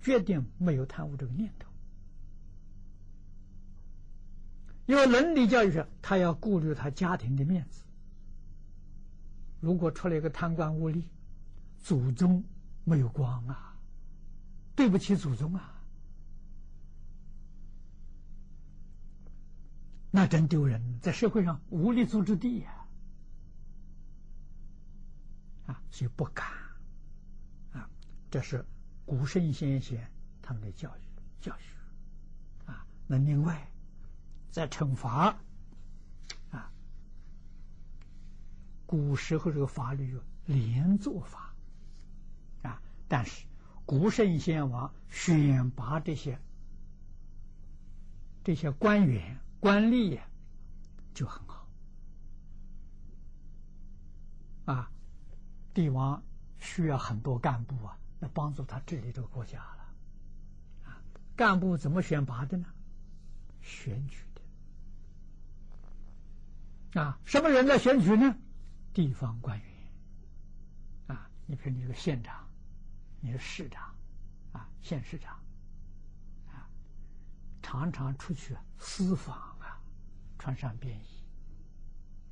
[0.00, 1.68] 决定没有贪污这个念头；
[4.86, 7.84] 因为伦理教育说，他要顾虑他家庭的面子。
[9.60, 11.04] 如果出了一个贪官污吏，
[11.78, 12.42] 祖宗
[12.84, 13.69] 没有光啊，
[14.80, 15.74] 对不起祖宗啊，
[20.10, 22.86] 那真丢人，在社会上无立足之地呀！
[25.66, 26.48] 啊，所以不敢
[27.74, 27.86] 啊。
[28.30, 28.64] 这是
[29.04, 31.00] 古圣先贤他们的教育
[31.42, 32.86] 教育啊。
[33.06, 33.70] 那另外，
[34.50, 35.38] 在惩罚
[36.52, 36.72] 啊，
[38.86, 41.54] 古时候这个法律有连坐法
[42.62, 43.44] 啊，但是
[43.90, 46.38] 古圣先王选拔这些
[48.44, 50.22] 这些官员官吏呀，
[51.12, 51.66] 就很好
[54.66, 54.92] 啊。
[55.74, 56.22] 帝王
[56.60, 57.98] 需要很多干部啊。
[58.20, 59.88] 来帮助他治理这个国家了，
[60.84, 61.02] 啊，
[61.34, 62.66] 干部怎么选拔的呢？
[63.62, 64.18] 选举
[66.92, 68.36] 的，啊，什么人来选举呢？
[68.92, 69.66] 地方官员，
[71.08, 72.46] 啊，你比如你这个县长，
[73.20, 73.94] 你是市长，
[74.52, 75.34] 啊，县市长，
[76.48, 76.66] 啊，
[77.62, 79.78] 常常出去私访啊，
[80.38, 81.04] 穿上便衣，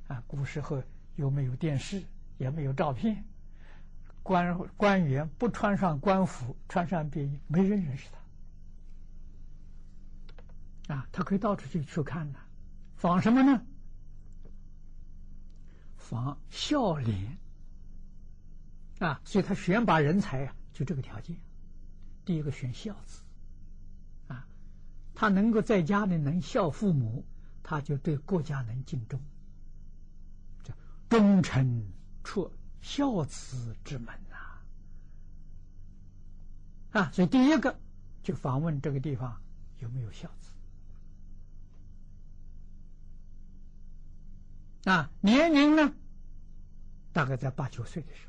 [0.07, 0.83] 啊，古时候
[1.15, 2.03] 又没有电视，
[2.37, 3.23] 也没有照片。
[4.23, 8.09] 官官员不穿上官服，穿上便衣，没人认识
[10.87, 10.95] 他。
[10.95, 12.39] 啊，他可以到处去去看的，
[12.95, 13.63] 仿什么呢？
[15.97, 17.37] 仿孝廉
[18.99, 21.35] 啊，所以他选拔人才啊，就这个条件。
[22.23, 23.21] 第一个选孝子
[24.27, 24.47] 啊，
[25.13, 27.25] 他能够在家里能孝父母，
[27.61, 29.19] 他就对国家能尽忠，
[30.63, 30.73] 叫
[31.09, 31.85] 忠臣
[32.23, 32.49] 出
[32.79, 34.37] 孝子之门呐
[37.01, 37.77] 啊，所以第一个
[38.23, 39.41] 就访问这个地方
[39.79, 40.51] 有没有孝子
[44.89, 45.11] 啊？
[45.19, 45.93] 年龄呢，
[47.11, 48.28] 大概在八九岁的时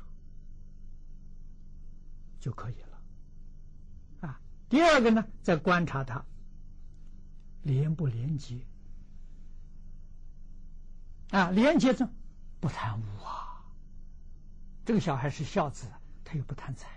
[2.41, 4.27] 就可以了。
[4.27, 6.25] 啊第二个呢，在观察他
[7.63, 8.65] 廉不廉洁
[11.29, 12.13] 啊，廉洁中
[12.59, 13.63] 不贪污啊。
[14.83, 15.87] 这个小孩是孝子，
[16.25, 16.89] 他又不贪财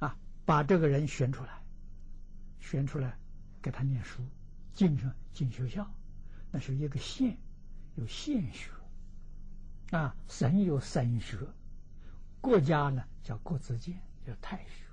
[0.00, 1.62] 啊，把这个人选出来，
[2.58, 3.16] 选出来
[3.62, 4.22] 给他念书，
[4.74, 5.88] 进上进学校，
[6.50, 7.38] 那是一个县
[7.94, 8.70] 有县学
[9.96, 11.38] 啊，省有省学，
[12.40, 14.84] 国家呢叫国子监，叫太学。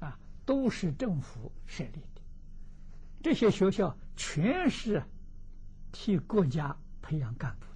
[0.00, 2.22] 啊都是政府设立的，
[3.22, 5.02] 这些学校全是
[5.92, 7.66] 替国家培养干部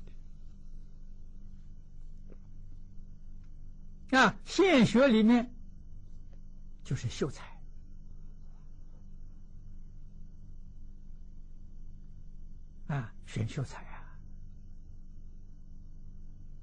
[4.11, 4.19] 的。
[4.19, 5.53] 啊，县学里面
[6.83, 7.45] 就是秀才
[12.87, 14.19] 啊，选秀才啊，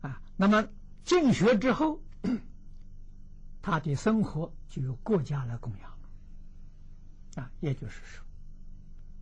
[0.02, 0.68] 啊，那么
[1.10, 1.99] 进学之后，
[3.64, 5.90] 他的生活就由国家来供养。
[7.36, 8.23] 啊，也就是说，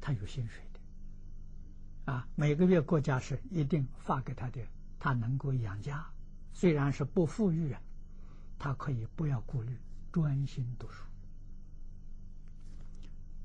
[0.01, 4.59] 他有薪水的，啊，每个月国家是一定发给他的，
[4.99, 6.05] 他能够养家，
[6.51, 7.81] 虽然是不富裕啊，
[8.59, 9.79] 他可以不要顾虑，
[10.11, 11.05] 专心读书，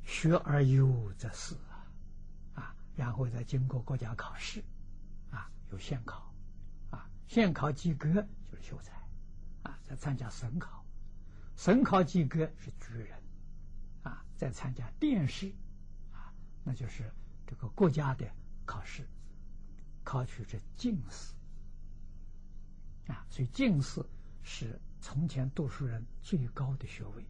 [0.03, 1.87] 学而优则仕啊，
[2.55, 4.65] 啊，然后再经过国家考试，
[5.31, 6.32] 啊，有县考，
[7.33, 8.13] 县考及格
[8.51, 8.93] 就是秀才，
[9.63, 10.85] 啊，再参加省考，
[11.57, 13.19] 省考及格是举人。
[14.03, 15.51] 啊在参加殿试，
[16.13, 16.31] 啊，
[16.63, 17.11] 那就是
[17.47, 18.31] 这个国家的
[18.67, 19.09] 考试，
[20.05, 21.33] 考取这进士，
[23.07, 24.05] 啊，所以进士
[24.43, 27.25] 是从前读书人最高的学位，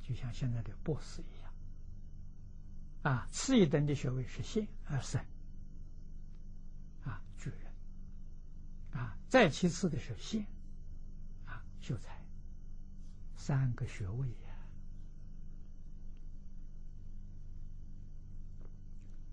[0.00, 1.52] 就像现在的博士一样，
[3.02, 5.20] 啊，次一等的学位是县啊省，
[7.02, 7.69] 啊举人，
[8.92, 10.46] 啊，再其次的是县，
[11.46, 12.20] 啊秀才，
[13.36, 14.34] 三个学位呀。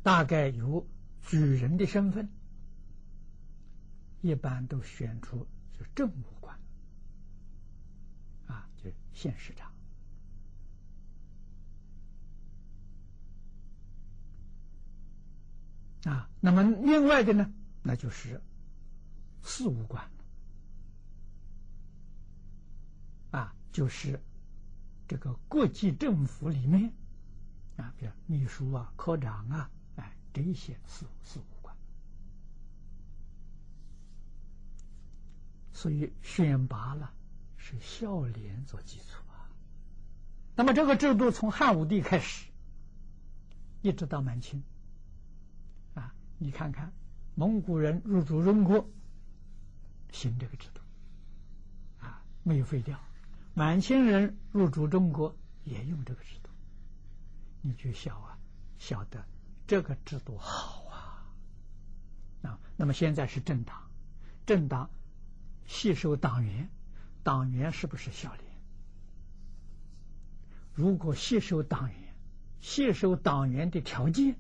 [0.04, 0.88] 大概有
[1.22, 2.30] 举人的身份，
[4.22, 5.46] 一般都选出
[5.78, 6.58] 是政务官，
[8.46, 9.74] 啊，就是县市长，
[16.06, 17.52] 啊，那么另外的呢，
[17.84, 18.42] 那就是
[19.48, 20.12] 事务官，
[23.32, 24.20] 啊，就是
[25.08, 26.94] 这个国际政府里面，
[27.78, 29.72] 啊，比如秘书啊、科长啊。
[29.96, 31.76] 哎这些事事务官，
[35.74, 37.12] 所以选拔了
[37.56, 39.50] 是孝廉做基础啊。
[40.56, 42.52] 那么这个制度从汉武帝开始，
[43.82, 44.62] 一直到满清，
[45.96, 46.94] 啊，你看看
[47.34, 48.88] 蒙古人入主中国，
[50.18, 50.82] 行这个制度，
[52.00, 52.98] 啊，没有废掉；
[53.54, 56.50] 满清人入主中国也用这个制度，
[57.62, 58.38] 你就晓啊，
[58.80, 59.24] 晓得。
[59.68, 61.28] 这个制度好啊，
[62.42, 63.92] 啊，那么现在是政党，
[64.46, 64.90] 政党
[65.66, 66.70] 吸收党员，
[67.22, 68.46] 党员是不是孝廉？
[70.74, 72.16] 如果吸收党员，
[72.62, 74.38] 吸收党员的条件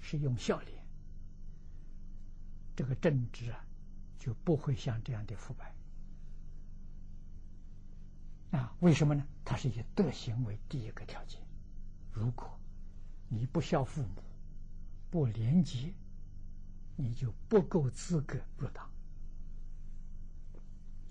[0.00, 0.84] 是用孝廉，
[2.74, 3.64] 这个政治啊
[4.24, 5.74] 就不会像这样的腐败
[8.58, 8.74] 啊？
[8.80, 9.26] 为什么呢？
[9.44, 11.38] 它是以德行为第一个条件，
[12.10, 12.58] 如果
[13.28, 14.22] 你不孝父母。
[15.10, 15.94] 不廉洁，
[16.96, 18.90] 你就不够资格入党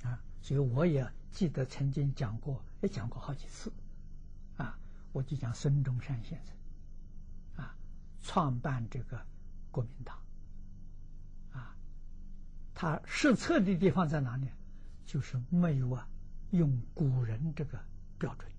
[0.03, 0.21] 啊！
[0.41, 3.71] 所以我也记得曾经讲过，也讲过好几次
[4.57, 4.77] 啊。
[5.13, 7.77] 我就讲孙中山先生啊，
[8.21, 9.25] 创办这个
[9.71, 10.21] 国民党，
[12.75, 14.47] 他失策的地方在哪里？
[15.05, 16.07] 就是没有啊，
[16.51, 17.79] 用古人这个
[18.17, 18.51] 标准，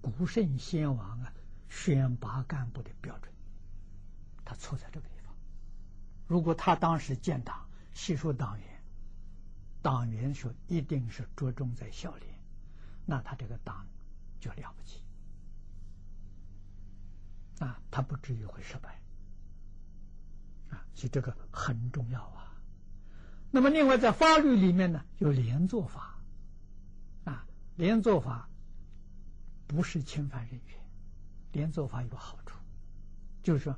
[0.00, 1.32] 古圣先王啊
[1.68, 3.32] 选拔干部的标准。
[4.44, 5.34] 他错在这个地方。
[6.26, 8.82] 如果他当时建党、吸收党员，
[9.80, 12.34] 党员说一定是着重在孝廉，
[13.06, 13.86] 那他这个党
[14.40, 15.00] 就了不起
[17.60, 19.00] 啊，他不至于会失败。
[20.70, 22.55] 啊，所以这个很重要啊。
[23.56, 26.20] 那么，另外在法律里面呢，有连坐法，
[27.24, 27.46] 啊，
[27.76, 28.46] 连坐法
[29.66, 30.78] 不是侵犯人权，
[31.52, 32.58] 连坐法有好处，
[33.42, 33.74] 就是说，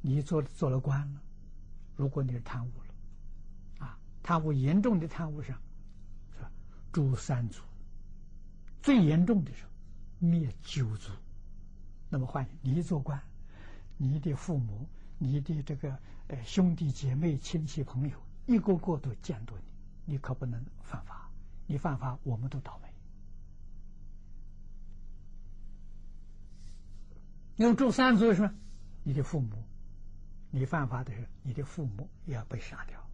[0.00, 1.20] 你做做了官了，
[1.96, 5.60] 如果你是贪污了，啊，贪污严重的贪污上，
[6.34, 6.50] 是吧？
[6.90, 7.60] 诛三族，
[8.80, 9.70] 最严重的时候
[10.26, 11.12] 灭九族。
[12.08, 13.20] 那么换你一做官，
[13.98, 14.88] 你的父母、
[15.18, 15.98] 你的这个
[16.28, 18.18] 呃兄弟姐妹、亲戚朋友。
[18.50, 21.30] 一个个都监督你，你可不能犯法。
[21.68, 22.88] 你犯法，我们都倒霉。
[27.58, 28.50] 用诛三族是
[29.04, 29.64] 你的父母，
[30.50, 33.08] 你犯法的时候，你的父母也要被杀掉，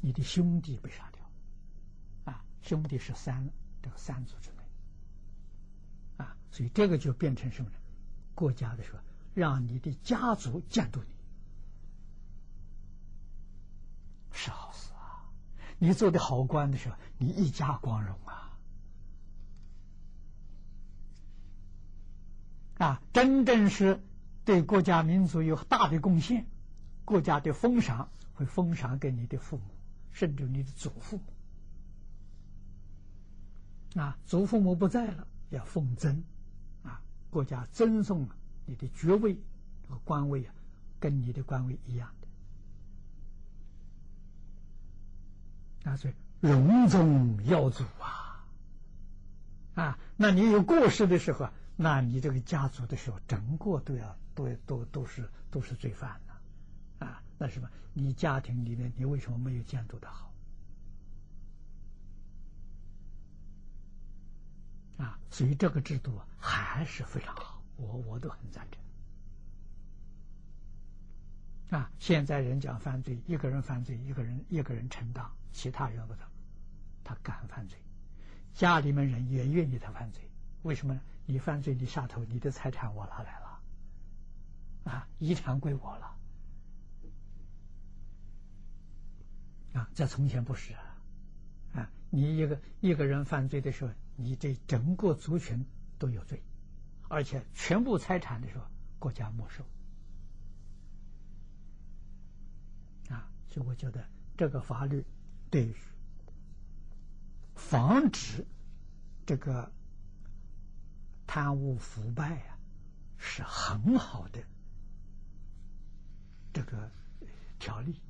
[0.00, 2.32] 你的兄弟被杀掉。
[2.32, 3.48] 啊，兄弟是三
[3.82, 4.64] 这个三族之内。
[6.24, 7.76] 啊，所以这个就变成什么呢？
[8.34, 8.98] 国家的时候，
[9.32, 11.21] 让你的家族监督你。
[14.32, 15.28] 是好事啊！
[15.78, 18.58] 你做的好官的时候，你一家光荣啊！
[22.78, 24.02] 啊，真正是
[24.44, 26.46] 对国家民族有大的贡献，
[27.04, 29.62] 国家的封赏会封赏给你的父母，
[30.10, 31.24] 甚至你的祖父母。
[34.00, 36.24] 啊，祖父母不在了，要奉赠，
[36.82, 38.28] 啊，国家赠送
[38.66, 39.36] 你的爵位
[39.88, 40.54] 和官位啊，
[40.98, 42.12] 跟你的官位一样。
[45.84, 48.46] 那是荣宗耀祖啊，
[49.74, 57.68] 啊，那你有过世的时候，那你这个家族的时候，整个都要都都都是都是罪犯了，啊，那什么？
[57.94, 60.32] 你家庭里面你为什么没有监督的好？
[64.98, 68.81] 啊，所以这个制度啊还是非常好，我我都很赞成。
[71.72, 76.20] 啊，现在人讲犯罪，一个人犯罪，一个人一个人承担，其他人不得，
[77.02, 77.78] 他敢犯罪，
[78.52, 80.20] 家里面人也愿意他犯罪，
[80.64, 81.00] 为什么呢？
[81.24, 83.60] 你犯罪，你下头，你的财产我拿来了，
[84.84, 86.14] 啊，遗产归我了，
[89.72, 90.98] 啊，在从前不是啊，
[91.72, 95.64] 啊，你一个一个人犯罪的时候，你这整个族群
[95.98, 96.42] 都有罪，
[97.08, 98.66] 而且全部财产的时候，
[98.98, 99.64] 国家没收。
[103.52, 104.02] 所以我觉得
[104.34, 105.04] 这个法律
[105.50, 105.76] 对于
[107.54, 108.46] 防止
[109.26, 109.70] 这个
[111.26, 112.56] 贪污腐败啊，
[113.18, 114.42] 是很好的
[116.50, 116.90] 这个
[117.58, 118.00] 条例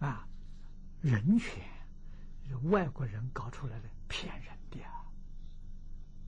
[0.00, 0.26] 啊，
[1.00, 1.62] 人权
[2.48, 5.06] 是外国人搞出来的，骗人的啊，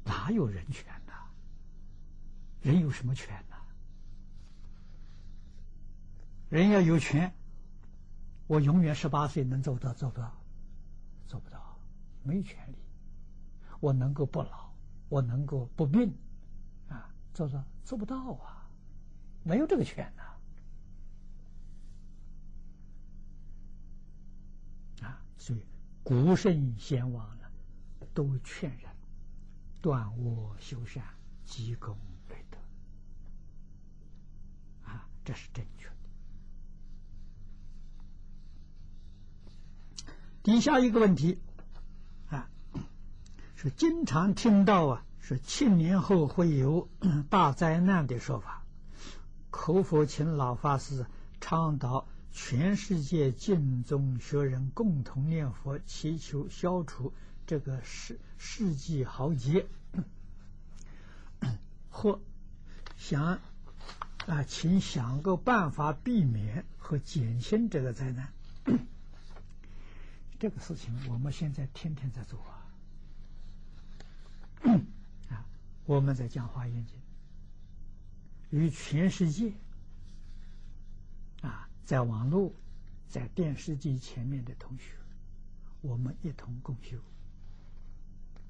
[0.04, 1.12] 哪有人权呢？
[2.62, 3.53] 人有什么权呢？
[6.54, 7.34] 人要有权，
[8.46, 10.32] 我永远十八岁能做到做不到？
[11.26, 11.76] 做不到，
[12.22, 12.76] 没权利。
[13.80, 14.70] 我能够不老，
[15.08, 16.16] 我能够不病，
[16.88, 18.70] 啊，做到做不到啊，
[19.42, 20.22] 没有这个权呐。
[25.08, 25.66] 啊，所以
[26.04, 27.44] 古圣先王呢，
[28.14, 28.88] 都劝人
[29.82, 31.02] 断恶修善，
[31.44, 31.98] 积功
[32.28, 32.58] 累德，
[34.88, 35.90] 啊，这是正确。
[40.44, 41.38] 底下一个问题，
[42.28, 42.50] 啊，
[43.56, 46.90] 是经常听到啊，是千年后会有
[47.30, 48.62] 大灾难的说法，
[49.50, 51.06] 可否请老法师
[51.40, 57.14] 倡导全世界敬宗学人共同念佛，祈求消除
[57.46, 59.66] 这个世世纪豪劫，
[61.88, 62.20] 或
[62.98, 63.40] 想
[64.26, 68.28] 啊，请想个办法避免和减轻这个灾难。
[70.44, 72.68] 这个事情我们现在天天在做啊！
[75.30, 75.46] 啊，
[75.86, 77.00] 我们在讲华严经，
[78.50, 79.54] 与全世界
[81.40, 82.52] 啊，在网络、
[83.08, 84.92] 在电视机前面的同学，
[85.80, 86.98] 我们一同共修。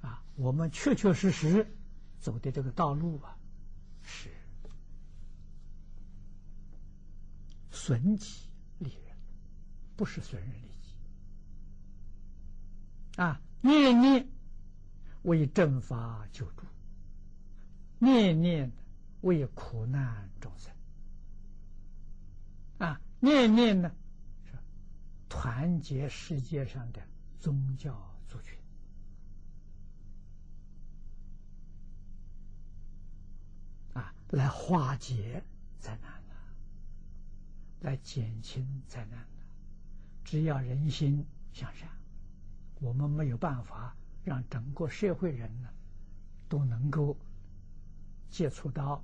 [0.02, 1.64] 啊，我们确确实实
[2.18, 3.38] 走的这个道路啊，
[4.02, 4.30] 是
[7.70, 8.48] 损己
[8.80, 9.16] 利人，
[9.94, 10.73] 不是损人利己。
[13.16, 14.28] 啊，念念
[15.22, 16.64] 为正法救助，
[17.98, 18.72] 念念
[19.20, 20.72] 为苦难众生，
[22.78, 23.94] 啊，念念呢
[24.44, 24.52] 是
[25.28, 27.00] 团结世界上的
[27.38, 28.58] 宗教族群，
[34.30, 35.44] 来化解
[35.78, 36.34] 灾难了，
[37.82, 39.28] 来减轻灾难了。
[40.24, 41.88] 只要人心向善，
[42.84, 45.70] 我们没有办法让整个社会人呢
[46.50, 47.16] 都能够
[48.28, 49.02] 接触到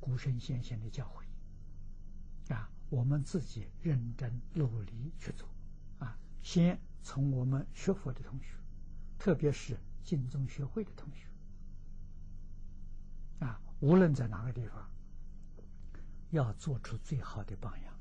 [0.00, 2.70] 古圣先贤的教诲啊。
[2.88, 5.46] 我们自己认真努力去做
[5.98, 8.54] 啊，先从我们学佛的同学，
[9.18, 11.26] 特别是净宗学会的同学。
[13.44, 14.88] 啊，无论在哪个地方，
[16.30, 17.94] 要做出最好的榜样，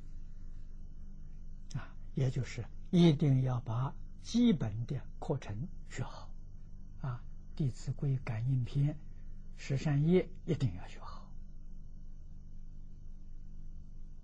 [1.81, 3.93] 啊，也就是一定要把
[4.23, 6.29] 基本的课程学好，
[7.01, 7.23] 啊，
[7.57, 8.89] 《弟子规》《感应篇》
[9.57, 11.27] 《十善业》一定要学好，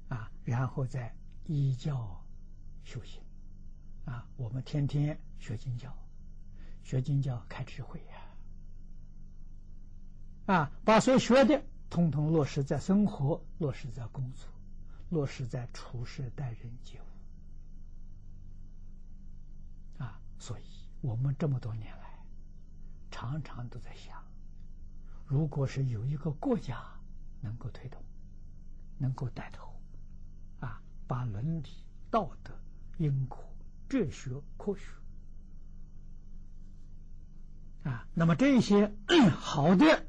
[0.10, 1.16] 啊，然后再
[1.46, 2.24] 依教
[2.84, 3.22] 修行，
[4.06, 5.94] 啊，我们天天学经教，
[6.84, 8.14] 学经教开智慧呀。
[10.46, 14.48] 啊，把所学的统统落实在生活，落实在工作，
[15.10, 17.07] 落实在处事待人接物。
[20.40, 20.64] 所以
[21.02, 22.20] 我们这么多年来，
[23.12, 24.24] 常常都在想，
[25.26, 26.84] 如果是有一个国家
[27.42, 28.02] 能够推动，
[28.98, 29.74] 能够带头，
[30.60, 31.70] 啊，把伦理、
[32.10, 32.54] 道德、
[32.98, 33.44] 因果、
[33.90, 34.86] 哲学、科学，
[37.90, 38.92] 啊，那么这些
[39.40, 40.06] 好的。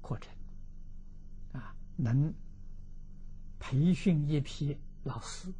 [0.00, 0.32] 课程
[1.52, 2.32] 啊，能
[3.58, 5.52] 培训一批老师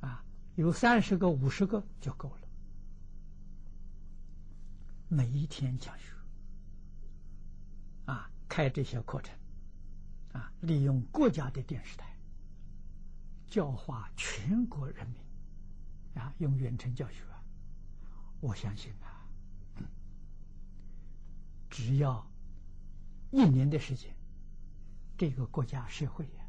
[0.00, 0.24] 啊，
[0.56, 2.41] 有三十个、五十个就够了。
[5.14, 6.04] 每一天讲学
[8.06, 9.36] 啊，开这些课程
[10.32, 12.16] 啊，利用国家的电视台
[13.46, 15.22] 教化全国人民
[16.22, 17.22] 啊，用远程教学，
[18.40, 19.28] 我相信啊，
[21.68, 22.26] 只要。
[23.34, 24.14] 一年的时间，
[25.16, 26.44] 这个国家社会呀，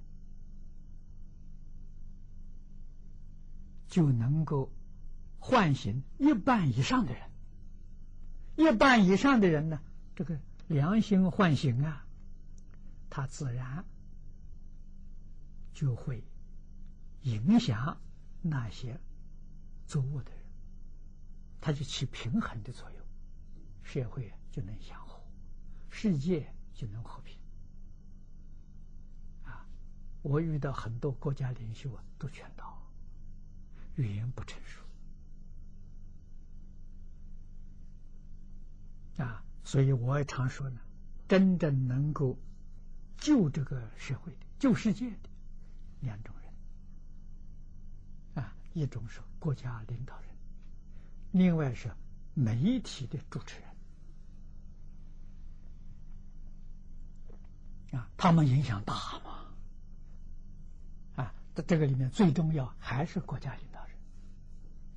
[3.88, 4.70] 就能够
[5.40, 7.33] 唤醒一半以上的人。
[8.56, 9.82] 一半以上的人呢，
[10.16, 12.06] 这个良心唤醒啊，
[13.10, 13.86] 他自然
[15.74, 16.24] 就会
[17.22, 18.00] 影响
[18.42, 19.00] 那些
[19.86, 20.40] 作恶的人，
[21.62, 23.00] 他就起平衡的作用，
[23.84, 25.22] 社会就能祥和，
[25.90, 26.54] 世界。
[26.76, 27.38] 就能和平
[29.44, 29.64] 啊！
[30.24, 32.82] 我遇到很多国家领袖啊，都劝导
[33.96, 34.83] 语言不成熟
[39.18, 40.80] 啊，所以我也常说呢，
[41.28, 42.38] 真正能够
[43.18, 45.30] 救这个社会的、救世界的
[46.02, 46.54] 两种人
[48.44, 50.30] 啊，一种是国家领导人，
[51.32, 51.92] 另外是
[52.34, 53.70] 媒体的主持人。
[58.00, 59.46] 啊，他们影响大嘛？
[61.16, 63.96] 啊，在这个里面最重要还是国家领导人。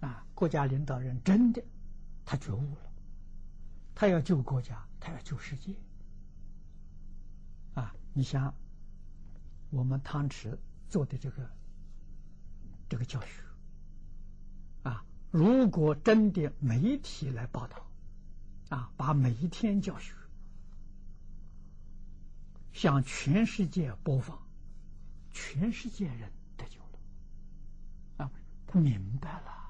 [0.00, 1.62] 啊，国家领导人真的
[2.24, 2.85] 他觉悟了，
[3.96, 5.74] 他要救国家，他要救世界。
[7.74, 8.54] 啊，你想
[9.70, 10.56] 我们汤池
[10.88, 11.50] 做的这个
[12.88, 13.42] 这个教学，
[14.84, 17.90] 啊，如果真的媒体来报道，
[18.68, 20.14] 啊，把每一天教学。
[22.72, 24.38] 向全世界播放，
[25.32, 26.98] 全世界人得救了
[28.18, 28.30] 啊！
[28.66, 29.65] 他明白了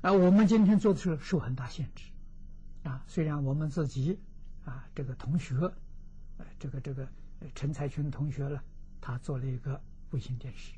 [0.00, 0.12] 啊！
[0.12, 2.04] 我们今天做的是受很大限制
[2.82, 3.04] 啊！
[3.06, 4.18] 虽然我们自己
[4.64, 5.54] 啊，这个同学，
[6.38, 7.08] 呃，这个这个
[7.54, 8.62] 陈才群同学了，
[9.00, 9.80] 他做了一个
[10.10, 10.74] 卫星电视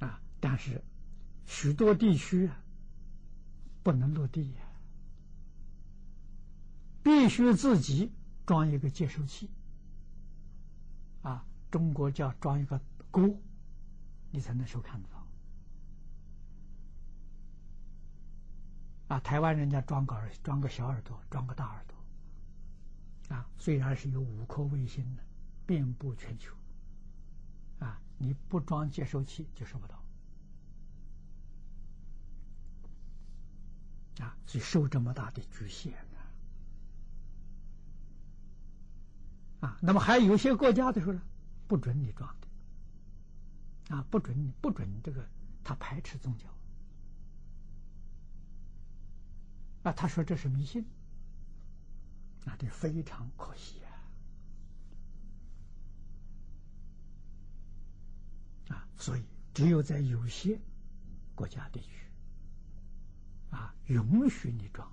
[0.00, 0.82] 啊，但是
[1.46, 2.60] 许多地区啊。
[3.84, 4.62] 不能落地呀，
[7.02, 8.10] 必须自己
[8.46, 9.50] 装一个接收器，
[11.20, 12.80] 啊，中国叫装一个
[13.14, 13.40] 孤，
[14.32, 15.24] 你才能收看得到。
[19.06, 25.22] 啊，台湾人家装个耳，装个小耳朵，装个大耳朵，啊，虽然是有五颗卫星的，
[25.64, 26.52] 遍布全球，
[27.78, 29.94] 啊，你不装接收器就收不到。
[34.24, 36.18] 啊，所以受这么大的局限呢。
[39.68, 41.22] 啊，那么还有些国家的时候呢，
[41.68, 42.34] 不准你装，
[43.88, 45.28] 啊，不准不准这个，
[45.62, 46.48] 他排斥宗教，
[49.82, 50.84] 啊，他说这是迷信，
[52.44, 53.82] 那，这非常可惜
[58.68, 60.60] 啊，啊，所以只有在有些
[61.34, 61.88] 国家地区。
[63.50, 64.90] 啊允许你装，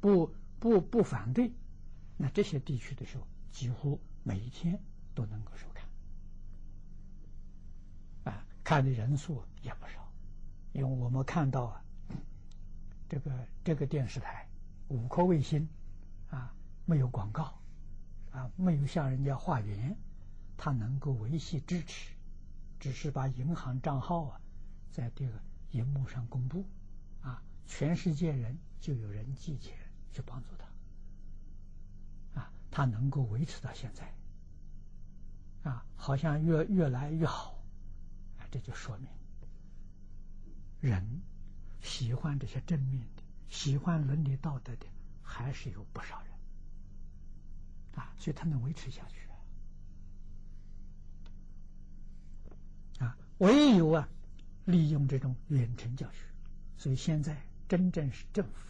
[0.00, 1.52] 不不不反对，
[2.16, 4.80] 那这些地区的时候，几乎每一天
[5.14, 5.79] 都能够收看，
[8.70, 10.12] 看的人数也不少，
[10.70, 11.82] 因为我们看到啊，
[13.08, 13.32] 这个
[13.64, 14.48] 这个电视台
[14.86, 15.68] 五颗卫星，
[16.30, 16.54] 啊，
[16.86, 17.60] 没有广告，
[18.30, 19.96] 啊，没有向人家化缘，
[20.56, 22.14] 它能够维系支持，
[22.78, 24.40] 只是把银行账号啊，
[24.92, 25.32] 在这个
[25.72, 26.64] 荧幕上公布。
[27.22, 29.76] 啊全世界人就有人寄钱
[30.12, 34.14] 去帮助他，啊，他能够维持到现在，
[35.68, 37.59] 啊，好像越越来越好，
[38.50, 39.08] 这就说明
[40.80, 41.22] 人
[41.80, 44.86] 喜欢这些正面的、喜欢伦理道德的，
[45.22, 46.32] 还是有不少人，
[47.94, 49.28] 啊，所以他能维持下去，
[53.04, 54.08] 啊，唯有啊，
[54.64, 56.24] 利用这种远程教学，
[56.76, 57.36] 所以现在。
[57.70, 58.66] 真正是政府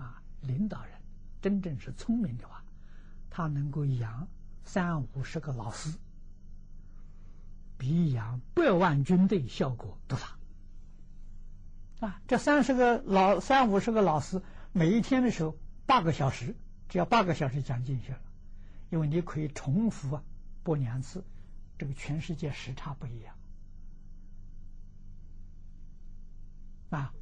[0.00, 0.92] 啊，领导人
[1.42, 2.64] 真正是聪明的话，
[3.28, 4.28] 他能够养
[4.62, 5.92] 三五十个老师，
[7.78, 10.36] 比养百万军队效果都大。
[12.06, 14.42] 啊，这三十个老三五十个老师，
[14.72, 16.54] 每一天的时候八个小时，
[16.88, 18.20] 只要八个小时讲进去了，
[18.90, 20.22] 因为你可以重复啊
[20.62, 21.24] 播两次，
[21.78, 23.34] 这个全世界时差不一样，
[26.90, 27.12] 啊。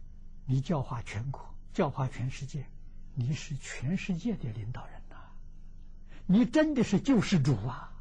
[0.46, 2.66] 你教化全国，教化全世界，
[3.14, 5.16] 你是全世界的领导人呐！
[6.26, 7.93] 你真的是救世主啊！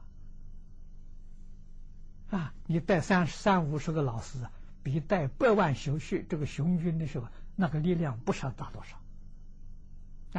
[2.34, 4.40] 啊，你带三三五十个老师，
[4.82, 8.98] 比带百万雄师这个雄军的时候，那个力量不少大多少。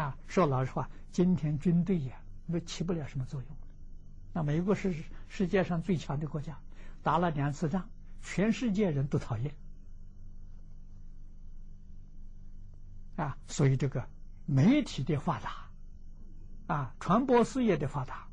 [0.00, 3.56] 啊，说老实话，今天军队呀，那起不了什么作用。
[4.32, 4.92] 那美国是
[5.28, 6.58] 世界上最强的国家，
[7.04, 7.88] 打了两次仗，
[8.22, 9.54] 全世界人都讨厌。
[13.14, 14.08] 啊，所以这个
[14.46, 15.70] 媒体的发达，
[16.66, 18.26] 啊，传播事业的发达，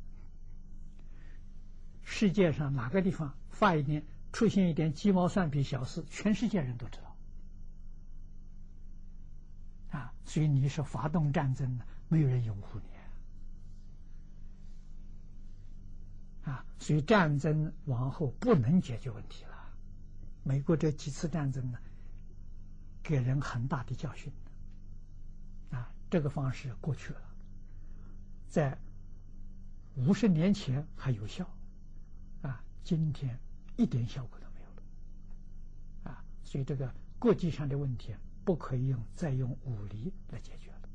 [2.03, 7.15] 世界上哪个地方发一点出现一点鸡毛蒜皮小事，全世界人都知道。
[9.91, 12.85] 啊，所以你是发动战争的，没有人拥护你。
[16.49, 19.51] 啊，所以战争往后不能解决问题了。
[20.41, 21.77] 美国这几次战争呢，
[23.03, 24.33] 给人很大的教训。
[25.69, 27.21] 啊这个方式过去了，
[28.49, 28.75] 在
[29.97, 31.47] 五十年前还有效，
[32.41, 33.39] 啊，今天
[33.81, 38.13] 一点效果都没有了，啊，所以这个国际上的问题
[38.45, 40.89] 不可以用再用武力来解决了，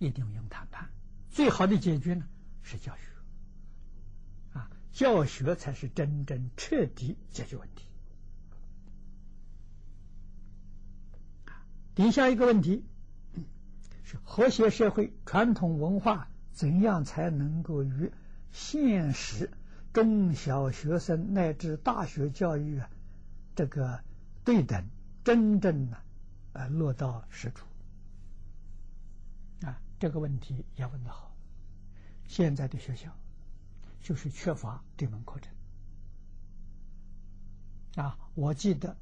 [0.00, 0.90] 一定用谈判。
[1.30, 2.26] 最好的解决呢
[2.62, 7.84] 是教学，啊，教学才是真正彻底解决问题。
[11.94, 12.84] 底下一个问题
[14.02, 18.10] 是和谐社会传统文化怎样才能够与
[18.50, 19.50] 现实
[19.92, 22.88] 中小学生乃至大学教育啊
[23.54, 24.02] 这个
[24.44, 24.88] 对等
[25.24, 26.02] 真正的
[26.52, 27.66] 呃落到实处
[29.66, 31.34] 啊这个问题也问得好，
[32.26, 33.14] 现在的学校
[34.00, 35.52] 就是缺乏这门课程
[38.04, 38.96] 啊我记得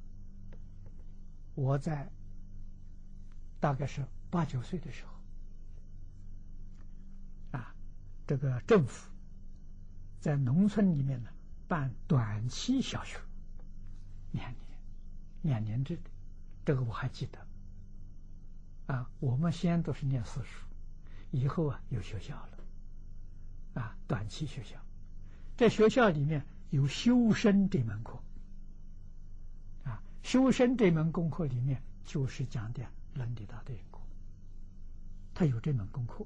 [1.54, 2.10] 我在。
[3.62, 5.12] 大概是八九岁的时候，
[7.58, 7.74] 啊，
[8.26, 9.10] 这个政府
[10.20, 11.30] 在农村里面呢
[11.66, 13.18] 办短期小学，
[14.32, 14.60] 两年，
[15.42, 16.02] 两年制的，
[16.64, 17.38] 这个我还记得。
[18.86, 20.64] 啊，我们先都是念私塾，
[21.30, 24.76] 以后啊有学校了，啊，短期学校，
[25.56, 28.18] 在学校里面有修身这门课，
[29.84, 32.82] 啊，修身这门功课里面就是讲的。
[33.12, 34.00] 伦理道德因果，
[35.34, 36.24] 他有这门功课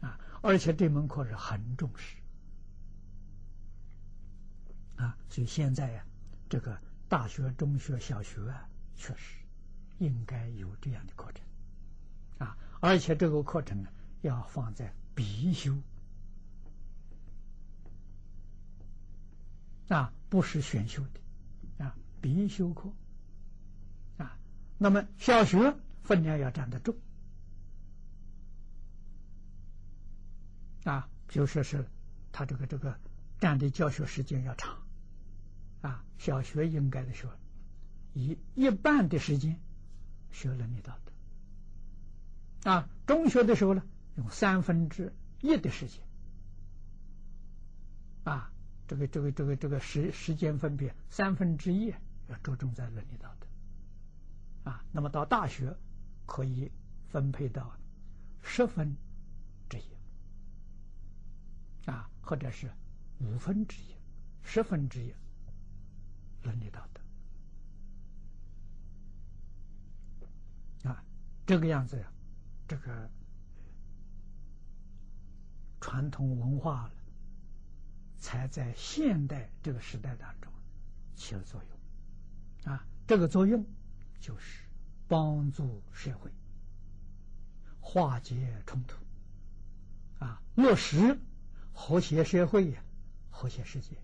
[0.00, 2.16] 啊，而且这门课是很重视
[4.98, 6.04] 啊，所以现在呀，
[6.50, 9.38] 这个大学、中学、小学啊，确实
[9.98, 11.42] 应该有这样的课程
[12.46, 13.88] 啊，而且这个课程呢，
[14.20, 15.76] 要放在必修
[19.88, 22.92] 啊，不是选修的啊，必修课
[24.18, 24.36] 啊。
[24.78, 26.96] 那么小学分量要占得重
[30.84, 31.88] 啊，就说是
[32.32, 32.98] 他这个这个
[33.38, 34.76] 占的教学时间要长
[35.82, 36.04] 啊。
[36.18, 37.30] 小学应该的说，
[38.12, 39.60] 以一半的时间
[40.32, 42.88] 学伦理道德啊。
[43.06, 43.84] 中学的时候呢，
[44.16, 46.02] 用三分之一的时间
[48.24, 48.52] 啊，
[48.88, 51.94] 这个这个这个这个时时间分别三分之一
[52.26, 53.46] 要着重在伦理道德。
[54.70, 55.76] 啊，那么到大学
[56.26, 56.70] 可以
[57.08, 57.78] 分配到
[58.42, 58.96] 十分
[59.70, 62.68] 之一啊，或者是
[63.20, 63.94] 五分之一、
[64.42, 65.14] 十分之一
[66.42, 66.86] 伦理道
[70.82, 70.88] 德。
[70.90, 71.04] 啊，
[71.46, 72.12] 这个样子呀，
[72.66, 73.10] 这个
[75.80, 76.90] 传统文化
[78.18, 80.52] 才在现代这个时代当中
[81.16, 82.72] 起了作用。
[82.72, 83.64] 啊，这个作用
[84.20, 84.64] 就是
[85.06, 86.30] 帮助社会
[87.80, 88.96] 化解冲突。
[90.18, 91.18] 啊，落实
[91.72, 92.82] 和谐社会呀，
[93.30, 93.96] 和谐世界。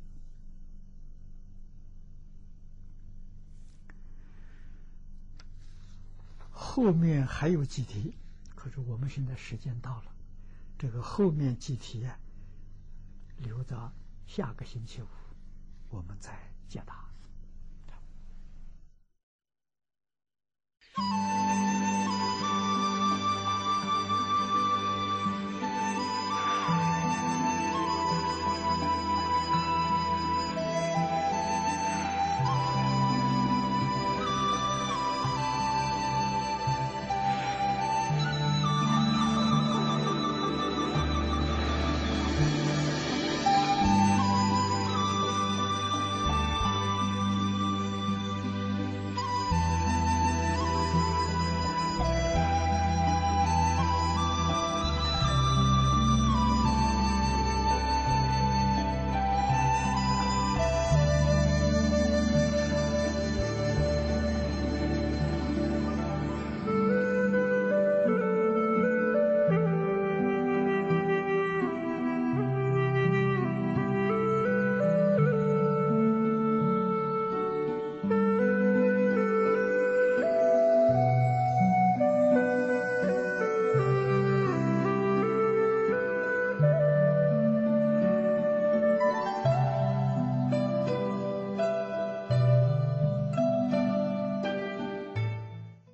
[6.64, 8.16] 后面还有几题，
[8.56, 10.14] 可是我们现在时间到了，
[10.78, 12.18] 这个后面几题啊，
[13.36, 13.92] 留到
[14.26, 15.06] 下个星期五
[15.90, 16.36] 我们再
[16.66, 17.04] 解答。